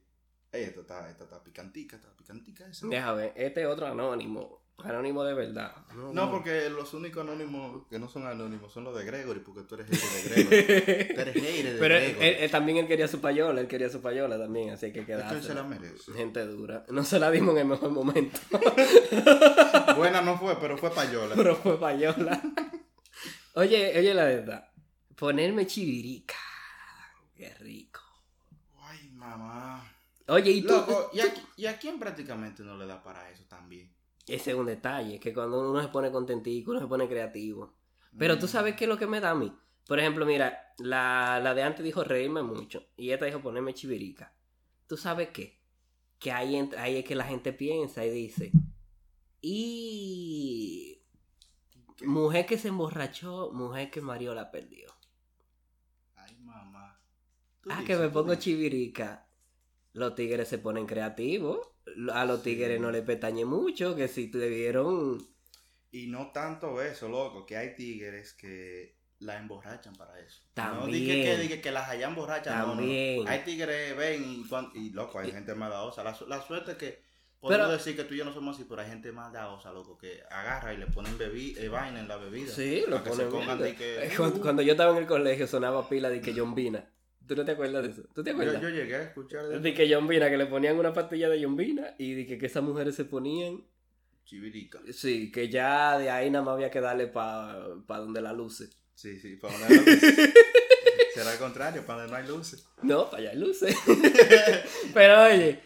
Ey, 0.52 0.64
esta 0.64 0.80
está, 0.80 1.10
esta 1.10 1.24
está 1.24 1.42
picantica, 1.42 1.96
está 1.96 2.14
picantica 2.16 2.66
esa. 2.68 2.86
Déjame, 2.86 3.32
este 3.36 3.60
es 3.62 3.66
otro 3.66 3.86
anónimo. 3.86 4.64
Anónimo 4.84 5.24
de 5.24 5.32
verdad. 5.32 5.72
No, 6.12 6.30
porque 6.30 6.68
los 6.68 6.92
únicos 6.92 7.22
anónimos 7.22 7.86
que 7.88 7.98
no 7.98 8.10
son 8.10 8.26
anónimos 8.26 8.70
son 8.74 8.84
los 8.84 8.94
de 8.96 9.06
Gregory, 9.06 9.40
porque 9.40 9.62
tú 9.62 9.74
eres 9.74 9.86
hater 9.88 10.10
de 10.46 10.52
Gregory. 10.52 11.14
tú 11.14 11.20
eres 11.22 11.34
hater 11.34 11.72
de 11.72 11.78
Pero 11.80 11.94
Gregory. 11.94 12.26
él- 12.28 12.36
él 12.40 12.50
también 12.50 12.76
él 12.76 12.86
quería 12.86 13.08
su 13.08 13.20
payola, 13.22 13.62
él 13.62 13.68
quería 13.68 13.88
su 13.88 14.02
payola 14.02 14.36
también, 14.38 14.70
así 14.70 14.92
que 14.92 15.00
es 15.00 15.06
que 15.06 15.12
él 15.14 15.42
se 15.42 15.54
la 15.54 15.62
merece. 15.62 16.12
Gente 16.12 16.44
dura. 16.44 16.84
No 16.90 17.04
se 17.04 17.18
la 17.18 17.30
dimos 17.30 17.54
en 17.54 17.60
el 17.62 17.66
mejor 17.68 17.90
momento, 17.90 18.38
Buena 19.96 20.20
no 20.20 20.36
fue, 20.38 20.58
pero 20.60 20.76
fue 20.76 20.90
payola. 20.90 21.34
pero 21.36 21.56
fue 21.56 21.78
payola. 21.80 22.40
Oye, 23.56 23.98
oye 23.98 24.12
la 24.12 24.24
verdad. 24.24 24.68
Ponerme 25.16 25.66
chivirica. 25.66 26.36
Qué 27.34 27.54
rico. 27.54 28.02
Ay, 28.82 29.08
mamá. 29.12 29.90
Oye, 30.28 30.50
y 30.50 30.62
tú. 30.62 30.74
Loco, 30.74 31.10
¿y 31.14 31.20
a, 31.20 31.34
y 31.56 31.64
a 31.64 31.78
quién 31.78 31.98
prácticamente 31.98 32.62
no 32.62 32.76
le 32.76 32.86
da 32.86 33.02
para 33.02 33.30
eso 33.30 33.44
también? 33.44 33.90
Ese 34.26 34.50
es 34.50 34.56
un 34.56 34.66
detalle, 34.66 35.18
que 35.18 35.32
cuando 35.32 35.70
uno 35.70 35.80
se 35.80 35.88
pone 35.88 36.10
contentico, 36.10 36.72
uno 36.72 36.80
se 36.80 36.86
pone 36.86 37.08
creativo. 37.08 37.72
Pero 38.18 38.38
tú 38.38 38.46
sabes 38.46 38.76
qué 38.76 38.84
es 38.84 38.90
lo 38.90 38.98
que 38.98 39.06
me 39.06 39.20
da 39.20 39.30
a 39.30 39.34
mí. 39.34 39.50
Por 39.86 40.00
ejemplo, 40.00 40.26
mira, 40.26 40.74
la, 40.78 41.40
la 41.42 41.54
de 41.54 41.62
antes 41.62 41.82
dijo 41.84 42.04
reírme 42.04 42.42
mucho 42.42 42.88
y 42.96 43.10
esta 43.10 43.24
dijo 43.24 43.40
ponerme 43.40 43.72
chivirica. 43.72 44.34
¿Tú 44.86 44.98
sabes 44.98 45.28
qué? 45.30 45.60
Que 46.18 46.30
ahí, 46.30 46.68
ahí 46.76 46.96
es 46.96 47.04
que 47.04 47.14
la 47.14 47.24
gente 47.24 47.54
piensa 47.54 48.04
y 48.04 48.10
dice, 48.10 48.52
y 49.40 50.95
Mujer 52.04 52.46
que 52.46 52.56
se 52.56 52.68
emborrachó, 52.68 53.50
mujer 53.52 53.90
que 53.90 54.00
Mario 54.00 54.34
la 54.34 54.50
perdió. 54.50 54.88
Ay, 56.16 56.36
mamá. 56.40 57.00
Ah, 57.68 57.82
dices, 57.82 57.86
que 57.86 57.96
me 57.96 58.08
pongo 58.10 58.36
dices. 58.36 58.44
chivirica. 58.44 59.28
Los 59.92 60.14
tigres 60.14 60.48
se 60.48 60.58
ponen 60.58 60.86
creativos. 60.86 61.60
A 62.12 62.24
los 62.24 62.42
Sí. 62.42 62.44
tigres 62.44 62.80
no 62.80 62.90
les 62.90 63.02
petañe 63.04 63.44
mucho, 63.44 63.94
que 63.96 64.08
si 64.08 64.30
te 64.30 64.48
vieron... 64.48 65.18
Y 65.90 66.06
no 66.08 66.30
tanto 66.32 66.80
eso, 66.82 67.08
loco, 67.08 67.46
que 67.46 67.56
hay 67.56 67.74
tigres 67.74 68.34
que 68.34 68.98
la 69.20 69.38
emborrachan 69.38 69.94
para 69.96 70.18
eso. 70.20 70.42
No 70.70 70.88
También. 70.88 70.92
dije 70.92 71.22
que, 71.22 71.36
dije 71.38 71.60
que 71.60 71.70
las 71.70 71.88
hayan 71.88 72.14
borrachas, 72.14 72.56
no, 72.56 72.74
no, 72.74 72.74
no. 72.76 72.76
También. 72.76 73.26
Hay 73.26 73.44
tigres, 73.44 73.96
ven, 73.96 74.44
y, 74.74 74.90
loco, 74.90 75.18
hay 75.18 75.30
gente 75.32 75.54
más 75.54 75.70
daosa. 75.70 76.04
La, 76.04 76.16
la 76.28 76.42
suerte 76.42 76.72
es 76.72 76.78
que 76.78 77.02
Pero- 77.40 77.64
podemos 77.64 77.72
decir 77.72 77.96
que 77.96 78.04
tú 78.04 78.14
y 78.14 78.18
yo 78.18 78.24
no 78.24 78.32
somos 78.32 78.56
así, 78.56 78.66
pero 78.68 78.80
hay 78.80 78.88
gente 78.88 79.12
más 79.12 79.32
daosa, 79.32 79.72
loco, 79.72 79.96
que 79.98 80.20
agarra 80.30 80.72
y 80.74 80.78
le 80.78 80.86
ponen 80.86 81.16
bebi 81.18 81.54
eh, 81.58 81.68
vaina 81.68 82.00
en 82.00 82.08
la 82.08 82.16
bebida. 82.16 82.50
Sí, 82.52 82.82
lo 82.88 82.96
para 82.98 83.04
que 83.04 83.10
se 83.10 83.16
ponen 83.26 83.30
pongan 83.30 83.58
bien. 83.58 83.70
de 83.70 83.76
que, 83.76 84.10
Cuando, 84.16 84.36
uh, 84.38 84.40
cuando 84.42 84.62
yo 84.62 84.72
estaba 84.72 84.92
en 84.92 84.98
el 84.98 85.06
colegio 85.06 85.46
sonaba 85.46 85.88
pila 85.88 86.08
de 86.10 86.20
que 86.20 86.32
John 86.36 86.54
Vina. 86.54 86.90
¿Tú 87.26 87.34
no 87.36 87.44
te 87.44 87.52
acuerdas 87.52 87.82
de 87.84 87.90
eso? 87.90 88.02
¿Tú 88.14 88.22
te 88.22 88.30
yo, 88.30 88.36
acuerdas? 88.36 88.62
yo 88.62 88.68
llegué 88.68 88.94
a 88.96 89.02
escuchar 89.02 89.46
de 89.48 89.58
De 89.60 89.74
que 89.74 89.92
John 89.92 90.06
Vina, 90.08 90.30
que 90.30 90.36
le 90.38 90.46
ponían 90.46 90.78
una 90.78 90.92
pastilla 90.92 91.28
de 91.28 91.42
John 91.42 91.56
Vina 91.56 91.94
y 91.98 92.14
de 92.14 92.26
que, 92.26 92.38
que 92.38 92.46
esas 92.46 92.62
mujeres 92.62 92.94
se 92.94 93.04
ponían. 93.04 93.64
Chivirica. 94.24 94.80
Sí, 94.92 95.30
que 95.30 95.48
ya 95.48 95.98
de 95.98 96.10
ahí 96.10 96.30
nada 96.30 96.44
más 96.44 96.54
había 96.54 96.70
que 96.70 96.80
darle 96.80 97.06
para 97.06 97.68
donde 97.86 98.20
la 98.22 98.32
luce. 98.32 98.68
Sí, 98.94 99.18
sí, 99.20 99.36
para 99.36 99.56
donde 99.58 99.74
no 99.76 99.82
hay 99.82 99.86
luces. 99.96 100.34
Será 101.14 101.30
al 101.32 101.38
contrario, 101.38 101.84
para 101.86 102.00
donde 102.02 102.12
no 102.12 102.18
hay 102.18 102.26
luces. 102.28 102.66
No, 102.82 103.08
para 103.10 103.22
allá 103.22 103.30
hay 103.30 103.38
luces. 103.38 103.76
pero 104.94 105.24
oye, 105.24 105.60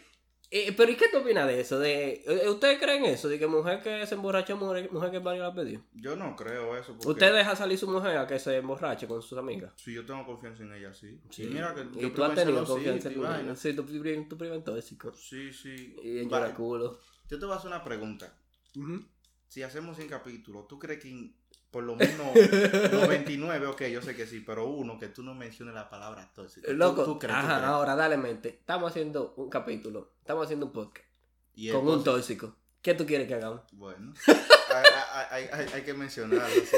eh, 0.51 0.73
pero 0.75 0.91
¿y 0.91 0.95
qué 0.95 1.05
tú 1.11 1.19
opinas 1.19 1.47
de 1.47 1.61
eso? 1.61 1.79
De, 1.79 2.21
eh, 2.25 2.49
¿Ustedes 2.49 2.77
creen 2.79 3.05
eso? 3.05 3.29
De 3.29 3.39
que 3.39 3.47
mujer 3.47 3.81
que 3.81 4.05
se 4.05 4.15
emborracha, 4.15 4.53
mujer, 4.55 4.91
mujer 4.91 5.09
que 5.11 5.19
Mario 5.19 5.43
la 5.43 5.53
pedió. 5.53 5.81
Yo 5.93 6.15
no 6.17 6.35
creo 6.35 6.77
eso. 6.77 6.93
Porque 6.93 7.07
¿Usted 7.09 7.33
deja 7.33 7.55
salir 7.55 7.77
su 7.77 7.89
mujer 7.89 8.17
a 8.17 8.27
que 8.27 8.37
se 8.37 8.57
emborrache 8.57 9.07
con 9.07 9.21
sus 9.21 9.37
amigas? 9.37 9.71
Si 9.77 9.93
yo 9.93 10.05
tengo 10.05 10.25
confianza 10.25 10.63
en 10.63 10.73
ella, 10.73 10.93
sí. 10.93 11.19
Sí. 11.29 11.43
Y 11.43 11.47
mira 11.47 11.73
que 11.73 11.81
y 11.97 12.01
yo 12.01 12.11
tú 12.11 12.23
has 12.23 12.35
tenido 12.35 12.65
confianza 12.65 13.07
en 13.07 13.13
y 13.13 13.15
tu 13.15 13.21
vaina. 13.23 13.55
Sí, 13.55 13.73
tu, 13.73 13.85
pri- 13.85 14.27
tu 14.27 14.37
primo 14.37 14.55
en 14.55 14.63
tóxico. 14.63 15.13
Sí, 15.13 15.51
sí. 15.53 15.95
Y 16.03 16.19
en 16.19 16.27
Va- 16.31 16.39
lloraculo. 16.41 16.99
Yo 17.29 17.39
te 17.39 17.45
voy 17.45 17.53
a 17.53 17.57
hacer 17.57 17.67
una 17.69 17.83
pregunta. 17.83 18.37
Ujú. 18.75 19.05
Si 19.47 19.63
hacemos 19.63 19.95
100 19.97 20.09
capítulos, 20.09 20.67
¿tú 20.67 20.77
crees 20.79 21.01
que 21.01 21.09
en- 21.09 21.35
por 21.71 21.83
lo 21.83 21.95
menos 21.95 22.27
99, 22.91 23.67
ok, 23.67 23.81
yo 23.83 24.01
sé 24.01 24.15
que 24.15 24.27
sí, 24.27 24.41
pero 24.41 24.67
uno 24.67 24.99
que 24.99 25.07
tú 25.07 25.23
no 25.23 25.33
menciones 25.33 25.73
la 25.73 25.89
palabra 25.89 26.29
tóxico? 26.33 26.67
¿Tú- 26.67 26.73
Loco, 26.73 27.03
¿Tú, 27.05 27.17
crees? 27.19 27.33
tú 27.35 27.39
ajá, 27.45 27.55
crees? 27.57 27.69
ahora 27.69 27.95
dale 27.95 28.17
mente. 28.17 28.49
Estamos 28.49 28.91
haciendo 28.91 29.33
un 29.37 29.49
capítulo, 29.49 30.13
estamos 30.19 30.45
haciendo 30.45 30.67
un 30.67 30.73
podcast 30.73 31.07
Y 31.55 31.71
con 31.71 31.87
un 31.87 32.03
tóxico. 32.03 32.55
¿Qué 32.81 32.93
tú 32.93 33.05
quieres 33.05 33.27
que 33.27 33.35
hagamos? 33.35 33.61
Bueno, 33.73 34.13
hay, 34.27 35.43
hay- 35.43 35.49
hay- 35.51 35.73
hay 35.73 35.81
que 35.83 35.93
mencionarlo. 35.93 36.47
sí. 36.65 36.77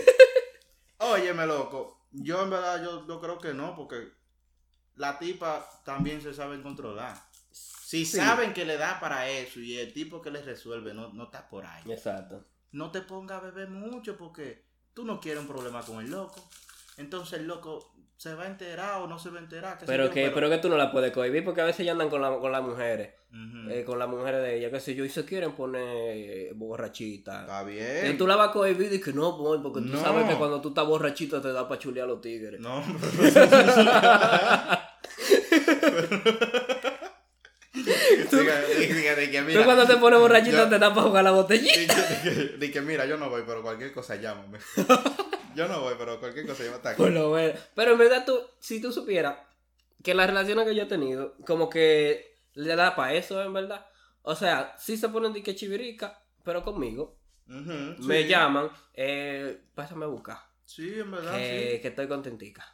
Óyeme, 0.99 1.45
loco, 1.45 2.06
yo 2.12 2.43
en 2.43 2.49
verdad 2.49 2.82
yo, 2.84 3.08
yo 3.08 3.19
creo 3.19 3.38
que 3.39 3.53
no, 3.53 3.75
porque 3.75 4.10
la 4.95 5.17
tipa 5.19 5.67
también 5.84 6.21
se 6.21 6.34
saben 6.34 6.62
controlar. 6.62 7.17
Si 7.51 8.06
Sí. 8.06 8.17
saben 8.17 8.53
que 8.53 8.65
le 8.65 8.77
da 8.77 8.99
para 8.99 9.27
eso 9.29 9.60
y 9.60 9.77
el 9.77 9.93
tipo 9.93 10.21
que 10.21 10.32
les 10.32 10.45
resuelve 10.45 10.93
no, 10.93 11.12
no 11.13 11.25
está 11.25 11.47
por 11.49 11.65
ahí. 11.65 11.84
Exacto. 11.91 12.45
no 12.71 12.91
te 12.91 13.01
pongas 13.01 13.38
a 13.41 13.45
beber 13.45 13.69
mucho 13.69 14.17
porque 14.17 14.65
tú 14.93 15.06
no 15.06 15.19
quieres 15.19 15.41
un 15.41 15.47
problema 15.47 15.82
con 15.82 16.03
el 16.03 16.12
loco. 16.12 16.47
Entonces 16.97 17.39
el 17.39 17.47
loco 17.47 17.91
se 18.15 18.36
va 18.36 18.43
a 18.43 18.47
enterar 18.47 19.01
o 19.01 19.08
no 19.08 19.17
se 19.19 19.29
va 19.29 19.39
a 19.39 19.41
enterar. 19.41 19.77
qué 19.77 19.86
sé 19.86 19.91
Pero 19.91 20.10
que, 20.10 20.29
pero 20.29 20.49
que 20.49 20.58
tú 20.60 20.69
no 20.69 20.77
la 20.77 20.91
puedes 20.91 21.12
cohibir 21.12 21.43
porque 21.43 21.62
a 21.62 21.65
veces 21.65 21.86
ya 21.86 21.91
andan 21.93 22.10
con, 22.10 22.21
la, 22.21 22.38
con 22.38 22.51
las 22.51 22.62
mujeres, 22.62 23.10
eh, 23.69 23.84
con 23.86 23.97
las 23.99 24.08
mujeres 24.08 24.41
de 24.41 24.58
ella, 24.58 24.69
qué 24.71 24.79
sé 24.79 24.95
yo, 24.95 25.03
y 25.03 25.10
se 25.10 25.25
quieren 25.25 25.53
poner 25.53 25.84
eh, 26.15 26.51
borrachita. 26.56 27.41
Está 27.41 27.63
Y 27.63 27.73
bien. 27.73 28.17
tú 28.17 28.27
la 28.27 28.36
vas 28.36 28.49
a 28.49 28.51
cohibir 28.51 28.93
y 28.93 29.01
que 29.01 29.12
no, 29.12 29.36
boy, 29.38 29.60
porque 29.62 29.82
tú 29.82 29.88
No. 29.88 29.99
sabes 29.99 30.29
que 30.29 30.36
cuando 30.36 30.62
tú 30.62 30.69
estás 30.69 30.86
borrachita 30.86 31.41
te 31.41 31.51
da 31.51 31.67
para 31.67 31.79
chulear 31.79 32.06
a 32.06 32.10
los 32.12 32.21
tigres. 32.21 32.62
No. 32.62 32.82
Tú- 39.60 39.63
cuando 39.65 39.86
te 39.88 39.98
pones 39.98 40.19
borrachita 40.19 40.58
yo- 40.63 40.69
te 40.69 40.80
da 40.80 40.93
para 40.93 41.08
jugar 41.08 41.24
la 41.24 41.32
botellita. 41.32 41.96
di 42.60 42.72
que- 42.72 42.82
mira, 42.82 43.06
yo 43.06 43.17
no 43.17 43.30
voy, 43.30 43.43
pero 43.46 43.62
cualquier 43.62 43.91
cosa 43.93 44.15
llámame. 44.15 44.60
Yo 45.56 45.67
no 45.67 45.82
voy, 45.82 45.93
pero 46.00 46.19
cualquier 46.19 46.48
cosa 46.48 46.63
está 46.65 46.96
Por 46.96 47.12
lo 47.12 47.30
menos. 47.30 47.60
Pero 47.76 47.91
en 47.91 47.98
verdad, 48.00 48.26
tú, 48.26 48.39
si 48.60 48.82
tú 48.82 48.91
supieras 48.91 49.36
que 50.04 50.15
las 50.15 50.26
relaciones 50.26 50.65
que 50.65 50.74
yo 50.74 50.82
he 50.82 50.88
tenido, 50.88 51.36
como 51.46 51.69
que 51.69 52.36
le 52.56 52.76
da 52.76 52.96
para 52.96 53.13
eso, 53.13 53.39
en 53.43 53.54
verdad. 53.54 53.86
O 54.24 54.36
sea, 54.36 54.74
sí 54.80 54.98
se 54.98 55.10
ponen 55.10 55.32
de 55.32 55.43
que 55.43 55.54
chivirica, 55.54 56.19
pero 56.43 56.63
conmigo. 56.63 57.19
Me 57.46 58.24
sí. 58.24 58.28
llaman, 58.30 58.72
eh, 58.96 59.62
pásame 59.76 60.06
a 60.06 60.08
buscar. 60.08 60.39
Sí, 60.65 61.00
en 61.00 61.12
verdad, 61.12 61.38
Que, 61.38 61.74
sí. 61.76 61.82
que 61.84 61.88
estoy 61.89 62.08
contentica. 62.08 62.65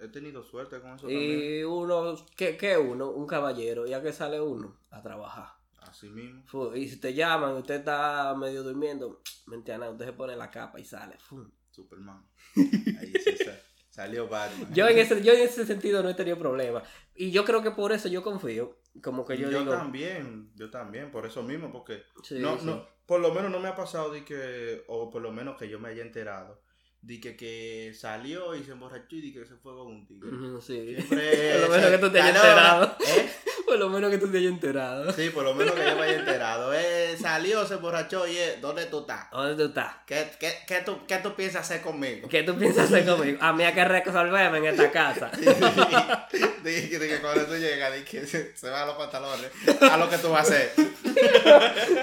He 0.00 0.08
tenido 0.08 0.42
suerte 0.42 0.80
con 0.80 0.90
eso 0.94 1.06
también. 1.06 1.60
Y 1.60 1.62
uno, 1.64 2.14
¿qué, 2.36 2.56
qué 2.56 2.76
uno? 2.78 3.10
Un 3.10 3.26
caballero. 3.26 3.86
¿Y 3.86 3.92
a 3.92 4.02
qué 4.02 4.12
sale 4.12 4.40
uno? 4.40 4.76
A 4.90 5.02
trabajar. 5.02 5.48
Así 5.80 6.08
mismo. 6.08 6.42
Fu, 6.46 6.74
Y 6.74 6.88
si 6.88 6.98
te 7.00 7.14
llaman, 7.14 7.54
usted 7.54 7.76
está 7.76 8.34
medio 8.36 8.62
durmiendo, 8.62 9.20
mentira, 9.46 9.90
usted 9.90 10.06
se 10.06 10.12
pone 10.12 10.36
la 10.36 10.50
capa 10.50 10.78
y 10.80 10.84
sale. 10.84 11.16
Fu. 11.18 11.46
Superman. 11.70 12.24
Ahí 12.56 13.12
sí 13.24 13.36
sa- 13.44 13.58
salió 13.90 14.28
Batman. 14.28 14.72
Yo 14.74 14.86
en, 14.88 14.98
ese, 14.98 15.22
yo 15.22 15.32
en 15.32 15.40
ese 15.42 15.64
sentido 15.66 16.02
no 16.02 16.08
he 16.10 16.14
tenido 16.14 16.38
problemas. 16.38 16.82
Y 17.14 17.30
yo 17.30 17.44
creo 17.44 17.62
que 17.62 17.70
por 17.70 17.92
eso 17.92 18.08
yo 18.08 18.22
confío. 18.22 18.76
Como 19.02 19.24
que 19.24 19.36
yo, 19.38 19.50
yo 19.50 19.60
digo. 19.60 19.72
también, 19.72 20.50
yo 20.56 20.68
también, 20.70 21.10
por 21.12 21.24
eso 21.26 21.42
mismo, 21.42 21.70
porque 21.70 22.02
Sí, 22.24 22.38
no, 22.40 22.58
sí. 22.58 22.66
no, 22.66 22.86
por 23.06 23.20
lo 23.20 23.32
menos 23.32 23.50
no 23.50 23.60
me 23.60 23.68
ha 23.68 23.76
pasado 23.76 24.10
de 24.10 24.24
que, 24.24 24.82
o 24.88 25.10
por 25.10 25.22
lo 25.22 25.30
menos 25.30 25.56
que 25.56 25.68
yo 25.68 25.78
me 25.78 25.90
haya 25.90 26.02
enterado, 26.02 26.60
de 27.02 27.18
que, 27.18 27.34
que 27.34 27.92
salió 27.94 28.54
y 28.54 28.62
se 28.62 28.72
emborrachó 28.72 29.16
y 29.16 29.30
de 29.30 29.40
que 29.40 29.46
se 29.46 29.56
fue 29.56 29.72
con 29.72 29.86
un 29.86 30.06
tigre. 30.06 30.30
Sí. 30.60 30.96
Siempre 30.96 31.52
Por 31.66 31.68
lo 31.68 31.68
menos 31.70 31.90
que 31.90 31.98
tú 31.98 32.10
te 32.10 32.20
hayas 32.20 32.36
enterado. 32.36 32.96
¿eh? 33.06 33.30
Por 33.66 33.78
lo 33.78 33.88
menos 33.88 34.10
que 34.10 34.18
tú 34.18 34.28
te 34.28 34.38
hayas 34.38 34.52
enterado. 34.52 35.12
Sí, 35.12 35.30
por 35.30 35.44
lo 35.44 35.54
menos 35.54 35.74
que 35.74 35.84
yo 35.84 35.94
me 35.94 36.02
haya 36.02 36.18
enterado. 36.18 36.74
Eh, 36.74 37.16
salió, 37.16 37.64
se 37.64 37.74
emborrachó 37.74 38.26
y 38.26 38.36
eh, 38.36 38.58
¿dónde 38.60 38.86
tú 38.86 39.00
estás? 39.00 39.30
¿Dónde 39.30 39.54
tú 39.54 39.68
estás? 39.68 39.94
¿Qué, 40.06 40.28
qué, 40.40 40.52
qué 40.66 40.80
tú, 40.84 41.06
¿Qué 41.06 41.18
tú 41.18 41.36
piensas 41.36 41.62
hacer 41.62 41.80
conmigo? 41.80 42.28
¿Qué 42.28 42.42
tú 42.42 42.58
piensas 42.58 42.86
hacer 42.86 43.06
conmigo? 43.06 43.38
A 43.40 43.52
mí 43.52 43.62
hay 43.62 43.72
que 43.72 43.84
resolverme 43.84 44.58
en 44.58 44.64
esta 44.66 44.90
casa. 44.90 45.30
Dije 46.64 46.98
que 46.98 47.18
cuando 47.20 47.44
tú 47.44 47.54
llegas, 47.54 47.92
de 47.92 48.02
que 48.02 48.26
se, 48.26 48.56
se 48.56 48.70
van 48.70 48.88
los 48.88 48.96
pantalones 48.96 49.52
a 49.82 49.96
lo 49.96 50.10
que 50.10 50.18
tú 50.18 50.30
vas 50.30 50.50
a 50.50 50.54
hacer. 50.54 50.72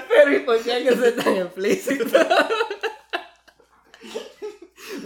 Pero 0.08 0.32
¿y 0.32 0.38
por 0.40 0.62
qué 0.62 0.72
hay 0.72 0.84
que 0.84 0.96
ser 0.96 1.16
tan 1.16 1.36
explícito? 1.36 2.18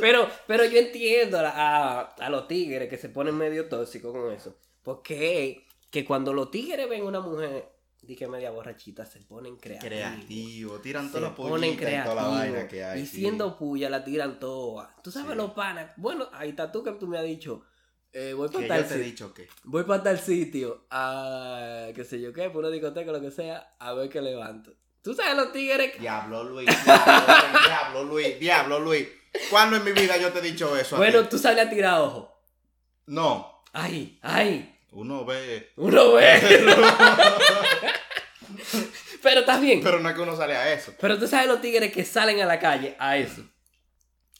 Pero, 0.02 0.28
pero 0.48 0.64
yo 0.64 0.78
entiendo 0.80 1.38
a, 1.38 1.48
a, 1.50 2.00
a 2.00 2.28
los 2.28 2.48
tigres 2.48 2.88
que 2.90 2.98
se 2.98 3.08
ponen 3.08 3.36
medio 3.36 3.68
tóxicos 3.68 4.12
con 4.12 4.32
eso. 4.32 4.56
Porque 4.82 5.64
que 5.90 6.04
cuando 6.04 6.32
los 6.32 6.50
tigres 6.50 6.88
ven 6.88 7.04
una 7.04 7.20
mujer, 7.20 7.68
di 8.02 8.16
que 8.16 8.26
media 8.26 8.50
borrachita, 8.50 9.06
se 9.06 9.20
ponen 9.20 9.56
creativos. 9.58 9.88
Creativo, 9.94 10.80
tiran 10.80 11.06
Se 11.06 11.12
todas 11.12 11.22
las 11.28 11.32
ponen 11.36 11.72
y 11.72 11.76
toda 11.76 11.90
la 11.92 12.02
creativos. 12.02 12.32
vaina 12.38 12.66
que 12.68 12.84
hay. 12.84 13.00
y 13.02 13.06
sí. 13.06 13.16
siendo 13.18 13.56
puya, 13.56 13.88
la 13.88 14.02
tiran 14.02 14.40
todas. 14.40 14.88
Tú 15.04 15.12
sabes 15.12 15.30
Sí. 15.30 15.36
los 15.36 15.52
panas. 15.52 15.92
Bueno, 15.96 16.28
ahí 16.32 16.48
está 16.50 16.72
tú 16.72 16.82
que 16.82 16.90
tú 16.92 17.06
me 17.06 17.18
has 17.18 17.24
dicho. 17.24 17.64
eh, 18.12 18.32
voy 18.34 18.48
para 18.48 18.66
tal 18.68 18.84
sitio. 18.88 19.04
dicho 19.04 19.32
que. 19.34 19.48
Voy 19.64 19.84
para 19.84 20.02
tal 20.02 20.18
sitio 20.18 20.84
a, 20.90 21.88
qué 21.94 22.04
sé 22.04 22.20
yo 22.20 22.32
qué, 22.32 22.50
por 22.50 22.58
una 22.64 22.70
discoteca, 22.70 23.12
lo 23.12 23.20
que 23.20 23.30
sea, 23.30 23.74
a 23.78 23.92
ver 23.94 24.08
qué 24.10 24.20
levanto. 24.20 24.72
Tú 25.02 25.14
sabes 25.14 25.36
los 25.36 25.52
tigres. 25.52 25.98
Diablo 25.98 26.44
Luis, 26.44 26.68
diablo, 26.84 28.04
Luis, 28.04 28.38
diablo 28.38 28.78
Luis. 28.80 29.08
¿Cuándo 29.50 29.76
en 29.76 29.84
mi 29.84 29.92
vida 29.92 30.16
yo 30.16 30.30
te 30.32 30.38
he 30.38 30.42
dicho 30.42 30.76
eso? 30.76 30.96
a 30.96 30.98
Bueno, 30.98 31.22
ti? 31.22 31.28
tú 31.30 31.38
sales 31.38 31.66
a 31.66 31.70
tirar 31.70 32.00
ojo. 32.00 32.30
No, 33.06 33.62
Ay, 33.72 34.18
ay, 34.22 34.78
uno 34.92 35.24
ve. 35.24 35.72
uno 35.76 36.12
ve. 36.12 36.38
Pero 39.22 39.40
estás 39.40 39.60
bien. 39.60 39.80
Pero 39.82 40.00
no 40.00 40.08
es 40.08 40.14
que 40.14 40.20
uno 40.20 40.36
sale 40.36 40.54
a 40.56 40.72
eso. 40.72 40.92
Pero 41.00 41.18
tú 41.18 41.26
sabes 41.26 41.46
los 41.48 41.60
tigres 41.60 41.92
que 41.92 42.04
salen 42.04 42.40
a 42.40 42.46
la 42.46 42.58
calle 42.58 42.96
a 42.98 43.16
eso. 43.16 43.42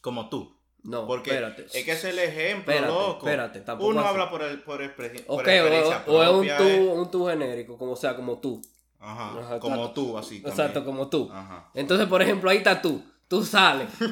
Como 0.01 0.29
tú. 0.29 0.59
No, 0.83 1.07
Porque 1.07 1.31
espérate. 1.31 1.67
es 1.73 1.85
que 1.85 1.93
es 1.93 2.05
el 2.05 2.19
ejemplo, 2.19 2.73
Espérate, 2.73 2.93
loco. 2.93 3.19
espérate, 3.27 3.61
tampoco 3.61 3.91
Uno 3.91 4.01
así. 4.01 4.09
habla 4.09 4.29
por, 4.31 4.43
el, 4.43 4.61
por, 4.63 4.83
Ok, 4.83 5.47
experiencia 5.47 6.03
o, 6.09 6.13
o 6.19 6.23
es 6.25 6.29
un 6.29 6.57
tú, 6.59 6.93
un 6.93 7.11
tú 7.11 7.27
genérico, 7.29 7.79
como 7.79 7.95
sea, 7.95 8.17
como 8.17 8.41
tú. 8.41 8.61
Ajá, 9.03 9.41
Ajá, 9.41 9.59
como 9.59 9.75
exacto. 9.77 9.93
tú, 9.95 10.19
así. 10.19 10.37
también. 10.41 10.51
Exacto, 10.53 10.85
como 10.85 11.09
tú. 11.09 11.31
Ajá. 11.33 11.71
Entonces, 11.75 12.07
por 12.07 12.23
ejemplo, 12.23 12.49
ahí 12.49 12.59
está 12.59 12.81
tú. 12.81 13.05
Tú 13.29 13.45
sales. 13.45 13.89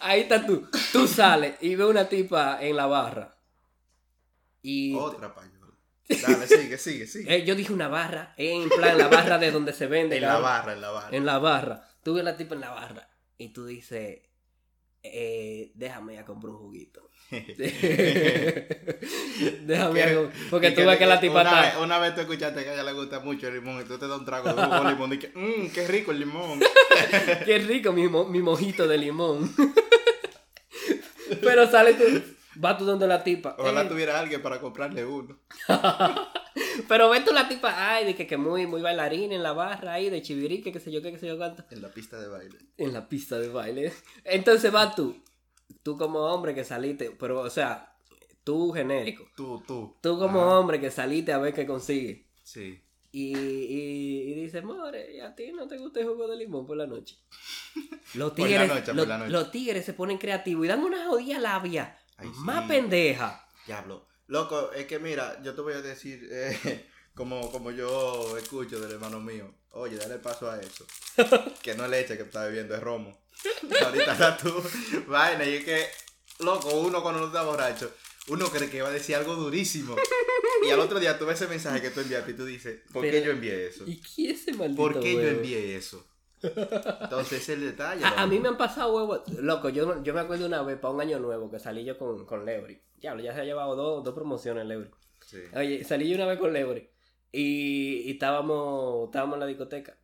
ahí 0.00 0.20
está 0.22 0.44
tú. 0.46 0.68
Tú 0.92 1.06
sales 1.06 1.54
y 1.60 1.74
ves 1.74 1.86
una 1.86 2.08
tipa 2.08 2.58
en 2.60 2.76
la 2.76 2.86
barra. 2.86 3.34
Y 4.62 4.94
Otra 4.94 5.34
payola. 5.34 5.52
Dale, 6.08 6.46
sigue, 6.46 6.78
sigue, 6.78 7.06
sigue. 7.06 7.34
eh, 7.34 7.44
yo 7.44 7.54
dije 7.54 7.72
una 7.72 7.88
barra, 7.88 8.34
en 8.36 8.68
plan 8.68 8.98
la 8.98 9.08
barra 9.08 9.38
de 9.38 9.50
donde 9.50 9.72
se 9.72 9.86
vende. 9.86 10.16
en 10.18 10.22
la 10.22 10.38
barra, 10.38 10.72
en 10.74 10.80
la 10.80 10.90
barra. 10.90 11.16
En 11.16 11.26
la 11.26 11.38
barra. 11.38 11.88
Tú 12.02 12.14
ves 12.14 12.24
la 12.24 12.36
tipa 12.36 12.54
en 12.54 12.60
la 12.60 12.70
barra 12.70 13.08
y 13.38 13.48
tú 13.48 13.64
dices, 13.64 14.20
eh, 15.02 15.70
déjame 15.74 16.14
ya 16.14 16.24
comprar 16.24 16.52
un 16.52 16.58
juguito. 16.58 17.08
déjame 19.62 19.98
ya 20.00 20.30
Porque 20.50 20.70
tú 20.72 20.82
ves 20.84 20.98
que 20.98 21.06
la 21.06 21.14
una 21.14 21.20
tipa 21.20 21.42
vez, 21.42 21.52
está... 21.68 21.80
una 21.80 21.98
vez 21.98 22.14
tú 22.14 22.20
escuchaste 22.20 22.62
que 22.62 22.70
a 22.70 22.74
ella 22.74 22.82
le 22.84 22.92
gusta 22.92 23.20
mucho 23.20 23.48
el 23.48 23.54
limón 23.54 23.80
y 23.80 23.84
tú 23.84 23.96
te 23.98 24.06
das 24.06 24.18
un 24.18 24.24
trago 24.26 24.52
de 24.52 24.62
jugo 24.62 24.84
de 24.84 24.90
limón 24.90 25.12
y 25.14 25.18
que, 25.18 25.28
mmm, 25.34 25.68
qué 25.72 25.86
rico 25.88 26.10
el 26.12 26.20
limón. 26.20 26.60
Qué 27.46 27.58
rico 27.58 27.92
mi, 27.92 28.06
mo- 28.08 28.26
mi 28.26 28.40
mojito 28.42 28.86
de 28.86 28.98
limón. 28.98 29.50
Pero 31.40 31.66
sale 31.70 31.94
tú... 31.94 32.04
Va 32.62 32.76
tú 32.76 32.84
donde 32.84 33.06
la 33.08 33.24
tipa. 33.24 33.56
Ojalá 33.58 33.82
"Eh, 33.82 33.86
tuviera 33.88 34.20
alguien 34.20 34.42
para 34.42 34.60
comprarle 34.60 35.06
uno. 35.06 35.38
Pero 36.88 37.10
ves 37.10 37.24
tú 37.24 37.32
la 37.32 37.48
tipa, 37.48 37.74
ay, 37.94 38.04
de 38.06 38.14
que, 38.14 38.26
que 38.26 38.36
muy, 38.36 38.66
muy 38.66 38.80
bailarina 38.82 39.34
en 39.34 39.42
la 39.42 39.52
barra 39.52 39.94
ahí, 39.94 40.10
de 40.10 40.22
chivirique, 40.22 40.72
qué 40.72 40.80
sé 40.80 40.90
yo 40.92 41.02
qué, 41.02 41.12
qué 41.12 41.18
sé 41.18 41.26
yo 41.26 41.36
cuánto. 41.36 41.64
En 41.70 41.82
la 41.82 41.88
pista 41.88 42.18
de 42.20 42.28
baile. 42.28 42.58
En 42.76 42.92
la 42.92 43.08
pista 43.08 43.38
de 43.38 43.48
baile. 43.48 43.92
Entonces 44.24 44.74
va 44.74 44.94
tú. 44.94 45.16
Tú 45.82 45.96
como 45.96 46.20
hombre 46.20 46.54
que 46.54 46.64
saliste, 46.64 47.10
pero 47.18 47.40
o 47.40 47.50
sea, 47.50 47.96
tú 48.44 48.72
genérico. 48.72 49.24
Tú, 49.36 49.62
tú. 49.66 49.96
Tú 50.02 50.18
como 50.18 50.40
Ajá. 50.42 50.58
hombre 50.58 50.80
que 50.80 50.90
saliste 50.90 51.32
a 51.32 51.38
ver 51.38 51.54
qué 51.54 51.66
consigues. 51.66 52.26
Sí. 52.42 52.80
Y, 53.14 53.36
y, 53.36 54.32
y 54.32 54.34
dice, 54.42 54.62
more, 54.62 55.14
¿y 55.14 55.20
a 55.20 55.34
ti 55.34 55.52
no 55.52 55.68
te 55.68 55.76
gusta 55.76 56.00
el 56.00 56.06
jugo 56.06 56.26
de 56.28 56.36
limón 56.36 56.66
por 56.66 56.76
la 56.76 56.86
noche? 56.86 57.16
Los 58.14 58.32
Por 58.32 58.40
la 58.40 58.46
tigres, 58.46 58.68
noche, 58.68 58.82
por 58.86 58.94
los, 58.94 59.08
la 59.08 59.18
noche. 59.18 59.30
los 59.30 59.50
tigres 59.50 59.84
se 59.84 59.92
ponen 59.94 60.18
creativos 60.18 60.64
y 60.64 60.68
dan 60.68 60.82
una 60.82 61.06
jodida 61.08 61.38
labia. 61.38 61.98
Ay, 62.16 62.28
más 62.36 62.62
sí. 62.62 62.68
pendeja. 62.68 63.46
Diablo. 63.66 64.06
Loco, 64.32 64.72
es 64.72 64.86
que 64.86 64.98
mira, 64.98 65.42
yo 65.42 65.54
te 65.54 65.60
voy 65.60 65.74
a 65.74 65.82
decir, 65.82 66.26
eh, 66.32 66.88
como, 67.14 67.52
como 67.52 67.70
yo 67.70 68.38
escucho 68.38 68.80
del 68.80 68.92
hermano 68.92 69.20
mío. 69.20 69.52
Oye, 69.72 69.96
dale 69.96 70.16
paso 70.16 70.50
a 70.50 70.58
eso. 70.58 70.86
que 71.62 71.74
no 71.74 71.84
es 71.84 71.90
leche 71.90 72.16
que 72.16 72.22
está 72.22 72.46
bebiendo, 72.46 72.74
es 72.74 72.80
romo. 72.80 73.26
Ahorita 73.84 74.12
está 74.12 74.38
tú. 74.38 74.50
Vaina, 75.06 75.44
y 75.44 75.56
es 75.56 75.64
que, 75.66 75.86
loco, 76.38 76.70
uno 76.70 77.02
cuando 77.02 77.20
no 77.20 77.26
está 77.26 77.42
borracho, 77.42 77.92
uno 78.28 78.46
cree 78.46 78.70
que 78.70 78.80
va 78.80 78.88
a 78.88 78.92
decir 78.92 79.16
algo 79.16 79.34
durísimo. 79.34 79.96
Y 80.66 80.70
al 80.70 80.80
otro 80.80 80.98
día 80.98 81.18
tú 81.18 81.26
ves 81.26 81.38
ese 81.38 81.50
mensaje 81.50 81.82
que 81.82 81.90
tú 81.90 82.00
enviaste 82.00 82.30
y 82.30 82.34
tú 82.34 82.46
dices, 82.46 82.80
¿por 82.90 83.02
qué 83.02 83.22
yo 83.22 83.32
envié 83.32 83.66
eso? 83.66 83.84
¿Y 83.86 84.00
quién 84.00 84.34
es 84.34 84.40
ese 84.40 84.54
maldito 84.54 84.80
¿Por 84.80 84.98
qué 84.98 85.12
yo 85.12 85.28
envié 85.28 85.76
eso? 85.76 86.06
Entonces 86.42 87.40
ese 87.42 87.52
es 87.52 87.58
el 87.58 87.64
detalle. 87.66 88.04
A, 88.04 88.22
a 88.22 88.26
mí 88.26 88.38
me 88.40 88.48
han 88.48 88.56
pasado 88.56 88.94
huevos. 88.94 89.28
Loco, 89.38 89.68
yo, 89.68 90.02
yo 90.02 90.14
me 90.14 90.20
acuerdo 90.20 90.46
una 90.46 90.62
vez 90.62 90.78
para 90.78 90.92
un 90.94 91.00
año 91.00 91.18
nuevo 91.18 91.50
que 91.50 91.58
salí 91.58 91.84
yo 91.84 91.96
con, 91.96 92.26
con 92.26 92.44
Leury. 92.44 92.80
Diablo, 92.96 93.22
ya 93.22 93.34
se 93.34 93.40
ha 93.40 93.44
llevado 93.44 93.76
dos, 93.76 94.04
dos 94.04 94.14
promociones 94.14 94.66
Leury. 94.66 94.90
Sí. 95.20 95.38
Oye, 95.54 95.84
salí 95.84 96.08
yo 96.08 96.16
una 96.16 96.26
vez 96.26 96.38
con 96.38 96.52
Leury. 96.52 96.88
Y, 97.30 98.02
y 98.06 98.10
estábamos, 98.12 99.06
estábamos 99.06 99.34
en 99.36 99.40
la 99.40 99.46
discoteca. 99.46 99.96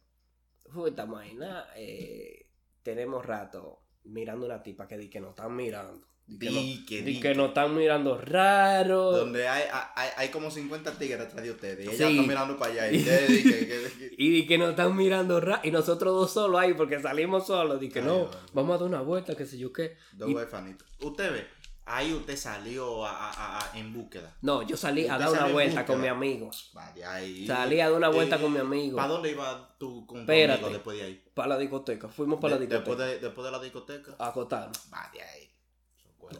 Uy, 0.74 0.90
estamos 0.90 1.20
ahí, 1.20 1.34
nada. 1.34 1.72
eh, 1.76 2.46
tenemos 2.82 3.24
rato 3.26 3.82
mirando 4.04 4.46
una 4.46 4.62
tipa 4.62 4.86
que 4.88 4.96
di 4.96 5.10
que 5.10 5.20
nos 5.20 5.30
están 5.30 5.54
mirando. 5.54 6.06
Di 6.30 6.84
que, 6.86 7.00
di 7.02 7.20
nos 7.34 7.48
están 7.48 7.74
mirando 7.74 8.18
raro. 8.20 9.12
Donde 9.12 9.48
hay, 9.48 9.62
hay, 9.94 10.10
hay 10.16 10.28
como 10.28 10.50
50 10.50 10.92
tigres 10.98 11.20
atrás 11.22 11.42
de 11.42 11.50
ustedes. 11.50 11.86
Y 11.86 11.88
ella 11.88 12.06
Sí. 12.08 12.16
está 12.18 12.28
mirando 12.28 12.58
para 12.58 12.72
allá. 12.72 12.92
Y 12.92 12.98
ustedes 12.98 13.28
dicen 13.28 13.66
que- 13.66 14.14
Y 14.18 14.46
que 14.46 14.58
nos 14.58 14.70
están 14.70 14.94
mirando 14.94 15.40
raro. 15.40 15.60
Y 15.64 15.70
nosotros 15.70 16.12
dos 16.14 16.30
solos 16.32 16.60
ahí 16.60 16.74
porque 16.74 17.00
salimos 17.00 17.46
solos. 17.46 17.80
Di 17.80 17.88
que 17.88 18.00
Ay, 18.00 18.04
no, 18.06 18.28
vamos 18.52 18.74
a 18.74 18.78
dar 18.78 18.88
una 18.88 19.00
vuelta, 19.00 19.34
qué 19.34 19.46
sé 19.46 19.56
yo 19.58 19.72
qué. 19.72 19.96
Dos 20.12 20.28
Y- 20.28 20.34
huerfanitos. 20.34 20.86
Usted 21.00 21.32
ve, 21.32 21.46
ahí 21.86 22.12
usted 22.12 22.36
salió 22.36 23.06
a, 23.06 23.30
a- 23.72 23.78
en 23.78 23.94
búsqueda. 23.94 24.36
No, 24.42 24.60
yo 24.62 24.76
salí 24.76 25.06
a 25.08 25.16
dar 25.16 25.30
una 25.30 25.46
vuelta 25.46 25.86
con 25.86 25.98
mi 25.98 26.08
amigo. 26.08 26.50
Vaya 26.74 27.14
ahí. 27.14 27.46
Salí 27.46 27.80
a 27.80 27.88
dar 27.88 27.96
una 27.96 28.10
vuelta 28.10 28.38
con 28.38 28.52
mi 28.52 28.58
amigo. 28.58 28.96
¿Para 28.96 29.08
dónde 29.08 29.30
iba 29.30 29.74
tú 29.78 30.06
con 30.06 30.26
tu 30.26 30.30
amigo 30.32 30.68
después 30.68 30.98
de 30.98 31.04
ahí? 31.04 31.24
Para 31.32 31.48
la 31.48 31.58
discoteca. 31.58 32.08
Fuimos 32.08 32.38
para 32.38 32.58
De- 32.58 32.66
la 32.66 32.66
discoteca. 32.66 32.90
después, 32.90 33.20
de, 33.20 33.26
después 33.26 33.44
de 33.46 33.50
la 33.50 33.58
discoteca. 33.60 34.14
A 34.18 34.28
acotarnos. 34.28 34.90
Vaya 34.90 35.24
ahí. 35.34 35.48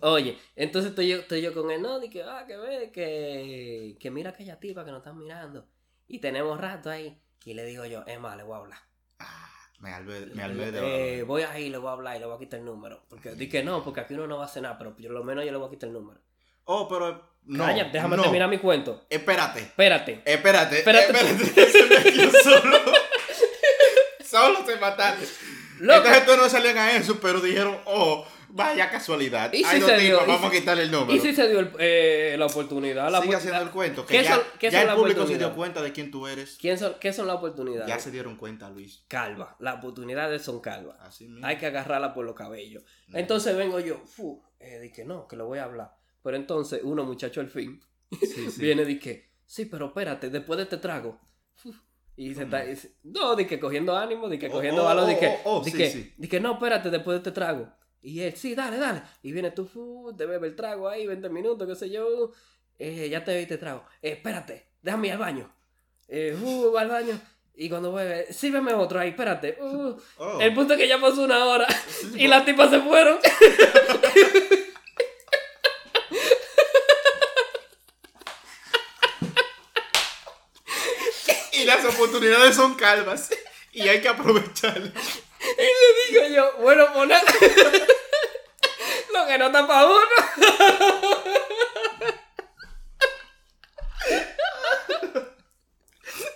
Oye, 0.03 0.39
entonces 0.57 0.91
estoy 0.91 1.09
yo, 1.09 1.17
estoy 1.19 1.41
yo 1.41 1.55
con 1.55 1.71
él, 1.71 1.83
no, 1.83 2.03
y 2.03 2.11
que, 2.11 2.23
ah, 2.23 2.45
que 2.47 2.57
ve, 2.57 2.91
que, 2.93 3.97
que 3.99 4.11
mira 4.11 4.31
aquella 4.31 4.59
tipa 4.59 4.85
que 4.85 4.91
nos 4.91 4.99
están 4.99 5.19
mirando. 5.19 5.67
Y 6.07 6.19
tenemos 6.19 6.61
rato 6.61 6.91
ahí. 6.91 7.21
Y 7.45 7.55
le 7.55 7.65
digo 7.65 7.85
yo, 7.87 8.05
es 8.07 8.21
más, 8.21 8.37
le 8.37 8.43
voy 8.43 8.55
a 8.55 8.59
hablar. 8.59 8.79
Ah, 9.19 9.51
me 9.81 9.93
alvé, 9.93 10.27
me 10.35 10.43
alvé 10.43 10.71
de 10.71 11.21
Eh, 11.21 11.23
voy 11.23 11.43
a 11.43 11.59
ir, 11.59 11.71
le 11.71 11.79
voy 11.79 11.89
a 11.89 11.93
hablar 11.93 12.17
y 12.17 12.21
le 12.21 12.27
voy 12.27 12.37
a 12.37 12.39
quitar 12.39 12.61
el 12.61 12.67
número. 12.67 13.05
Porque 13.09 13.31
di 13.35 13.49
que 13.49 13.63
no, 13.63 13.83
porque 13.83 14.01
aquí 14.01 14.15
uno 14.15 14.27
no 14.27 14.39
va 14.39 14.51
a 14.55 14.61
nada, 14.61 14.77
pero 14.77 14.95
por 14.95 15.11
lo 15.11 15.25
menos 15.25 15.45
yo 15.45 15.53
le 15.53 15.57
voy 15.57 15.69
a 15.69 15.71
quitar 15.71 15.89
el 15.89 15.95
número. 15.95 16.21
Oh, 16.65 16.87
pero. 16.89 17.39
No. 17.45 17.67
Déjame 17.67 18.17
no. 18.17 18.23
terminar 18.23 18.49
mi 18.51 18.59
cuento. 18.59 19.07
Espérate. 19.09 19.61
Espérate. 19.61 20.23
Espérate. 20.25 20.79
Espérate. 20.79 21.07
Espérate. 21.07 22.05
metió 22.05 22.31
solo. 22.43 22.79
solo 24.25 24.67
se 24.67 24.77
mataste. 24.77 25.27
Entonces 25.81 26.27
tú 26.27 26.37
no 26.37 26.49
salían 26.49 26.77
a 26.77 26.93
eso, 26.93 27.19
pero 27.21 27.41
dijeron, 27.41 27.79
oh, 27.87 28.27
vaya 28.51 28.91
casualidad. 28.91 29.53
Y 29.53 29.65
Hay 29.65 29.77
si 29.77 29.81
dos 29.81 29.91
se 29.91 29.97
tipos, 29.99 30.03
dio, 30.03 30.15
y 30.25 30.27
vamos 30.37 30.51
si- 30.51 30.57
a 30.57 30.61
quitarle 30.61 30.83
el 30.85 30.91
número. 30.91 31.13
Y 31.15 31.19
si 31.21 31.35
se 31.35 31.49
dio 31.49 31.61
el- 31.61 31.71
eh, 31.79 32.37
la 32.39 32.47
oportunidad. 32.47 33.11
La 33.11 33.21
Sigue 33.23 33.37
haciendo 33.37 33.61
el 33.63 33.71
cuento. 33.71 34.05
¿Qué 34.07 34.19
Que 34.19 34.25
ya, 34.25 34.35
son- 34.35 34.45
ya 34.71 34.83
el 34.83 34.95
público 34.97 35.27
se 35.27 35.39
dio 35.39 35.55
cuenta 35.55 35.83
de 35.83 35.93
quién 35.93 36.11
tú 36.11 36.27
eres. 36.27 36.57
¿Quién 36.61 36.79
son, 36.79 36.95
¿Qué 37.01 37.13
son 37.13 37.27
las 37.27 37.37
oportunidades? 37.37 37.89
Ya 37.89 37.99
se 37.99 38.11
dieron 38.11 38.37
cuenta, 38.37 38.69
Luis. 38.71 39.05
Calva. 39.09 39.57
Las 39.59 39.77
oportunidades 39.79 40.43
son 40.43 40.61
calvas. 40.61 40.97
Así 41.01 41.29
mismo. 41.29 41.47
Hay 41.47 41.57
que 41.59 41.67
agarrarla 41.67 42.15
por 42.15 42.25
los 42.25 42.35
cabellos. 42.35 42.83
No. 43.09 43.19
Entonces 43.19 43.57
vengo 43.57 43.81
yo, 43.81 43.99
fu, 44.05 44.43
eh, 44.61 44.91
que 44.95 45.05
no, 45.05 45.27
que 45.29 45.37
le 45.37 45.43
voy 45.43 45.59
a 45.59 45.65
hablar. 45.65 45.95
Pero 46.23 46.37
entonces 46.37 46.81
uno, 46.83 47.05
muchacho, 47.05 47.41
al 47.41 47.49
fin, 47.49 47.81
Sí, 48.21 48.51
sí. 48.51 48.61
viene 48.61 48.83
y 48.91 48.99
que, 48.99 49.31
sí, 49.47 49.67
pero 49.67 49.87
espérate, 49.87 50.31
después 50.31 50.57
de 50.57 50.65
este 50.65 50.79
trago. 50.79 51.19
fu, 51.55 51.75
Y 52.17 52.35
se 52.35 52.43
está, 52.43 52.65
y 52.65 52.77
no, 53.05 53.37
di 53.37 53.45
que 53.47 53.61
cogiendo 53.61 53.97
ánimo, 53.97 54.29
di 54.29 54.39
que 54.41 54.49
Oh, 54.49 54.51
cogiendo 54.53 54.83
oh, 54.83 54.87
valor, 54.87 55.07
di 55.07 55.15
oh, 55.45 55.63
que 56.29 56.41
no, 56.41 56.55
espérate, 56.55 56.91
después 56.91 57.15
de 57.15 57.19
este 57.19 57.31
trago. 57.31 57.69
Y 58.01 58.21
él, 58.21 58.35
sí, 58.37 58.55
dale, 58.55 58.79
dale. 58.79 59.03
Y 59.23 59.33
viene 59.33 59.51
tú, 59.51 59.67
fu, 59.67 60.15
te 60.17 60.27
bebe 60.27 60.47
el 60.49 60.57
trago 60.57 60.89
ahí, 60.89 61.07
20 61.07 61.29
minutos, 61.29 61.67
qué 61.67 61.75
sé 61.75 61.91
yo. 61.91 62.33
Eh, 62.79 63.09
ya 63.11 63.25
te 63.25 63.33
bebiste 63.33 63.59
trago. 63.59 63.85
Eh, 64.03 64.13
espérate, 64.13 64.67
déjame 64.83 65.09
ir 65.09 65.13
al 65.15 65.19
baño. 65.19 65.53
Eh, 66.09 66.37
va 66.75 66.81
al 66.81 66.89
baño. 66.89 67.21
Y 67.55 67.69
cuando 67.69 67.93
bebe, 67.93 68.33
sírveme 68.33 68.73
otro 68.73 69.01
ahí, 69.01 69.09
espérate. 69.11 69.59
uh. 69.61 69.97
Oh. 70.17 70.41
El 70.41 70.55
punto 70.55 70.75
es 70.75 70.79
que 70.79 70.87
ya 70.87 71.01
pasó 71.01 71.23
una 71.25 71.45
hora 71.45 71.67
Sí, 71.89 72.13
y 72.17 72.29
las 72.29 72.45
tipas 72.45 72.71
se 72.71 72.81
fueron. 72.81 73.19
Y 81.53 81.65
las 81.65 81.85
oportunidades 81.85 82.55
son 82.55 82.75
calvas. 82.77 83.31
Y 83.73 83.83
hay 83.89 84.01
que 84.01 84.09
aprovecharlas. 84.09 84.93
Y 85.57 85.63
le 85.63 86.21
digo 86.29 86.35
yo, 86.35 86.63
bueno, 86.63 86.93
poner 86.93 87.23
lo 89.15 89.27
que 89.27 89.39
no 89.39 89.53
para 89.53 89.87
uno. 89.87 89.99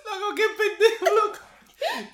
Loco, 0.05 0.35
qué 0.35 0.43
pendejo, 0.57 1.05
loco. 1.05 1.39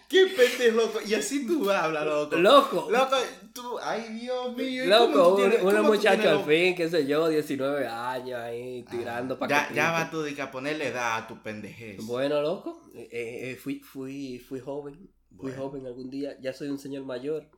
Qué 0.08 0.28
pendejo, 0.28 0.78
loco. 0.78 1.00
Y 1.06 1.14
así 1.14 1.46
tú 1.46 1.70
hablas, 1.70 2.06
loco. 2.06 2.36
Loco, 2.36 2.88
Loco, 2.90 3.16
tú, 3.54 3.78
ay 3.80 4.08
Dios 4.20 4.56
mío. 4.56 4.86
¿y 4.86 4.88
loco, 4.88 5.36
un, 5.36 5.36
tienes 5.38 6.26
al 6.26 6.46
fin, 6.46 6.76
qué 6.76 6.90
sé 6.90 7.06
yo, 7.06 7.28
19 7.28 7.88
años 7.88 8.40
ahí 8.40 8.84
tirando 8.90 9.36
Ah, 9.36 9.40
para 9.40 9.70
ya, 9.70 9.74
ya 9.74 9.92
va 9.92 10.10
tú 10.10 10.22
de 10.22 10.34
que 10.36 10.42
a 10.42 10.52
ponerle 10.52 10.88
edad 10.88 11.18
a 11.18 11.28
tu 11.28 11.42
pendejez. 11.42 11.98
Bueno, 12.06 12.42
loco, 12.42 12.82
eh, 12.96 13.08
eh, 13.12 13.56
fui, 13.62 13.80
fui, 13.80 14.40
fui 14.40 14.60
joven, 14.60 15.10
fui 15.40 15.52
Bueno. 15.52 15.64
joven 15.64 15.86
algún 15.88 16.10
día, 16.10 16.38
ya 16.42 16.54
soy 16.54 16.70
un 16.70 16.78
señor 16.80 17.06
mayor 17.06 17.50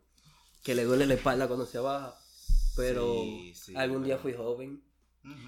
que 0.64 0.76
le 0.76 0.84
duele 0.84 1.06
la 1.08 1.16
espalda 1.16 1.48
cuando 1.48 1.66
se 1.66 1.80
baja, 1.80 2.16
pero 2.76 3.04
Sí, 3.04 3.54
sí, 3.56 3.76
algún 3.76 4.04
día 4.04 4.18
fui 4.18 4.34
joven. 4.34 4.84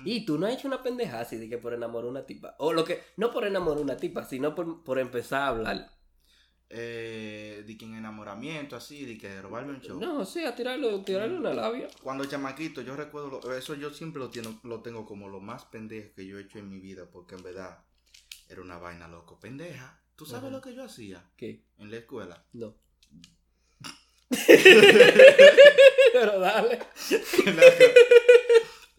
Y 0.06 0.26
tú 0.26 0.38
no 0.38 0.46
has 0.48 0.54
hecho 0.54 0.68
una 0.68 0.84
pendeja 0.84 1.20
así 1.22 1.38
de 1.38 1.48
que 1.50 1.58
por 1.58 1.74
enamorar 1.74 2.08
a 2.08 2.12
una 2.12 2.26
tipa. 2.26 2.56
O 2.60 2.74
lo 2.74 2.84
que, 2.84 3.02
no 3.18 3.32
por 3.32 3.46
enamorar 3.46 3.80
a 3.80 3.82
una 3.84 3.98
tipa, 3.98 4.24
sino 4.26 4.54
por, 4.54 4.84
por 4.84 5.00
empezar 5.00 5.42
a 5.44 5.48
hablar. 5.48 5.92
Eh, 6.70 7.64
de 7.68 7.78
que 7.78 7.86
en 7.86 7.96
enamoramiento, 7.96 8.76
así, 8.76 9.06
de 9.06 9.18
que 9.18 9.42
robarme 9.42 9.74
un 9.74 9.82
show. 9.82 10.00
No, 10.00 10.26
sí, 10.26 10.44
a 10.44 10.56
tirarle, 10.56 11.00
tirarle 11.00 11.38
una 11.38 11.54
labia. 11.54 11.88
Cuando 12.02 12.26
chamaquito, 12.26 12.82
yo 12.82 12.96
recuerdo, 12.96 13.40
lo- 13.44 13.56
eso 13.56 13.76
yo 13.76 13.92
siempre 13.92 14.20
lo, 14.20 14.30
tengo, 14.30 14.60
lo 14.64 14.82
tengo 14.82 15.06
como 15.06 15.30
lo 15.30 15.40
más 15.40 15.66
pendejo 15.66 16.14
que 16.16 16.26
yo 16.26 16.38
he 16.40 16.42
hecho 16.42 16.58
en 16.60 16.70
mi 16.70 16.80
vida, 16.80 17.06
porque 17.12 17.36
en 17.36 17.44
verdad 17.44 17.80
era 18.50 18.62
una 18.62 18.78
vaina 18.80 19.08
loco. 19.08 19.40
Pendeja, 19.40 20.03
¿tú 20.16 20.26
sabes 20.26 20.44
Ajá. 20.46 20.52
lo 20.52 20.62
que 20.62 20.74
yo 20.76 20.84
hacía 20.84 21.24
¿Qué? 21.38 21.66
en 21.78 21.92
la 21.92 21.98
escuela? 21.98 22.46
No. 22.54 22.76
Pero 26.14 26.40
dale. 26.40 26.80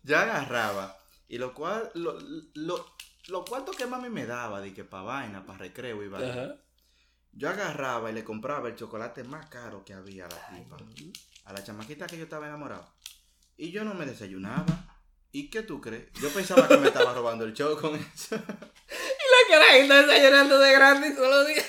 yo 0.03 0.19
agarraba 0.19 0.97
y 1.29 1.39
lo 1.39 1.55
cual, 1.55 1.91
lo, 1.95 2.19
lo, 2.55 2.95
lo 3.29 3.45
cuarto 3.45 3.73
que 3.73 3.87
mami 3.87 4.11
me 4.11 4.27
daba, 4.27 4.61
de 4.61 4.73
que 4.75 4.85
para 4.85 5.03
vaina, 5.05 5.45
para 5.47 5.59
recreo 5.59 6.03
y 6.03 6.09
vaina, 6.09 6.31
Ajá. 6.33 6.57
yo 7.33 7.49
agarraba 7.49 8.11
y 8.11 8.15
le 8.15 8.23
compraba 8.25 8.69
el 8.69 8.77
chocolate 8.77 9.25
más 9.25 9.47
caro 9.49 9.85
que 9.85 9.95
había 9.95 10.27
a 10.27 10.29
la 10.29 10.49
tipa. 10.49 10.77
a 11.45 11.53
la 11.53 11.65
chamaquita 11.65 12.07
que 12.07 12.19
yo 12.19 12.25
estaba 12.25 12.47
enamorado. 12.47 12.87
Y 13.57 13.71
yo 13.71 13.85
no 13.85 13.95
me 13.95 14.07
desayunaba. 14.07 14.94
¿Y 15.37 15.51
qué 15.51 15.63
tú 15.65 15.81
crees? 15.81 16.13
Yo 16.21 16.31
pensaba 16.31 16.69
que 16.69 16.77
me 16.77 16.87
estaba 16.87 17.13
robando 17.13 17.45
el 17.45 17.53
show 17.55 17.77
con 17.81 17.97
eso. 17.97 18.37
La 18.37 19.41
carajita 19.51 20.03
desayunando 20.07 20.59
de 20.61 20.73
grande 20.73 21.09
y 21.09 21.13
solo 21.13 21.45
diga. 21.45 21.63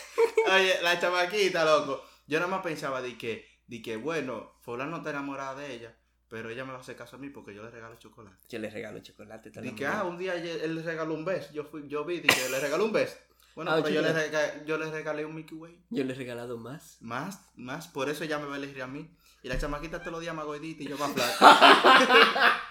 Oye, 0.56 0.76
la 0.84 1.00
chamaquita, 1.00 1.66
loco. 1.66 2.04
Yo 2.28 2.38
nada 2.40 2.52
más 2.52 2.62
pensaba 2.62 3.02
de 3.02 3.18
que, 3.18 3.48
de 3.66 3.82
que 3.82 3.98
bueno, 3.98 4.54
fulano 4.62 4.98
está 4.98 5.10
enamorada 5.10 5.56
de 5.56 5.74
ella. 5.74 5.98
Pero 6.30 6.50
ella 6.52 6.64
me 6.64 6.74
va 6.74 6.78
a 6.78 6.82
hacer 6.82 6.96
caso 6.96 7.16
a 7.16 7.20
mí 7.20 7.30
porque 7.30 7.56
yo 7.56 7.64
le 7.64 7.72
regalo 7.72 7.96
chocolate. 7.98 8.38
Yo 8.50 8.60
le 8.60 8.70
regalo 8.70 9.00
chocolate. 9.00 9.52
la 9.56 9.66
Y 9.66 9.72
que, 9.74 9.88
ah, 9.88 10.04
un 10.04 10.18
día 10.20 10.36
él 10.36 10.76
le 10.76 10.82
regaló 10.84 11.14
un 11.16 11.26
beso. 11.26 11.50
Yo, 11.52 11.64
fui, 11.64 11.88
yo 11.88 12.06
vi, 12.06 12.20
dije, 12.20 12.50
le 12.50 12.60
regaló 12.60 12.86
un 12.86 12.92
beso. 12.92 13.16
Bueno, 13.56 13.72
Ah, 13.72 13.76
pero 13.82 13.90
yo 13.96 14.02
le, 14.02 14.10
chica. 14.10 14.20
rega- 14.22 14.66
yo 14.66 14.78
le 14.78 14.92
regalé 14.92 15.26
un 15.26 15.34
Mickey 15.34 15.58
Way. 15.58 15.86
Yo 15.90 16.04
le 16.04 16.14
he 16.14 16.16
regalado 16.16 16.58
más. 16.58 16.98
Más, 17.00 17.40
más. 17.56 17.88
Por 17.88 18.10
eso 18.10 18.24
ella 18.24 18.38
me 18.38 18.46
va 18.48 18.56
a 18.56 18.58
elegir 18.58 18.82
a 18.84 18.88
mí. 18.88 19.10
Y 19.44 19.48
la 19.48 19.58
chamaquita 19.58 20.04
te 20.04 20.12
lo 20.12 20.20
días 20.20 20.36
más 20.36 20.46
gordita 20.46 20.84
y 20.84 20.88
yo 20.88 20.98
más 20.98 21.12
flaca. 21.14 22.62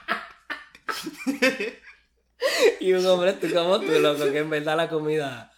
Y 2.81 2.93
un 2.93 3.07
hombre 3.07 3.33
tú 3.35 3.47
como 3.53 3.81
tú, 3.81 3.93
loco, 4.01 4.25
que 4.31 4.39
en 4.39 4.51
verdad 4.51 4.77
la 4.77 4.89
comida 4.89 5.51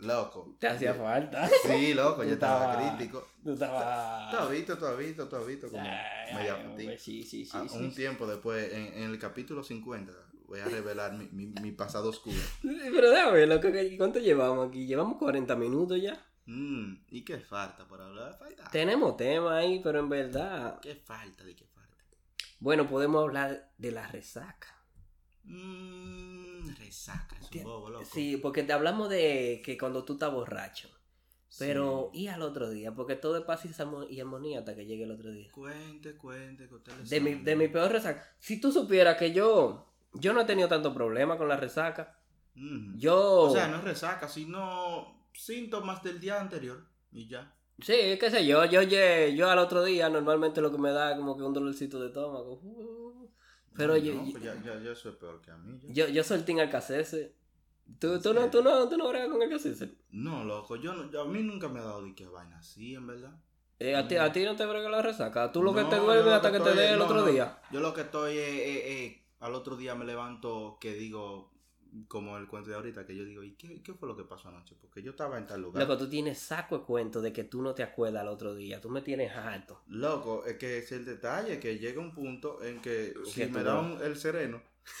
loco. 0.00 0.56
te 0.58 0.68
hacía 0.68 0.94
falta. 0.94 1.48
Sí, 1.66 1.94
loco, 1.94 2.24
yo 2.24 2.34
estaba 2.34 2.76
crítico. 2.76 3.26
Tú 3.42 3.52
estabas... 3.52 4.34
Has 4.34 4.50
visto, 4.50 4.72
has 4.74 4.98
visto, 4.98 5.28
has 5.36 5.46
visto 5.46 5.68
como 5.68 5.82
Ay, 5.82 6.34
media 6.34 6.56
ay, 6.76 6.98
sí, 6.98 7.24
sí, 7.24 7.44
sí, 7.44 7.58
sí. 7.68 7.76
un 7.76 7.94
tiempo 7.94 8.26
después, 8.26 8.72
en, 8.72 9.02
en 9.02 9.10
el 9.10 9.18
capítulo 9.18 9.62
50, 9.62 10.12
voy 10.46 10.60
a 10.60 10.66
revelar 10.66 11.12
mi, 11.14 11.28
mi, 11.32 11.46
mi 11.60 11.72
pasado 11.72 12.10
oscuro. 12.10 12.36
Pero 12.62 13.10
déjame, 13.10 13.46
loco, 13.46 13.68
¿cuánto 13.96 14.18
llevamos 14.18 14.68
aquí? 14.68 14.86
Llevamos 14.86 15.18
40 15.18 15.56
minutos 15.56 16.00
ya. 16.00 16.24
Mm, 16.46 17.04
¿Y 17.08 17.24
qué 17.24 17.38
falta 17.38 17.86
por 17.86 18.00
hablar? 18.00 18.38
Falta. 18.38 18.70
Tenemos 18.70 19.16
tema 19.18 19.58
ahí, 19.58 19.80
pero 19.80 19.98
en 19.98 20.08
verdad... 20.08 20.80
¿Qué 20.80 20.94
falta? 20.94 21.44
¿De 21.44 21.54
qué 21.54 21.66
falta? 21.66 21.94
Bueno, 22.58 22.88
podemos 22.88 23.22
hablar 23.22 23.70
de 23.76 23.92
la 23.92 24.06
resaca. 24.06 24.77
Mmm, 25.44 26.68
resaca, 26.78 27.36
es 27.40 27.50
un 27.56 27.62
bobo, 27.64 27.90
loco. 27.90 28.04
Sí, 28.04 28.36
porque 28.36 28.62
te 28.62 28.72
hablamos 28.72 29.08
de 29.08 29.62
que 29.64 29.76
cuando 29.78 30.04
tú 30.04 30.14
estás 30.14 30.32
borracho. 30.32 30.88
Pero, 31.58 32.10
Sí. 32.12 32.20
¿y 32.20 32.26
al 32.28 32.42
otro 32.42 32.68
día? 32.68 32.94
Porque 32.94 33.16
todo 33.16 33.38
es 33.38 33.44
paz 33.44 33.64
y 33.64 33.68
armo- 33.68 34.06
y 34.08 34.20
armonía 34.20 34.58
hasta 34.60 34.74
que 34.76 34.84
llegue 34.84 35.04
el 35.04 35.10
otro 35.12 35.30
día. 35.32 35.50
Cuente, 35.50 36.14
cuente, 36.16 36.68
que 36.68 36.74
usted 36.74 36.92
le 36.98 37.04
De 37.08 37.20
mi, 37.20 37.34
de 37.42 37.56
mi 37.56 37.68
peor 37.68 37.90
resaca. 37.90 38.22
Si 38.38 38.60
tú 38.60 38.70
supieras 38.70 39.16
que 39.16 39.32
yo, 39.32 39.86
yo 40.12 40.32
no 40.34 40.42
he 40.42 40.44
tenido 40.44 40.68
tanto 40.68 40.92
problema 40.92 41.38
con 41.38 41.48
la 41.48 41.56
resaca. 41.56 42.18
Yo, 42.96 43.16
O 43.42 43.50
sea, 43.52 43.68
no 43.68 43.76
es 43.78 43.84
resaca, 43.84 44.28
sino 44.28 45.24
síntomas 45.32 46.02
del 46.02 46.20
día 46.20 46.40
anterior. 46.40 46.84
Y 47.12 47.26
ya. 47.28 47.54
sí, 47.80 47.94
qué 48.20 48.30
sé 48.30 48.44
yo, 48.46 48.64
yo, 48.66 48.82
yo, 48.82 48.98
yo 49.34 49.48
al 49.50 49.58
otro 49.58 49.82
día 49.84 50.08
normalmente 50.10 50.60
lo 50.60 50.70
que 50.70 50.78
me 50.78 50.90
da 50.90 51.12
es 51.12 51.16
como 51.16 51.36
que 51.36 51.44
un 51.44 51.54
dolorcito 51.54 51.98
de 52.00 52.08
estómago. 52.08 52.60
Uh, 52.62 52.97
Pero 53.78 53.94
No, 53.94 53.98
yo, 53.98 54.14
no, 54.14 54.24
yo, 54.26 54.32
pues 54.32 54.44
ya, 54.44 54.54
ya, 54.62 54.78
ya 54.82 54.90
eso 54.92 55.08
es 55.08 55.14
peor 55.16 55.40
que 55.40 55.50
a 55.50 55.56
mí. 55.56 55.78
ya. 55.88 56.06
yo, 56.06 56.12
yo 56.12 56.22
solté 56.24 56.52
en 56.52 56.60
Alcacese. 56.60 57.32
¿Tú, 57.98 58.12
¿En 58.14 58.22
tú, 58.22 58.34
no, 58.34 58.50
tú, 58.50 58.62
no, 58.62 58.86
tú 58.88 58.98
no 58.98 59.08
bregas 59.08 59.30
con 59.30 59.40
Alcacese? 59.40 59.94
No, 60.10 60.44
loco, 60.44 60.76
yo, 60.76 60.92
no, 60.92 61.10
yo- 61.10 61.22
a 61.22 61.24
mí 61.24 61.42
nunca 61.42 61.68
me 61.68 61.80
ha 61.80 61.84
dado 61.84 62.02
de 62.02 62.14
que 62.14 62.26
vaina 62.26 62.58
así, 62.58 62.94
en 62.94 63.06
verdad. 63.06 63.32
Eh, 63.78 63.94
a, 63.94 64.06
ti, 64.08 64.16
a 64.16 64.30
ti 64.32 64.44
no 64.44 64.56
te 64.56 64.66
brega 64.66 64.90
la 64.90 65.00
resaca. 65.00 65.50
Tú 65.52 65.62
lo 65.62 65.72
que 65.72 65.84
te 65.84 65.96
yo 65.96 66.02
duerme 66.04 66.24
lo 66.30 66.34
hasta 66.34 66.50
que 66.52 66.60
te 66.60 66.74
dé 66.74 66.92
el 66.94 67.00
otro 67.00 67.24
día. 67.24 67.58
Yo 67.70 67.80
lo 67.80 67.94
que 67.94 68.00
estoy 68.02 68.36
es, 68.36 68.48
eh, 68.48 69.04
eh, 69.06 69.22
al 69.40 69.54
otro 69.54 69.76
día 69.76 69.94
me 69.94 70.04
levanto 70.04 70.76
que 70.80 70.92
digo, 70.94 71.52
como 72.08 72.36
el 72.36 72.46
cuento 72.46 72.70
de 72.70 72.76
ahorita, 72.76 73.04
que 73.06 73.16
yo 73.16 73.24
digo, 73.24 73.42
¿y 73.42 73.52
qué, 73.56 73.82
qué 73.82 73.94
fue 73.94 74.08
lo 74.08 74.16
que 74.16 74.24
pasó 74.24 74.48
anoche? 74.48 74.74
Porque 74.80 75.02
yo 75.02 75.10
estaba 75.12 75.38
en 75.38 75.46
tal 75.46 75.60
lugar. 75.62 75.82
Loco, 75.82 75.96
tú 75.98 76.08
tienes 76.08 76.38
saco 76.38 76.78
de 76.78 76.84
cuento 76.84 77.20
de 77.20 77.32
que 77.32 77.44
tú 77.44 77.62
no 77.62 77.74
te 77.74 77.82
acuerdas 77.82 78.22
al 78.22 78.28
otro 78.28 78.54
día. 78.54 78.80
Tú 78.80 78.90
me 78.90 79.02
tienes 79.02 79.32
harto. 79.34 79.82
Loco, 79.88 80.44
es 80.44 80.56
que 80.58 80.78
es 80.78 80.92
el 80.92 81.04
detalle, 81.04 81.58
que 81.58 81.78
llega 81.78 82.00
un 82.00 82.12
punto 82.14 82.62
en 82.62 82.80
que 82.80 83.14
si 83.26 83.46
me 83.46 83.62
da 83.62 83.74
no. 83.74 83.94
un- 83.94 84.02
el 84.02 84.16
sereno. 84.16 84.62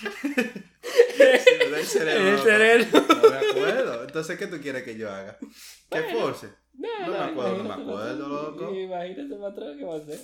si 0.00 1.58
me 1.58 1.70
da 1.70 1.78
el 1.80 1.86
sereno. 1.86 2.20
El 2.28 2.32
loco, 2.32 2.44
sereno. 2.44 2.86
No 3.22 3.30
me 3.30 3.36
acuerdo. 3.50 4.02
Entonces, 4.04 4.38
¿qué 4.38 4.46
tú 4.46 4.58
quieres 4.60 4.82
que 4.82 4.96
yo 4.96 5.10
haga? 5.10 5.38
¿Qué 5.38 6.00
Bueno. 6.00 6.20
force? 6.20 6.48
No 6.74 7.08
me 7.12 7.18
acuerdo, 7.18 7.56
no 7.62 7.64
me 7.64 7.74
acuerdo, 7.82 8.28
loco. 8.28 8.74
Imagínate, 8.74 9.36
patrón, 9.36 9.78
¿qué 9.78 9.84
va 9.84 9.94
a 9.94 9.98
hacer? 9.98 10.20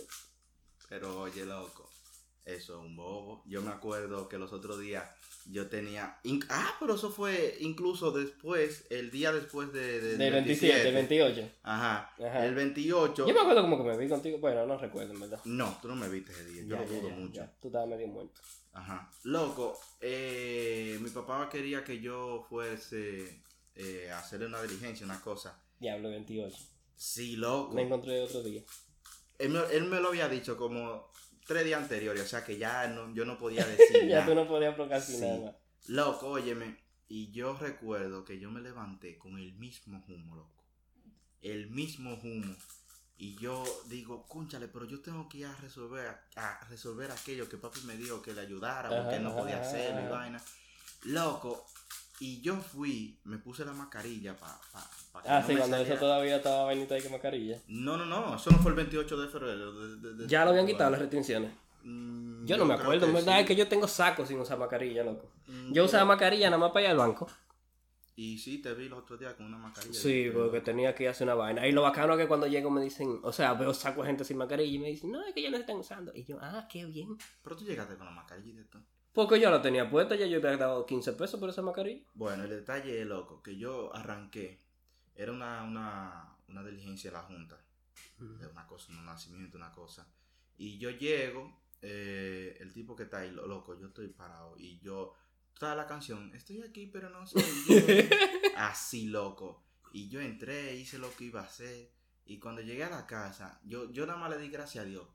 Pero 0.89 1.21
oye, 1.21 1.45
loco, 1.47 1.89
eso 2.45 2.75
es 2.81 2.87
un 2.87 2.97
bobo. 2.97 3.43
Yo 3.47 3.63
me 3.63 3.71
acuerdo 3.71 4.29
que 4.29 4.39
los 4.39 4.53
otros 4.53 4.81
días 4.81 5.05
yo 5.47 5.69
tenía. 5.69 6.19
Ah, 6.49 6.75
pero 6.81 6.95
eso 6.95 7.11
fue 7.11 7.57
incluso 7.61 8.11
después, 8.13 8.87
el 8.91 9.11
día 9.11 9.33
después 9.33 9.73
de, 9.73 10.01
de- 10.01 10.17
Del 10.17 10.33
27, 10.33 10.91
28. 10.93 11.51
Ajá. 11.63 12.13
Ajá. 12.19 12.47
El 12.47 12.55
28. 12.55 13.27
Yo 13.27 13.35
me 13.35 13.41
acuerdo 13.41 13.63
como 13.63 13.79
que 13.79 13.85
me 13.91 13.97
vi 13.97 14.09
contigo. 14.09 14.39
Bueno, 14.39 14.67
no 14.67 14.77
recuerdo, 14.79 15.13
en 15.15 15.21
verdad. 15.21 15.41
No, 15.45 15.79
tú 15.81 15.89
no 15.89 15.97
me 15.97 16.09
viste 16.09 16.33
ese 16.33 16.45
día. 16.45 16.63
Yo 16.63 16.77
Ya, 16.77 16.83
lo 16.83 16.89
dudo 16.89 17.11
mucho. 17.11 17.35
ya. 17.35 17.53
Tú 17.61 17.69
estabas 17.69 17.89
medio 17.89 18.09
muerto. 18.09 18.41
Ajá. 18.73 19.11
Loco, 19.25 19.79
eh, 20.01 20.99
mi 21.01 21.11
papá 21.11 21.49
quería 21.51 21.83
que 21.83 22.01
yo 22.01 22.47
fuese 22.49 23.43
eh, 23.75 24.11
a 24.13 24.19
hacerle 24.19 24.47
una 24.47 24.63
diligencia, 24.63 25.05
una 25.07 25.21
cosa. 25.21 25.61
Diablo, 25.79 26.11
28. 26.11 26.57
Sí, 26.97 27.37
loco. 27.37 27.75
Me 27.75 27.83
encontré 27.83 28.21
otro 28.21 28.43
día. 28.43 28.63
Él 29.39 29.49
me, 29.51 29.61
él 29.73 29.85
me 29.87 30.01
lo 30.01 30.09
había 30.09 30.29
dicho 30.29 30.57
como 30.57 31.09
tres 31.51 31.65
días 31.65 31.83
anteriores, 31.83 32.23
o 32.23 32.29
sea 32.29 32.45
que 32.45 32.59
ya 32.59 32.87
no, 32.87 33.13
yo 33.13 33.25
no 33.25 33.37
podía 33.37 33.67
decir 33.67 34.07
ya 34.07 34.21
nada. 34.21 34.27
tú 34.27 34.35
no 34.37 34.47
podías 34.47 34.73
procrastinar 34.77 35.57
Sí. 35.81 35.93
Loco, 35.93 36.29
óyeme. 36.29 36.79
Y 37.09 37.33
yo 37.33 37.55
recuerdo 37.55 38.25
que 38.25 38.39
yo 38.39 38.53
me 38.53 38.61
levanté 38.61 39.19
con 39.19 39.37
el 39.37 39.53
mismo 39.55 40.05
humo, 40.07 40.37
loco. 40.37 40.65
El 41.43 41.69
mismo 41.71 42.15
humo. 42.23 42.55
Y 43.17 43.35
yo 43.35 43.65
digo, 43.87 44.29
cónchale, 44.29 44.69
pero 44.69 44.85
yo 44.85 45.01
tengo 45.01 45.29
que 45.29 45.39
ir 45.39 45.47
a 45.47 45.57
resolver, 45.57 46.17
a 46.37 46.61
resolver 46.69 47.11
aquello 47.11 47.49
que 47.49 47.57
papi 47.57 47.81
me 47.81 47.97
dijo 47.97 48.23
que 48.23 48.33
le 48.33 48.43
ayudara, 48.43 48.89
porque 48.89 49.17
Ajá, 49.17 49.19
no 49.19 49.35
podía 49.35 49.61
hacerlo 49.61 50.07
y 50.07 50.09
vaina. 50.09 50.41
Loco. 51.03 51.67
Y 52.23 52.41
yo 52.43 52.57
fui, 52.57 53.19
me 53.25 53.39
puse 53.39 53.65
la 53.65 53.73
mascarilla 53.73 54.37
para 54.37 54.53
pa, 54.73 54.91
pa 55.13 55.23
Ah, 55.27 55.41
no 55.41 55.47
sí, 55.47 55.57
cuando 55.57 55.77
eso 55.79 55.95
todavía 55.97 56.37
estaba 56.37 56.65
vainita 56.65 56.95
de 56.95 57.03
que 57.03 57.09
mascarilla. 57.09 57.59
No, 57.67 57.97
no, 57.97 58.05
no, 58.05 58.37
eso 58.37 58.51
no 58.51 58.59
fue 58.59 58.73
el 58.73 58.77
28 58.77 59.17
de 59.21 59.29
febrero. 59.29 59.73
de- 59.73 59.97
de- 59.97 60.15
de- 60.15 60.29
Ya 60.29 60.45
lo 60.45 60.51
habían 60.51 60.67
quitado 60.67 60.91
las 60.91 61.01
restricciones. 61.01 61.51
Mm, 61.83 62.45
Yo 62.45 62.59
no 62.59 62.67
me 62.67 62.75
acuerdo, 62.75 63.07
en 63.07 63.15
verdad 63.15 63.37
sí. 63.37 63.41
es 63.41 63.47
que 63.47 63.57
yo 63.57 63.67
tengo 63.69 63.89
sacos 63.89 64.29
sin 64.29 64.39
usar 64.39 64.59
mascarilla, 64.59 65.03
loco. 65.03 65.31
Mm, 65.47 65.73
Yo 65.73 65.85
usaba 65.87 66.05
mascarilla 66.05 66.51
nada 66.51 66.59
más 66.59 66.73
para 66.73 66.85
ir 66.85 66.91
al 66.91 66.99
banco. 66.99 67.27
Y 68.17 68.37
sí, 68.37 68.59
te 68.59 68.75
vi 68.75 68.91
los 68.91 68.99
otros 68.99 69.19
días 69.19 69.33
con 69.33 69.47
una 69.47 69.57
mascarilla. 69.57 69.99
Sí, 69.99 70.29
porque 70.31 70.61
tenía 70.61 70.95
que 70.95 71.05
ir 71.05 71.09
a 71.09 71.13
hacer 71.13 71.27
una 71.27 71.37
vaina. 71.37 71.67
Y 71.67 71.73
lo 71.73 71.81
bacano 71.81 72.13
es 72.13 72.19
que 72.19 72.29
cuando 72.29 72.47
llego 72.47 72.71
me 72.71 72.83
dicen, 72.83 73.19
o 73.23 73.33
sea, 73.33 73.55
veo 73.55 73.73
saco 73.73 74.03
de 74.03 74.09
gente 74.09 74.25
sin 74.25 74.37
mascarilla 74.37 74.71
y 74.77 74.79
me 74.79 74.89
dicen, 74.89 75.11
no, 75.11 75.25
es 75.25 75.33
que 75.33 75.41
ya 75.41 75.49
no 75.51 75.57
se 75.57 75.63
están 75.63 75.77
usando. 75.79 76.13
Y 76.15 76.25
yo, 76.25 76.37
ah, 76.43 76.69
qué 76.71 76.85
bien. 76.85 77.17
Pero 77.43 77.57
tú 77.57 77.65
llegaste 77.65 77.97
con 77.97 78.05
la 78.05 78.13
mascarilla 78.13 78.61
y 78.61 78.65
todo. 78.65 78.83
Porque 79.13 79.41
yo 79.41 79.51
la 79.51 79.61
tenía 79.61 79.91
puesta, 79.91 80.15
ya 80.15 80.27
yo 80.27 80.39
había 80.39 80.57
dado 80.57 80.87
15 80.87 81.13
pesos 81.15 81.41
por 81.41 81.51
esa 81.51 81.63
mascarilla. 81.63 82.05
Bueno, 82.15 82.45
el 82.45 82.51
detalle 82.51 83.01
es 83.01 83.07
loco, 83.07 83.43
que 83.43 83.57
yo 83.57 83.95
arranqué. 83.95 84.61
Era 85.15 85.33
una, 85.33 85.63
una, 85.65 86.37
una 86.49 86.63
diligencia 86.65 87.11
de 87.11 87.17
la 87.17 87.23
Junta. 87.25 87.59
De 88.19 88.47
una 88.47 88.67
cosa, 88.67 88.93
un 88.93 89.05
nacimiento, 89.05 89.57
una 89.59 89.73
cosa. 89.73 90.07
Y 90.57 90.79
yo 90.79 90.91
llego, 90.91 91.61
eh, 91.83 92.57
el 92.61 92.73
tipo 92.73 92.95
que 92.95 93.05
está 93.05 93.19
ahí, 93.19 93.31
lo- 93.31 93.47
loco, 93.47 93.79
yo 93.79 93.89
estoy 93.89 94.09
parado. 94.09 94.55
Y 94.59 94.79
yo, 94.81 95.15
toda 95.59 95.75
la 95.75 95.87
canción, 95.87 96.33
estoy 96.35 96.63
aquí, 96.63 96.87
pero 96.87 97.11
no 97.11 97.27
soy 97.27 97.43
yo. 97.69 97.75
Así, 98.57 99.07
loco. 99.09 99.65
Y 99.93 100.09
yo 100.09 100.21
entré, 100.21 100.77
hice 100.77 100.99
lo 100.99 101.13
que 101.17 101.25
iba 101.25 101.41
a 101.41 101.45
hacer. 101.45 101.91
Y 102.27 102.39
cuando 102.39 102.61
llegué 102.63 102.85
a 102.85 102.91
la 102.91 103.07
casa, 103.07 103.61
yo, 103.65 103.91
yo 103.91 104.07
nada 104.07 104.19
más 104.19 104.31
le 104.31 104.39
di 104.39 104.49
gracias 104.51 104.85
a 104.85 104.87
Dios 104.89 105.07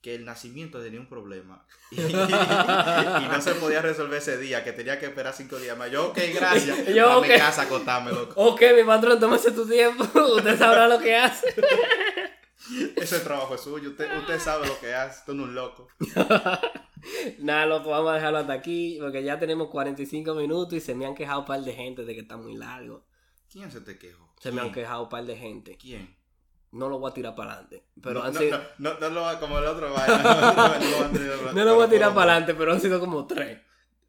que 0.00 0.14
el 0.14 0.24
nacimiento 0.24 0.80
tenía 0.80 1.00
un 1.00 1.08
problema. 1.08 1.64
Y, 1.90 2.00
y 2.00 3.28
no 3.28 3.40
se 3.40 3.54
podía 3.54 3.80
resolver 3.82 4.18
ese 4.18 4.38
día, 4.38 4.64
que 4.64 4.72
tenía 4.72 4.98
que 4.98 5.06
esperar 5.06 5.32
cinco 5.34 5.56
días 5.56 5.76
más. 5.78 5.90
Yo, 5.90 6.08
ok, 6.08 6.18
gracias. 6.34 6.86
Yo, 6.94 7.08
a 7.10 7.18
ok. 7.18 7.26
mi 7.28 7.34
casa 7.36 7.62
acostarme, 7.62 8.12
loco. 8.12 8.40
Ok, 8.40 8.62
mi 8.76 8.84
patrón, 8.84 9.20
tómese 9.20 9.52
tu 9.52 9.66
tiempo. 9.66 10.04
Usted 10.36 10.58
sabrá 10.58 10.88
lo 10.88 10.98
que 10.98 11.16
hace. 11.16 11.54
Ese 12.96 13.20
trabajo 13.20 13.54
es 13.54 13.60
suyo. 13.60 13.90
Usted, 13.90 14.18
usted 14.18 14.40
sabe 14.40 14.66
lo 14.66 14.78
que 14.80 14.94
hace. 14.94 15.22
Tú 15.24 15.34
no 15.34 15.44
es 15.44 15.48
un 15.50 15.54
loco. 15.54 15.88
Nada, 17.38 17.66
loco, 17.66 17.90
vamos 17.90 18.10
a 18.10 18.14
dejarlo 18.14 18.38
hasta 18.38 18.52
aquí. 18.52 18.98
Porque 19.00 19.22
ya 19.22 19.38
tenemos 19.38 19.68
45 19.68 20.34
minutos 20.34 20.72
y 20.74 20.80
se 20.80 20.94
me 20.94 21.06
han 21.06 21.14
quejado 21.14 21.40
un 21.40 21.46
par 21.46 21.60
de 21.60 21.72
gente 21.72 22.04
de 22.04 22.14
que 22.14 22.20
está 22.22 22.36
muy 22.36 22.56
largo. 22.56 23.04
¿Quién 23.50 23.70
se 23.70 23.80
te 23.80 23.98
quejó? 23.98 24.32
Se 24.40 24.50
me 24.50 24.60
han 24.60 24.72
quejado 24.72 25.04
un 25.04 25.08
par 25.08 25.24
de 25.24 25.36
gente. 25.36 25.76
¿Quién? 25.76 26.15
No 26.76 26.88
lo 26.88 26.98
voy 26.98 27.10
a 27.10 27.14
tirar 27.14 27.34
para 27.34 27.52
adelante. 27.52 27.84
Pero 28.02 28.20
no, 28.20 28.26
han 28.26 28.34
no, 28.34 28.40
sido. 28.40 28.58
no, 28.78 28.92
no, 28.94 29.00
no 29.00 29.08
lo 29.10 29.20
va 29.22 29.40
como 29.40 29.58
el 29.58 29.64
otro. 29.64 29.88
No, 31.54 31.64
lo 31.64 31.74
voy 31.76 31.84
a 31.86 31.88
tirar 31.88 32.14
para 32.14 32.32
adelante, 32.32 32.54
pero 32.54 32.72
han 32.72 32.80
sido 32.80 33.00
como 33.00 33.26
tres. 33.26 33.58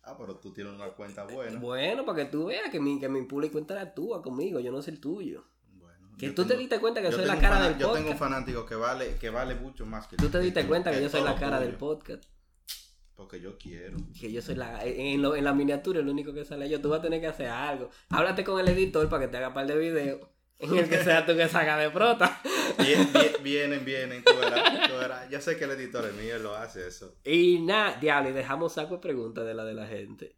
Ah, 0.03 0.15
pero 0.18 0.36
tú 0.38 0.53
tienes 0.53 0.74
una 0.74 0.88
cuenta 0.89 1.24
buena. 1.26 1.59
Bueno, 1.59 2.05
para 2.05 2.24
que 2.24 2.26
tú 2.32 2.45
veas 2.45 2.70
que 2.72 2.80
mi, 2.80 2.99
que 2.99 3.09
mi 3.09 3.24
público 3.24 3.57
interactúa 3.59 4.22
conmigo, 4.22 4.59
yo 4.59 4.72
no 4.72 4.82
soy 4.82 4.93
el 4.93 4.99
tuyo. 5.01 5.43
Bueno, 5.74 6.09
Que 6.18 6.30
tú 6.32 6.45
te 6.45 6.55
diste 6.55 6.80
cuenta 6.80 7.01
que 7.01 7.11
soy 7.11 7.26
la 7.26 7.38
cara 7.39 7.61
del 7.68 7.78
Yo 7.78 7.88
tengo 7.91 8.09
un 8.09 8.13
podcast. 8.13 8.20
fanático 8.20 8.65
que 8.65 8.76
vale, 8.76 9.15
que 9.18 9.30
vale 9.30 9.55
mucho 9.55 9.86
más 9.86 10.07
que 10.07 10.15
Tú 10.18 10.30
te 10.30 10.39
diste 10.39 10.65
cuenta 10.65 10.91
que 10.91 11.01
yo 11.01 11.09
soy 11.09 11.24
la 11.24 11.36
cara 11.36 11.59
del 11.59 11.76
podcast. 11.76 12.24
Porque 13.15 13.41
yo 13.41 13.57
quiero. 13.57 13.97
Que 14.20 14.32
yo 14.32 14.41
soy 14.43 14.55
la. 14.55 14.86
En, 14.86 15.22
lo- 15.24 15.36
en 15.36 15.43
la 15.43 15.51
miniatura, 15.53 15.99
el 15.99 16.07
único 16.07 16.34
que 16.34 16.45
sale 16.45 16.70
yo. 16.70 16.80
Tú 16.80 16.89
vas 16.89 16.99
a 16.99 17.01
tener 17.01 17.20
que 17.20 17.26
hacer 17.28 17.47
algo. 17.49 17.89
Háblate 18.09 18.43
con 18.43 18.59
el 18.59 18.68
editor 18.68 19.09
para 19.09 19.26
que 19.26 19.28
te 19.30 19.38
haga 19.38 19.53
par 19.55 19.65
de 19.65 19.76
videos. 19.76 20.22
En 20.60 20.76
el 20.78 20.89
que 20.89 21.03
sea 21.03 21.26
tú 21.26 21.36
que 21.36 21.47
saca 21.47 21.78
de 21.78 21.89
prota. 21.91 22.41
Bien- 22.80 23.12
bien- 23.14 23.34
vienen, 23.43 23.86
vienen, 23.86 24.24
tú 24.24 24.34
verás, 24.39 24.89
tú 24.89 24.95
verás. 24.97 25.30
Yo 25.30 25.39
sé 25.41 25.58
que 25.58 25.64
el 25.66 25.72
editor 25.72 26.05
es 26.05 26.14
mío, 26.16 26.36
él 26.36 26.43
lo 26.43 26.55
hace 26.55 26.88
eso. 26.88 27.16
Y 27.24 27.60
nada, 27.60 27.97
diablo, 27.99 28.30
y 28.30 28.34
dejamos 28.34 28.74
saco 28.74 28.95
de 28.95 29.01
preguntas 29.01 29.45
de 29.45 29.53
la 29.53 29.64
de 29.66 29.74
la 29.74 29.88
gente. 29.88 30.36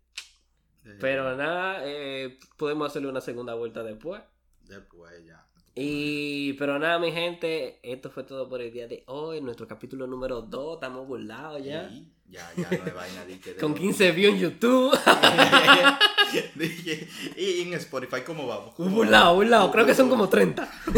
Pero 1.00 1.36
nada, 1.36 1.82
eh, 1.84 2.38
podemos 2.58 2.90
hacerle 2.90 3.10
una 3.10 3.22
segunda 3.22 3.54
vuelta 3.54 3.84
después. 3.84 4.22
Después 4.64 5.12
ya. 5.26 5.46
Y, 5.76 6.54
pero 6.54 6.78
nada, 6.80 6.98
mi 7.00 7.12
gente, 7.12 7.80
esto 7.84 8.10
fue 8.10 8.24
todo 8.24 8.50
por 8.50 8.62
el 8.62 8.72
día 8.72 8.88
de 8.88 9.04
hoy. 9.08 9.40
Nuestro 9.42 9.68
capítulo 9.68 10.08
número 10.08 10.42
2, 10.42 10.76
estamos 10.76 11.08
burlados 11.08 11.64
ya. 11.64 11.84
Y 11.90 12.12
ya, 12.30 12.50
ya 12.58 12.70
no 12.72 12.84
hay 12.86 12.92
vaina 12.92 13.26
de 13.26 13.40
que 13.40 13.54
de 13.54 13.60
Con 13.60 13.72
lo- 13.72 13.78
15 13.78 14.12
views 14.12 14.34
en 14.36 14.40
YouTube. 14.40 14.92
Dije, 16.56 17.08
y 17.38 17.62
en 17.62 17.74
Spotify, 17.76 18.22
¿cómo 18.26 18.48
vamos? 18.48 18.74
¿Cómo 18.76 18.90
burlado, 18.90 19.26
vamos? 19.26 19.36
burlado. 19.38 19.72
Creo 19.72 19.86
que 19.86 19.94
son 19.96 20.10
como 20.10 20.28
30. 20.30 20.70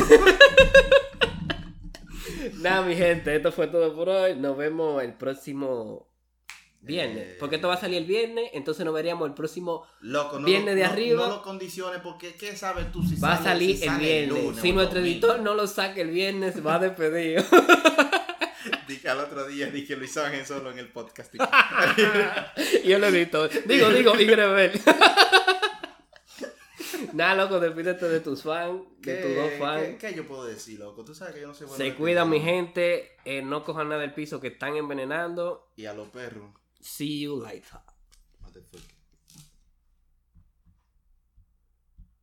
nada, 2.60 2.82
mi 2.84 2.96
gente, 2.96 3.36
esto 3.36 3.52
fue 3.52 3.68
todo 3.68 3.94
por 3.96 4.10
hoy. 4.10 4.36
Nos 4.36 4.58
vemos 4.58 5.02
el 5.04 5.14
próximo 5.14 6.08
viernes. 6.82 7.24
Eh. 7.34 7.38
Porque 7.40 7.56
esto 7.58 7.68
va 7.68 7.76
a 7.76 7.80
salir 7.80 7.98
el 8.00 8.06
viernes, 8.06 8.50
entonces 8.54 8.84
nos 8.86 8.94
veríamos 8.94 9.28
el 9.28 9.34
próximo. 9.34 9.84
Loco, 10.02 10.40
no 10.40 10.46
Viene 10.46 10.72
lo- 10.72 10.76
de 10.76 10.84
no- 10.84 10.90
arriba. 10.90 11.28
No 11.28 11.36
lo 11.36 11.42
condiciones 11.44 12.00
porque 12.02 12.34
¿qué 12.36 12.56
sabes 12.56 12.92
tú 12.92 13.04
si 13.04 13.16
Va 13.18 13.34
a 13.34 13.44
salir 13.44 13.78
si 13.78 13.84
el 13.84 13.90
sale 13.90 14.04
viernes. 14.04 14.44
lunes 14.44 14.62
si 14.62 14.72
nuestro 14.72 15.00
domingo? 15.00 15.18
editor 15.28 15.40
no 15.42 15.54
lo 15.54 15.68
saca 15.68 16.02
el 16.02 16.10
viernes, 16.10 16.66
va 16.66 16.80
despedido. 16.80 17.44
Dije 18.92 19.08
al 19.10 19.20
otro 19.20 19.48
día, 19.48 19.68
dije 19.68 19.96
Luis 19.96 20.16
Ángel 20.18 20.46
solo 20.46 20.70
en 20.72 20.80
el 20.80 20.90
podcast. 20.90 21.34
y 21.34 21.38
yo 22.90 23.00
lo 23.00 23.08
edito. 23.08 23.48
Digo, 23.48 23.90
digo, 23.90 24.20
y 24.20 24.26
Grebel. 24.26 24.72
Nada, 27.14 27.36
loco, 27.36 27.60
despídete 27.60 28.08
de 28.10 28.20
tus 28.20 28.44
fans, 28.44 28.82
de 29.00 29.16
tus 29.16 29.36
dos 29.36 29.50
¿Qué, 29.50 29.58
fans. 29.60 29.84
qué, 29.84 29.98
qué 29.98 30.14
yo 30.14 30.28
puedo 30.28 30.46
decir, 30.46 30.78
loco? 30.80 31.04
Tú 31.06 31.16
sabes 31.16 31.34
que 31.36 31.42
yo 31.42 31.48
no 31.48 31.54
soy 31.54 31.68
bueno 31.68 31.78
Se 31.78 31.84
de 31.86 31.96
cuidan, 31.96 32.30
mi 32.30 32.42
gente. 32.42 33.16
eh, 33.26 33.42
no 33.42 33.64
cojan 33.64 33.88
nada 33.90 34.02
del 34.02 34.14
piso 34.14 34.40
que 34.42 34.50
están 34.50 34.76
envenenando. 34.76 35.72
Y 35.78 35.86
a 35.86 35.94
los 35.94 36.10
perros. 36.10 36.52
See 36.82 37.22
you 37.22 37.42
later. 37.42 37.80